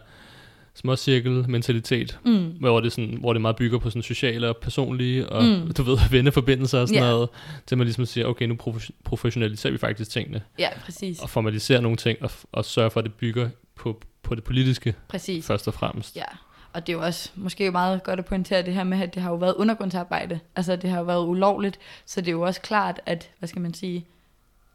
småcirkel-mentalitet, 0.75 2.19
mm. 2.25 2.53
hvor, 2.61 2.81
det 2.81 2.93
sådan, 2.93 3.17
hvor 3.21 3.33
det 3.33 3.43
meget 3.43 3.57
bygger 3.57 3.79
på 3.79 3.91
sådan 3.91 4.03
sociale 4.03 4.49
og 4.49 4.57
personlige, 4.57 5.29
og 5.29 5.45
mm. 5.45 5.73
du 5.73 5.83
ved, 5.83 5.99
venneforbindelser 6.11 6.81
og 6.81 6.89
sådan 6.89 7.03
yeah. 7.03 7.13
noget, 7.13 7.29
til 7.67 7.79
man 7.79 7.85
ligesom 7.87 8.07
siger, 8.07 8.27
okay, 8.27 8.47
nu 8.47 8.57
professionaliserer 9.05 9.73
vi 9.73 9.79
faktisk 9.79 10.11
tingene. 10.11 10.43
Ja, 10.59 10.69
præcis. 10.85 11.19
Og 11.19 11.31
formaliserer 11.31 11.81
nogle 11.81 11.97
ting, 11.97 12.23
og, 12.23 12.31
og 12.53 12.65
sørger 12.65 12.91
for, 12.91 13.01
at 13.01 13.05
det 13.05 13.15
bygger 13.15 13.49
på, 13.77 14.01
på 14.23 14.35
det 14.35 14.45
politiske, 14.45 14.95
præcis. 15.09 15.47
først 15.47 15.69
og 15.69 15.75
fremmest. 15.75 16.17
Ja, 16.17 16.25
og 16.73 16.87
det 16.87 16.93
er 16.93 16.97
jo 16.97 17.05
også 17.05 17.31
måske 17.35 17.71
meget 17.71 18.03
godt 18.03 18.19
at 18.19 18.25
pointere 18.25 18.63
det 18.63 18.75
her 18.75 18.85
med, 18.85 19.03
at 19.03 19.15
det 19.15 19.23
har 19.23 19.31
jo 19.31 19.37
været 19.37 19.55
undergrundsarbejde. 19.55 20.41
Altså, 20.57 20.77
det 20.77 20.91
har 20.91 20.99
jo 20.99 21.05
været 21.05 21.27
ulovligt, 21.27 21.79
så 22.07 22.21
det 22.21 22.29
er 22.29 22.33
jo 22.33 22.43
også 22.43 22.61
klart, 22.61 23.01
at, 23.07 23.31
hvad 23.39 23.49
skal 23.49 23.63
man 23.63 23.75
sige, 23.75 24.07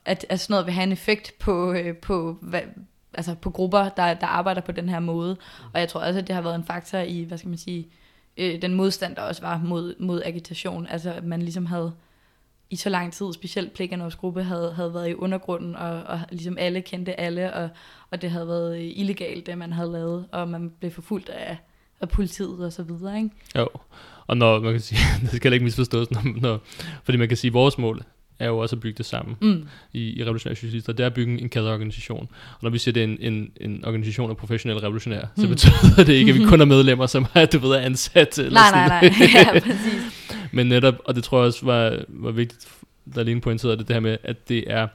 at, 0.06 0.26
at 0.30 0.40
sådan 0.40 0.54
noget 0.54 0.66
vil 0.66 0.74
have 0.74 0.84
en 0.84 0.92
effekt 0.92 1.34
på, 1.40 1.74
øh, 1.74 1.98
på 1.98 2.38
hvad, 2.42 2.62
altså 3.14 3.36
på 3.36 3.50
grupper, 3.50 3.90
der, 3.90 4.14
der 4.14 4.28
arbejder 4.28 4.62
på 4.62 4.72
den 4.72 4.90
her 4.90 5.00
måde. 5.00 5.38
Og 5.74 5.80
jeg 5.80 5.90
tror 5.90 6.02
også, 6.02 6.20
at 6.20 6.28
det 6.28 6.36
har 6.36 6.42
været 6.42 6.56
en 6.56 6.64
faktor 6.64 6.98
i, 6.98 7.24
hvad 7.24 7.38
skal 7.38 7.50
man 7.50 7.58
sige, 7.58 7.88
øh, 8.38 8.62
den 8.62 8.74
modstand, 8.74 9.16
der 9.16 9.22
også 9.22 9.42
var 9.42 9.62
mod, 9.64 9.96
mod 10.00 10.22
agitation. 10.26 10.88
Altså 10.88 11.14
at 11.14 11.24
man 11.24 11.42
ligesom 11.42 11.66
havde 11.66 11.94
i 12.70 12.76
så 12.76 12.90
lang 12.90 13.14
tid, 13.14 13.34
specielt 13.34 13.74
Pleganovs 13.74 14.16
gruppe, 14.16 14.44
havde, 14.44 14.74
havde 14.74 14.94
været 14.94 15.10
i 15.10 15.16
undergrunden, 15.16 15.76
og, 15.76 16.04
og 16.04 16.20
ligesom 16.32 16.58
alle 16.60 16.82
kendte 16.82 17.20
alle, 17.20 17.54
og, 17.54 17.70
og 18.12 18.22
det 18.22 18.32
havde 18.32 18.48
været 18.48 18.92
illegalt, 18.96 19.46
det 19.46 19.58
man 19.58 19.74
havde 19.74 19.92
lavet, 19.92 20.26
og 20.32 20.48
man 20.48 20.70
blev 20.80 20.92
forfulgt 20.92 21.30
af, 21.30 21.58
af 22.02 22.10
politiet 22.10 22.66
og 22.66 22.74
så 22.74 22.84
videre, 22.84 23.18
ikke? 23.18 23.30
Jo, 23.58 23.68
og 24.28 24.38
når 24.38 24.60
man 24.60 24.72
kan 24.72 24.82
sige, 24.82 25.00
det 25.22 25.30
skal 25.30 25.54
ikke 25.54 25.64
misforstås, 25.64 26.12
når, 26.12 26.42
når, 26.42 26.60
fordi 27.04 27.18
man 27.18 27.28
kan 27.28 27.38
sige, 27.38 27.50
at 27.50 27.54
vores 27.54 27.78
mål 27.78 28.04
er 28.40 28.48
jo 28.48 28.58
også 28.58 28.76
at 28.76 28.80
bygge 28.80 28.98
det 28.98 29.06
samme 29.06 29.36
mm. 29.42 29.68
i, 29.94 30.20
i 30.20 30.24
revolutionære 30.24 30.56
socialister. 30.56 30.94
Det 30.94 31.04
er 31.04 31.08
at 31.08 31.14
bygge 31.14 31.42
en 31.42 31.50
kædeorganisation. 31.50 32.28
Og 32.52 32.60
når 32.62 32.70
vi 32.70 32.78
siger, 32.78 32.94
det 32.94 33.00
er 33.00 33.04
en, 33.04 33.18
en, 33.34 33.52
en 33.62 33.86
organisation 33.86 34.30
af 34.30 34.38
professionelle 34.38 34.84
revolutionære, 34.84 35.28
mm. 35.38 35.44
så 35.44 35.48
betyder 35.48 36.04
det 36.04 36.14
ikke, 36.14 36.32
at 36.32 36.40
vi 36.40 36.46
kun 36.46 36.62
er 36.62 36.66
medlemmer, 36.76 37.06
som 37.06 37.26
er, 37.34 37.46
du 37.46 37.60
ved, 37.60 37.72
er 37.72 37.80
ansat. 37.80 38.40
Eller 38.40 38.52
nej, 38.52 38.70
sådan. 38.70 38.90
nej, 38.90 39.20
nej, 39.20 39.54
ja, 39.54 39.60
præcis. 39.60 40.04
Men 40.52 40.68
netop, 40.68 40.96
og 41.06 41.16
det 41.16 41.24
tror 41.24 41.38
jeg 41.38 41.48
også 41.48 41.66
var, 41.66 42.00
var 42.08 42.32
vigtigt, 42.32 42.68
der 43.16 43.24
lige 43.24 43.42
pointerede 43.42 43.78
det, 43.78 43.88
det 43.88 43.96
her 43.96 44.02
med, 44.02 44.18
at 44.24 44.50
det 44.50 44.64
er, 44.72 44.88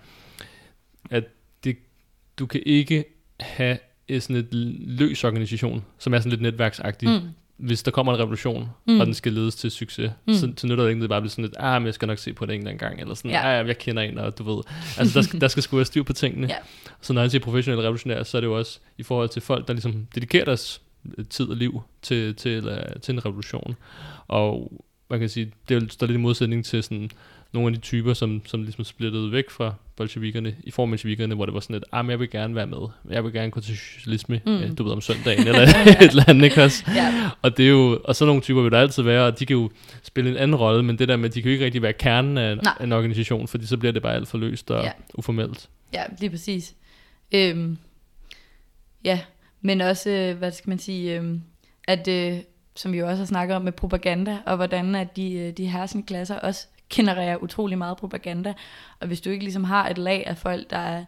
at 1.10 1.24
det, 1.64 1.76
du 2.38 2.46
kan 2.46 2.62
ikke 2.66 3.04
have 3.40 3.78
sådan 4.20 4.36
et 4.36 4.48
løs 4.52 5.24
organisation, 5.24 5.84
som 5.98 6.14
er 6.14 6.18
sådan 6.18 6.30
lidt 6.30 6.42
netværksagtig. 6.42 7.08
Mm 7.08 7.28
hvis 7.56 7.82
der 7.82 7.90
kommer 7.90 8.14
en 8.14 8.18
revolution, 8.18 8.68
mm. 8.86 9.00
og 9.00 9.06
den 9.06 9.14
skal 9.14 9.32
ledes 9.32 9.54
til 9.54 9.70
succes, 9.70 10.12
mm. 10.26 10.34
så, 10.34 10.52
så 10.56 10.66
nytter 10.66 10.84
det 10.84 10.90
ikke, 10.90 11.02
det 11.02 11.08
bare 11.08 11.20
bliver 11.20 11.30
sådan 11.30 11.44
lidt, 11.44 11.56
ah, 11.58 11.82
men 11.82 11.86
jeg 11.86 11.94
skal 11.94 12.08
nok 12.08 12.18
se 12.18 12.32
på 12.32 12.46
det 12.46 12.54
en 12.54 12.60
eller 12.60 12.70
anden 12.70 12.88
gang, 12.88 13.00
eller 13.00 13.14
sådan, 13.14 13.30
ja. 13.30 13.60
ah, 13.60 13.68
jeg 13.68 13.78
kender 13.78 14.02
en, 14.02 14.18
og 14.18 14.38
du 14.38 14.54
ved. 14.54 14.62
Altså, 14.98 15.18
der 15.18 15.22
skal, 15.22 15.40
der 15.40 15.48
skal 15.48 15.62
sgu 15.62 15.76
være 15.76 15.84
styr 15.84 16.02
på 16.02 16.12
tingene. 16.12 16.46
ja. 16.46 16.56
Så 17.00 17.12
når 17.12 17.20
jeg 17.20 17.30
siger 17.30 17.42
professionelle 17.42 17.82
revolutionære, 17.82 18.24
så 18.24 18.36
er 18.36 18.40
det 18.40 18.48
jo 18.48 18.58
også 18.58 18.78
i 18.98 19.02
forhold 19.02 19.28
til 19.28 19.42
folk, 19.42 19.68
der 19.68 19.72
ligesom 19.72 20.06
dedikerer 20.14 20.44
deres 20.44 20.82
tid 21.30 21.48
og 21.48 21.56
liv 21.56 21.82
til, 22.02 22.34
til, 22.34 22.62
til, 22.62 23.00
til 23.02 23.12
en 23.12 23.26
revolution. 23.26 23.76
Og 24.28 24.72
man 25.10 25.20
kan 25.20 25.28
sige, 25.28 25.52
det 25.68 25.92
står 25.92 26.06
lidt 26.06 26.18
i 26.18 26.20
modsætning 26.20 26.64
til 26.64 26.82
sådan 26.82 27.10
nogle 27.52 27.68
af 27.68 27.74
de 27.74 27.80
typer, 27.80 28.14
som, 28.14 28.42
som 28.46 28.62
ligesom 28.62 28.84
splittede 28.84 29.32
væk 29.32 29.50
fra 29.50 29.74
bolsjevikerne, 29.96 30.54
i 30.64 30.70
form 30.70 30.88
af 30.88 30.92
bolsjevikerne, 30.92 31.34
hvor 31.34 31.44
det 31.44 31.54
var 31.54 31.60
sådan 31.60 31.76
et, 31.76 31.84
ah, 31.92 32.04
men 32.04 32.10
jeg 32.10 32.20
vil 32.20 32.30
gerne 32.30 32.54
være 32.54 32.66
med, 32.66 32.78
jeg 33.10 33.24
vil 33.24 33.32
gerne 33.32 33.50
gå 33.50 33.60
til 33.60 33.76
socialisme, 33.76 34.40
mm. 34.46 34.58
ja, 34.58 34.68
du 34.68 34.84
ved, 34.84 34.92
om 34.92 35.00
søndagen, 35.00 35.46
eller 35.46 35.60
et 36.02 36.10
eller 36.10 36.28
andet, 36.28 36.44
ikke 36.44 36.62
også? 36.62 36.84
ja. 36.94 37.30
Og 37.42 37.56
det 37.56 37.64
er 37.64 37.70
jo, 37.70 38.00
og 38.04 38.16
sådan 38.16 38.28
nogle 38.28 38.42
typer 38.42 38.62
vil 38.62 38.72
der 38.72 38.80
altid 38.80 39.02
være, 39.02 39.26
og 39.26 39.38
de 39.38 39.46
kan 39.46 39.56
jo 39.56 39.70
spille 40.02 40.30
en 40.30 40.36
anden 40.36 40.56
rolle, 40.56 40.82
men 40.82 40.98
det 40.98 41.08
der 41.08 41.16
med, 41.16 41.30
de 41.30 41.42
kan 41.42 41.48
jo 41.48 41.52
ikke 41.52 41.64
rigtig 41.64 41.82
være 41.82 41.92
kernen 41.92 42.38
af 42.38 42.56
Nej. 42.56 42.74
en 42.80 42.92
organisation, 42.92 43.48
fordi 43.48 43.66
så 43.66 43.76
bliver 43.76 43.92
det 43.92 44.02
bare 44.02 44.14
alt 44.14 44.28
for 44.28 44.38
løst 44.38 44.70
og 44.70 44.84
ja. 44.84 44.90
uformelt. 45.14 45.68
Ja, 45.92 46.02
lige 46.20 46.30
præcis. 46.30 46.74
Øhm, 47.32 47.78
ja, 49.04 49.20
men 49.60 49.80
også, 49.80 50.10
øh, 50.10 50.38
hvad 50.38 50.52
skal 50.52 50.68
man 50.68 50.78
sige, 50.78 51.16
øhm, 51.16 51.42
at 51.84 52.08
øh, 52.08 52.38
som 52.76 52.92
vi 52.92 52.98
jo 52.98 53.08
også 53.08 53.20
har 53.20 53.26
snakket 53.26 53.56
om 53.56 53.62
med 53.62 53.72
propaganda, 53.72 54.38
og 54.46 54.56
hvordan 54.56 54.94
at 54.94 55.16
de, 55.16 55.32
øh, 55.32 55.52
de 55.52 55.66
hersende 55.66 56.06
klasser 56.06 56.38
også 56.38 56.66
genererer 56.90 57.36
utrolig 57.36 57.78
meget 57.78 57.96
propaganda. 57.96 58.54
Og 59.00 59.06
hvis 59.06 59.20
du 59.20 59.30
ikke 59.30 59.44
ligesom 59.44 59.64
har 59.64 59.88
et 59.88 59.98
lag 59.98 60.26
af 60.26 60.38
folk, 60.38 60.70
der 60.70 60.78
er 60.78 61.04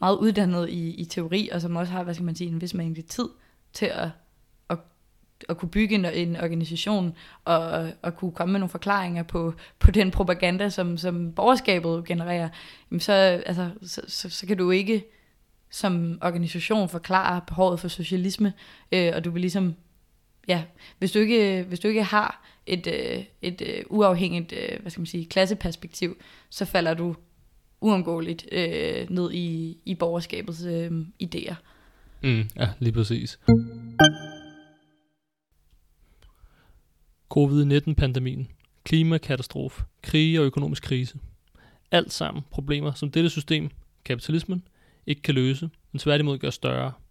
meget 0.00 0.16
uddannet 0.16 0.68
i, 0.68 0.94
i 0.94 1.04
teori, 1.04 1.48
og 1.52 1.60
som 1.60 1.76
også 1.76 1.92
har, 1.92 2.02
hvad 2.02 2.14
skal 2.14 2.24
man 2.24 2.36
sige, 2.36 2.50
en 2.50 2.60
vis 2.60 2.74
mængde 2.74 3.02
tid 3.02 3.28
til 3.72 3.86
at, 3.86 4.08
at, 4.70 4.78
at 5.48 5.58
kunne 5.58 5.68
bygge 5.68 5.94
en, 5.94 6.04
en 6.04 6.36
organisation, 6.36 7.14
og 7.44 7.88
at 8.02 8.16
kunne 8.16 8.32
komme 8.32 8.52
med 8.52 8.60
nogle 8.60 8.70
forklaringer 8.70 9.22
på, 9.22 9.54
på 9.78 9.90
den 9.90 10.10
propaganda, 10.10 10.70
som, 10.70 10.98
som 10.98 11.32
borgerskabet 11.32 12.04
genererer, 12.04 12.48
jamen 12.90 13.00
så, 13.00 13.12
altså, 13.12 13.70
så, 13.82 14.02
så, 14.08 14.30
så 14.30 14.46
kan 14.46 14.56
du 14.56 14.70
ikke 14.70 15.04
som 15.70 16.18
organisation 16.22 16.88
forklare 16.88 17.40
behovet 17.46 17.80
for 17.80 17.88
socialisme, 17.88 18.52
øh, 18.92 19.12
og 19.14 19.24
du 19.24 19.30
vil 19.30 19.40
ligesom 19.40 19.74
ja, 20.48 20.64
hvis 20.98 21.12
du 21.12 21.18
ikke, 21.18 21.62
hvis 21.68 21.80
du 21.80 21.88
ikke 21.88 22.02
har 22.02 22.46
et, 22.66 22.86
øh, 22.86 23.24
et 23.42 23.62
øh, 23.62 23.84
uafhængigt 23.90 24.52
øh, 24.52 24.80
hvad 24.80 24.90
skal 24.90 25.00
man 25.00 25.06
sige, 25.06 25.26
klasseperspektiv, 25.26 26.16
så 26.50 26.64
falder 26.64 26.94
du 26.94 27.16
uundgåeligt 27.80 28.46
øh, 28.52 29.10
ned 29.10 29.32
i, 29.32 29.78
i 29.84 29.94
borgerskabets 29.94 30.64
øh, 30.64 30.90
idéer. 31.22 31.54
Mm, 32.22 32.48
ja, 32.56 32.68
lige 32.78 32.92
præcis. 32.92 33.38
Covid-19-pandemien, 37.28 38.48
klimakatastrofe, 38.84 39.84
krige 40.02 40.40
og 40.40 40.46
økonomisk 40.46 40.82
krise. 40.82 41.18
Alt 41.90 42.12
sammen 42.12 42.42
problemer, 42.50 42.92
som 42.92 43.10
dette 43.10 43.30
system, 43.30 43.70
kapitalismen, 44.04 44.62
ikke 45.06 45.22
kan 45.22 45.34
løse, 45.34 45.70
men 45.92 45.98
tværtimod 45.98 46.38
gør 46.38 46.50
større– 46.50 46.92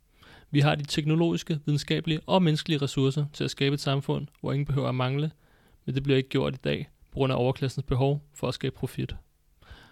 vi 0.56 0.60
har 0.60 0.76
de 0.76 0.84
teknologiske, 0.84 1.60
videnskabelige 1.66 2.20
og 2.26 2.44
menneskelige 2.44 2.82
ressourcer 2.82 3.26
til 3.34 3.44
at 3.44 3.52
skabe 3.52 3.74
et 3.74 3.80
samfund, 3.80 4.28
hvor 4.42 4.52
ingen 4.52 4.66
behøver 4.66 4.90
at 4.90 4.96
mangle, 4.96 5.32
men 5.86 5.96
det 5.96 6.04
bliver 6.04 6.18
ikke 6.18 6.30
gjort 6.30 6.54
i 6.54 6.58
dag 6.64 6.90
på 7.12 7.14
grund 7.14 7.34
af 7.34 7.38
overklassens 7.38 7.86
behov 7.88 8.24
for 8.34 8.48
at 8.48 8.54
skabe 8.54 8.76
profit. 8.76 9.16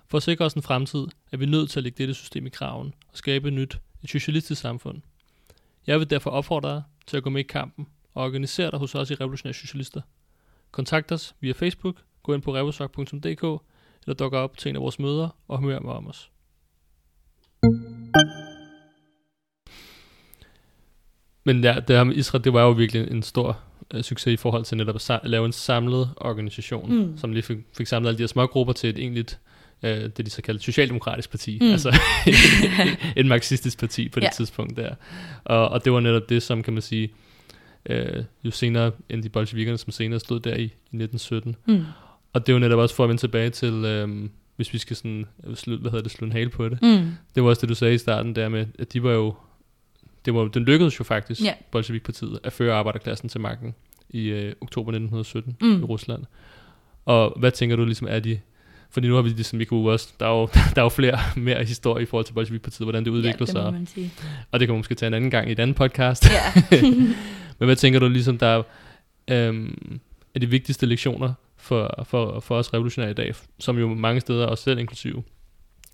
For 0.08 0.18
at 0.18 0.24
sikre 0.24 0.46
os 0.46 0.54
en 0.54 0.62
fremtid, 0.62 1.08
er 1.32 1.38
vi 1.38 1.46
nødt 1.46 1.70
til 1.70 1.80
at 1.80 1.84
lægge 1.84 1.98
dette 1.98 2.14
system 2.14 2.46
i 2.46 2.50
kraven 2.50 2.94
og 3.12 3.18
skabe 3.18 3.48
et 3.48 3.54
nyt, 3.54 3.80
et 4.04 4.10
socialistisk 4.10 4.62
samfund. 4.62 5.02
Jeg 5.88 6.00
vil 6.00 6.10
derfor 6.10 6.30
opfordre 6.30 6.70
dig 6.70 6.84
til 7.08 7.18
at 7.18 7.24
gå 7.24 7.30
med 7.30 7.40
i 7.40 7.48
kampen 7.48 7.88
og 8.14 8.24
organisere 8.24 8.72
dig 8.72 8.80
hos 8.80 8.96
os 8.96 9.12
i 9.12 9.16
Revolutionære 9.16 9.54
Socialister. 9.54 10.02
Kontakt 10.72 11.12
os 11.12 11.36
via 11.40 11.52
Facebook, 11.52 11.96
gå 12.24 12.34
ind 12.34 12.42
på 12.42 12.56
revosok.dk 12.56 13.64
eller 14.04 14.16
dukke 14.20 14.38
op 14.38 14.58
til 14.58 14.70
en 14.70 14.76
af 14.76 14.82
vores 14.82 15.00
møder 15.00 15.38
og 15.48 15.62
hør 15.62 15.80
med 15.80 15.92
om 15.92 16.08
os. 16.08 16.32
Men 21.44 21.64
ja, 21.64 21.76
det 21.88 21.96
her 21.96 22.04
med 22.04 22.16
Israel, 22.16 22.44
det 22.44 22.54
var 22.54 22.62
jo 22.62 22.72
virkelig 22.72 23.12
en 23.12 23.24
stor 23.24 23.60
uh, 23.96 24.02
succes 24.02 24.34
i 24.34 24.38
forhold 24.38 24.66
til 24.66 24.78
netop 24.78 24.96
at 24.96 25.20
lave 25.24 25.46
en 25.46 25.52
samlet 25.52 26.10
organisation, 26.18 26.94
mm. 26.94 27.18
som 27.18 27.32
lige 27.32 27.44
fik, 27.44 27.58
fik 27.78 27.88
samlet 27.88 28.10
alle 28.10 28.18
de 28.18 28.24
her 28.24 28.28
små 28.28 28.48
grupper 28.48 28.74
til 28.74 28.90
et 28.90 28.98
egentligt, 28.98 29.40
uh, 29.84 29.90
det 29.90 30.18
de 30.18 30.30
så 30.30 30.42
kaldte 30.42 30.64
socialdemokratisk 30.64 31.30
parti, 31.30 31.58
mm. 31.62 31.72
altså 31.72 31.96
et 33.18 33.26
marxistisk 33.26 33.80
parti 33.80 34.10
på 34.10 34.20
det 34.20 34.26
ja. 34.26 34.32
tidspunkt 34.36 34.78
der. 34.78 34.96
Og, 35.44 35.70
og 35.70 35.86
det 35.86 35.94
var 35.94 36.00
netop 36.00 36.30
det, 36.30 36.44
som 36.44 36.64
kan 36.64 36.74
man 36.74 36.82
sige, 36.82 37.12
uh, 37.90 38.24
jo 38.44 38.52
senere 38.52 38.92
end 39.10 39.24
de 39.24 39.30
bolsjevikerne, 39.30 39.78
som 39.78 39.92
senere 39.92 40.20
stod 40.20 40.40
der 40.40 40.56
i, 40.56 40.64
i 40.64 41.04
1917. 41.04 41.56
Mm. 41.68 41.86
Og 42.34 42.48
det 42.48 42.54
var 42.54 42.60
netop 42.60 42.80
også 42.80 42.96
for 42.96 43.04
at 43.04 43.10
vende 43.10 43.22
tilbage 43.22 43.50
til, 43.50 44.04
um, 44.04 44.32
hvis 44.56 44.74
vi 44.74 44.78
skal 44.78 44.96
sådan, 44.96 45.26
slu, 45.54 45.78
hvad 45.78 45.92
hedder 45.92 46.04
det, 46.04 46.12
slå 46.12 46.26
en 46.26 46.32
hale 46.32 46.50
på 46.50 46.70
det. 46.70 46.82
Mm. 46.82 47.08
Det 47.36 47.44
var 47.44 47.50
også 47.50 47.62
det, 47.62 47.70
du 47.70 47.76
sagde 47.76 47.94
i 47.94 47.98
starten 47.98 48.36
der 48.36 48.50
med, 48.50 48.66
at 48.80 48.94
de 48.94 49.04
var 49.04 49.12
jo 49.12 49.36
det 50.26 50.34
var, 50.34 50.48
den 50.48 50.64
lykkedes 50.64 51.00
jo 51.00 51.04
faktisk, 51.04 51.42
ja. 51.42 51.54
Bolsjevik-partiet, 51.72 52.40
at 52.44 52.54
føre 52.54 52.76
arbejderklassen 52.76 53.30
til 53.30 53.42
magten 53.42 53.76
i 54.10 54.28
øh, 54.28 54.54
oktober 54.62 54.92
1917 54.92 55.58
mm. 55.62 55.82
i 55.82 55.84
Rusland. 55.84 56.24
Og 57.06 57.40
hvad 57.40 57.52
tænker 57.52 57.76
du 57.76 57.86
ligesom 57.86 58.08
er 58.10 58.20
de... 58.20 58.40
Fordi 58.90 59.08
nu 59.08 59.16
har 59.16 59.22
vi 59.22 59.30
ligesom, 59.30 59.60
vi 59.60 59.66
kunne 59.66 59.92
også, 59.92 60.14
der 60.20 60.26
er 60.26 60.40
jo, 60.40 60.46
der 60.76 60.82
er 60.82 60.86
jo 60.86 60.90
flere 60.90 61.20
mere 61.36 61.64
historie 61.64 62.04
i 62.04 62.06
forhold 62.06 62.26
til 62.26 62.34
Bolsjevik-partiet, 62.34 62.86
hvordan 62.86 63.06
det 63.06 63.12
udvikler 63.12 63.62
ja, 63.62 63.72
det 63.72 63.90
sig. 63.90 64.06
Og 64.52 64.60
det 64.60 64.68
kan 64.68 64.74
man 64.74 64.80
måske 64.80 64.96
tage 64.96 65.08
en 65.08 65.14
anden 65.14 65.32
gang 65.32 65.50
i 65.50 65.52
et 65.52 65.60
andet 65.60 65.76
podcast. 65.76 66.30
Ja. 66.30 66.78
Men 67.60 67.66
hvad 67.66 67.76
tænker 67.76 68.00
du 68.00 68.08
ligesom, 68.08 68.38
der 68.38 68.48
er, 68.48 68.64
øhm, 69.28 70.00
er 70.36 70.40
de 70.40 70.50
vigtigste 70.50 70.86
lektioner 70.86 71.34
for, 71.58 72.04
for, 72.08 72.40
for 72.40 72.56
os 72.56 72.74
revolutionære 72.74 73.12
i 73.12 73.14
dag, 73.14 73.36
som 73.60 73.78
jo 73.78 73.94
mange 73.94 74.22
steder, 74.22 74.46
også 74.46 74.64
selv 74.64 74.80
inklusive, 74.80 75.24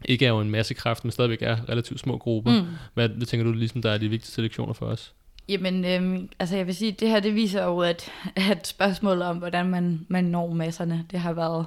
ikke 0.05 0.25
er 0.25 0.29
jo 0.29 0.39
en 0.39 0.49
masse 0.49 0.73
kraft, 0.73 1.05
men 1.05 1.11
stadigvæk 1.11 1.41
er 1.41 1.69
relativt 1.69 1.99
små 1.99 2.17
grupper. 2.17 2.61
Mm. 2.61 2.67
Hvad 2.93 3.09
det 3.09 3.27
tænker 3.27 3.43
du 3.43 3.51
ligesom, 3.51 3.81
der 3.81 3.91
er 3.91 3.97
de 3.97 4.09
vigtigste 4.09 4.41
lektioner 4.41 4.73
for 4.73 4.85
os? 4.85 5.13
Jamen, 5.49 5.85
øhm, 5.85 6.29
altså 6.39 6.55
jeg 6.55 6.67
vil 6.67 6.75
sige, 6.75 6.91
det 6.91 7.09
her 7.09 7.19
det 7.19 7.35
viser 7.35 7.63
jo, 7.63 7.79
at, 7.79 8.11
at 8.35 8.67
spørgsmålet 8.67 9.23
om, 9.23 9.37
hvordan 9.37 9.67
man, 9.67 10.05
man 10.07 10.23
når 10.23 10.53
masserne, 10.53 11.05
det 11.11 11.19
har 11.19 11.33
været 11.33 11.65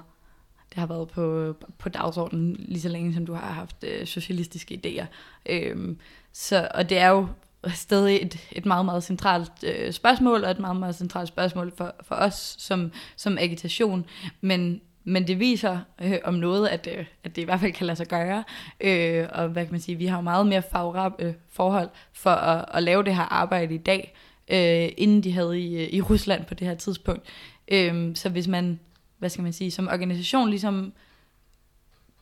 det 0.70 0.78
har 0.78 0.86
været 0.86 1.08
på, 1.08 1.56
på 1.78 1.88
dagsordenen 1.88 2.56
lige 2.58 2.80
så 2.80 2.88
længe, 2.88 3.14
som 3.14 3.26
du 3.26 3.34
har 3.34 3.52
haft 3.52 3.84
øh, 3.84 4.06
socialistiske 4.06 4.80
idéer. 4.84 5.06
Øhm, 5.46 5.98
så, 6.32 6.68
og 6.74 6.90
det 6.90 6.98
er 6.98 7.08
jo 7.08 7.28
stadig 7.74 8.22
et, 8.22 8.38
et 8.52 8.66
meget, 8.66 8.84
meget 8.84 9.04
centralt 9.04 9.52
øh, 9.62 9.92
spørgsmål, 9.92 10.44
og 10.44 10.50
et 10.50 10.58
meget, 10.58 10.76
meget 10.76 10.94
centralt 10.94 11.28
spørgsmål 11.28 11.72
for, 11.76 11.94
for 12.02 12.14
os 12.14 12.56
som, 12.58 12.92
som 13.16 13.38
agitation. 13.38 14.04
Men, 14.40 14.80
men 15.04 15.26
det 15.26 15.38
viser 15.38 15.78
øh, 16.02 16.18
om 16.24 16.34
noget, 16.34 16.68
at, 16.68 16.88
øh, 16.98 17.06
at 17.24 17.36
det 17.36 17.42
i 17.42 17.44
hvert 17.44 17.60
fald 17.60 17.72
kan 17.72 17.86
lade 17.86 17.96
sig 17.96 18.08
gøre. 18.08 18.44
Øh, 18.80 19.28
og 19.32 19.48
hvad 19.48 19.64
kan 19.64 19.72
man 19.72 19.80
sige, 19.80 19.96
vi 19.96 20.06
har 20.06 20.16
jo 20.16 20.22
meget 20.22 20.46
mere 20.46 20.62
favorable 20.62 21.26
øh, 21.26 21.34
forhold 21.48 21.88
for 22.12 22.30
at, 22.30 22.64
at 22.74 22.82
lave 22.82 23.02
det 23.02 23.16
her 23.16 23.32
arbejde 23.32 23.74
i 23.74 23.78
dag, 23.78 24.14
øh, 24.48 24.88
inden 24.96 25.22
de 25.22 25.32
havde 25.32 25.60
i, 25.60 25.82
øh, 25.82 25.88
i 25.92 26.00
Rusland 26.00 26.44
på 26.44 26.54
det 26.54 26.66
her 26.66 26.74
tidspunkt. 26.74 27.22
Øh, 27.68 28.16
så 28.16 28.28
hvis 28.28 28.48
man, 28.48 28.80
hvad 29.18 29.28
skal 29.28 29.42
man 29.42 29.52
sige, 29.52 29.70
som 29.70 29.88
organisation 29.88 30.50
ligesom 30.50 30.92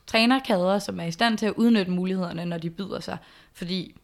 træner 0.07 0.39
kader, 0.39 0.79
som 0.79 0.99
er 0.99 1.05
i 1.05 1.11
stand 1.11 1.37
til 1.37 1.45
at 1.45 1.53
udnytte 1.53 1.91
mulighederne, 1.91 2.45
når 2.45 2.57
de 2.57 2.69
byder 2.69 2.99
sig. 2.99 3.17
Fordi 3.53 3.95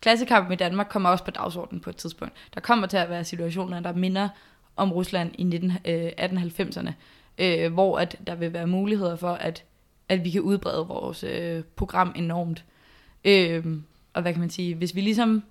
klassekampen 0.00 0.52
i 0.52 0.56
Danmark 0.56 0.86
kommer 0.90 1.10
også 1.10 1.24
på 1.24 1.30
dagsordenen 1.30 1.80
på 1.80 1.90
et 1.90 1.96
tidspunkt. 1.96 2.34
Der 2.54 2.60
kommer 2.60 2.86
til 2.86 2.96
at 2.96 3.10
være 3.10 3.24
situationer, 3.24 3.80
der 3.80 3.92
minder 3.92 4.28
om 4.76 4.92
Rusland 4.92 5.30
i 5.38 5.44
19, 5.44 5.72
øh, 5.84 6.10
1890'erne, 6.18 6.92
øh, 7.38 7.72
hvor 7.72 7.98
at 7.98 8.16
der 8.26 8.34
vil 8.34 8.52
være 8.52 8.66
muligheder 8.66 9.16
for, 9.16 9.30
at, 9.30 9.64
at 10.08 10.24
vi 10.24 10.30
kan 10.30 10.40
udbrede 10.40 10.86
vores 10.86 11.24
øh, 11.24 11.62
program 11.76 12.12
enormt. 12.16 12.64
Øh, 13.24 13.64
og 14.14 14.22
hvad 14.22 14.32
kan 14.32 14.40
man 14.40 14.50
sige, 14.50 14.74
hvis 14.74 14.94
vi 14.94 15.00
ligesom 15.00 15.42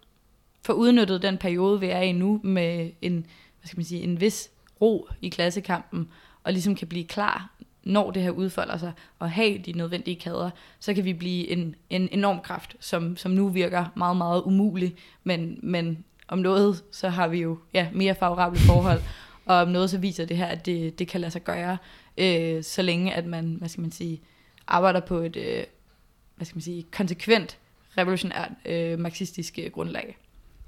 får 0.66 0.74
udnyttet 0.74 1.22
den 1.22 1.38
periode, 1.38 1.80
vi 1.80 1.88
er 1.88 2.02
i 2.02 2.12
nu, 2.12 2.40
med 2.44 2.92
en, 3.02 3.14
hvad 3.60 3.68
skal 3.68 3.78
man 3.78 3.86
sige, 3.86 4.02
en 4.02 4.22
vis 4.22 4.52
ro 4.82 5.08
i 5.22 5.30
klassekampen, 5.30 6.10
og 6.44 6.54
ligesom 6.54 6.76
kan 6.76 6.88
blive 6.88 7.06
klar, 7.06 7.50
når 7.84 8.12
det 8.12 8.22
her 8.22 8.32
udfolder 8.32 8.78
sig, 8.78 8.92
og 9.20 9.32
have 9.32 9.58
de 9.58 9.72
nødvendige 9.72 10.20
kader, 10.20 10.50
så 10.80 10.94
kan 10.94 11.06
vi 11.06 11.14
blive 11.14 11.50
en, 11.50 11.76
en 11.90 12.10
enorm 12.12 12.40
kraft, 12.40 12.76
som, 12.80 13.18
som 13.18 13.32
nu 13.32 13.48
virker 13.50 13.86
meget, 13.96 14.18
meget 14.18 14.42
umulig, 14.42 14.96
men, 15.24 15.60
men 15.64 16.06
om 16.28 16.40
noget, 16.40 16.84
så 16.92 17.10
har 17.10 17.28
vi 17.28 17.42
jo 17.42 17.58
ja, 17.74 17.88
mere 17.94 18.16
favorable 18.16 18.60
forhold, 18.60 19.02
og 19.46 19.56
om 19.56 19.68
noget, 19.68 19.90
så 19.90 19.98
viser 19.98 20.26
det 20.26 20.38
her, 20.38 20.46
at 20.46 20.66
det, 20.66 21.00
det 21.00 21.08
kan 21.08 21.22
lade 21.22 21.32
sig 21.32 21.44
gøre, 21.44 21.78
øh, 22.18 22.64
så 22.64 22.82
længe 22.82 23.14
at 23.14 23.26
man, 23.26 23.56
hvad 23.60 23.70
skal 23.70 23.82
man 23.82 23.92
sige, 23.92 24.22
arbejder 24.68 25.00
på 25.00 25.18
et, 25.18 25.36
øh, 25.36 25.64
hvad 26.36 26.46
skal 26.46 26.56
man 26.56 26.62
sige, 26.62 26.86
konsekvent 26.92 27.58
revolutionært 27.98 28.52
øh, 28.66 29.00
marxistisk 29.00 29.60
øh, 29.64 29.72
grundlag. 29.72 30.18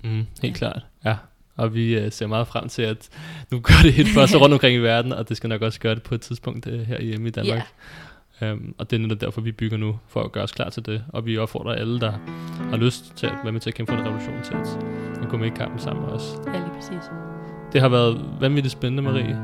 Mm, 0.03 0.25
helt 0.41 0.43
ja. 0.43 0.51
klart, 0.51 0.85
ja. 1.05 1.15
Og 1.55 1.73
vi 1.73 2.05
uh, 2.05 2.11
ser 2.11 2.27
meget 2.27 2.47
frem 2.47 2.69
til, 2.69 2.81
at 2.81 3.09
nu 3.51 3.59
gør 3.59 3.73
det 3.83 3.93
helt 3.93 4.09
for 4.09 4.21
os 4.21 4.35
rundt 4.41 4.53
omkring 4.53 4.75
i 4.75 4.79
verden, 4.79 5.11
og 5.11 5.29
det 5.29 5.37
skal 5.37 5.47
nok 5.49 5.61
også 5.61 5.79
gøre 5.79 5.95
det 5.95 6.03
på 6.03 6.15
et 6.15 6.21
tidspunkt 6.21 6.67
uh, 6.67 6.79
her 6.79 7.01
hjemme 7.01 7.27
i 7.27 7.31
Danmark. 7.31 7.57
Yeah. 7.57 8.53
Um, 8.53 8.75
og 8.77 8.89
det 8.91 8.95
er 8.95 9.01
netop 9.01 9.21
derfor, 9.21 9.41
vi 9.41 9.51
bygger 9.51 9.77
nu, 9.77 9.99
for 10.07 10.23
at 10.23 10.31
gøre 10.31 10.43
os 10.43 10.51
klar 10.51 10.69
til 10.69 10.85
det. 10.85 11.03
Og 11.09 11.25
vi 11.25 11.37
opfordrer 11.37 11.73
alle, 11.73 11.99
der 11.99 12.11
har 12.69 12.77
lyst 12.77 13.13
til 13.15 13.27
at 13.27 13.33
være 13.43 13.51
med 13.51 13.61
til 13.61 13.69
at 13.69 13.73
kæmpe 13.73 13.91
for 13.91 13.99
en 13.99 14.05
revolution, 14.05 14.43
til 14.43 14.53
at, 14.53 14.67
at 15.23 15.29
gå 15.29 15.37
med 15.37 15.47
i 15.47 15.55
kampen 15.55 15.79
sammen 15.79 16.05
med 16.05 16.13
os. 16.13 16.23
Ja, 16.47 16.51
lige 16.51 16.73
præcis. 16.75 17.09
Det 17.73 17.81
har 17.81 17.89
været 17.89 18.25
vanvittigt 18.39 18.71
spændende, 18.71 19.03
Marie. 19.03 19.37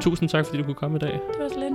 Tusind 0.00 0.28
tak, 0.28 0.46
fordi 0.46 0.58
du 0.58 0.64
kunne 0.64 0.74
komme 0.74 0.96
i 0.96 0.98
dag. 0.98 1.12
Det 1.12 1.42
var 1.42 1.48
så 1.48 1.58
lidt. 1.58 1.74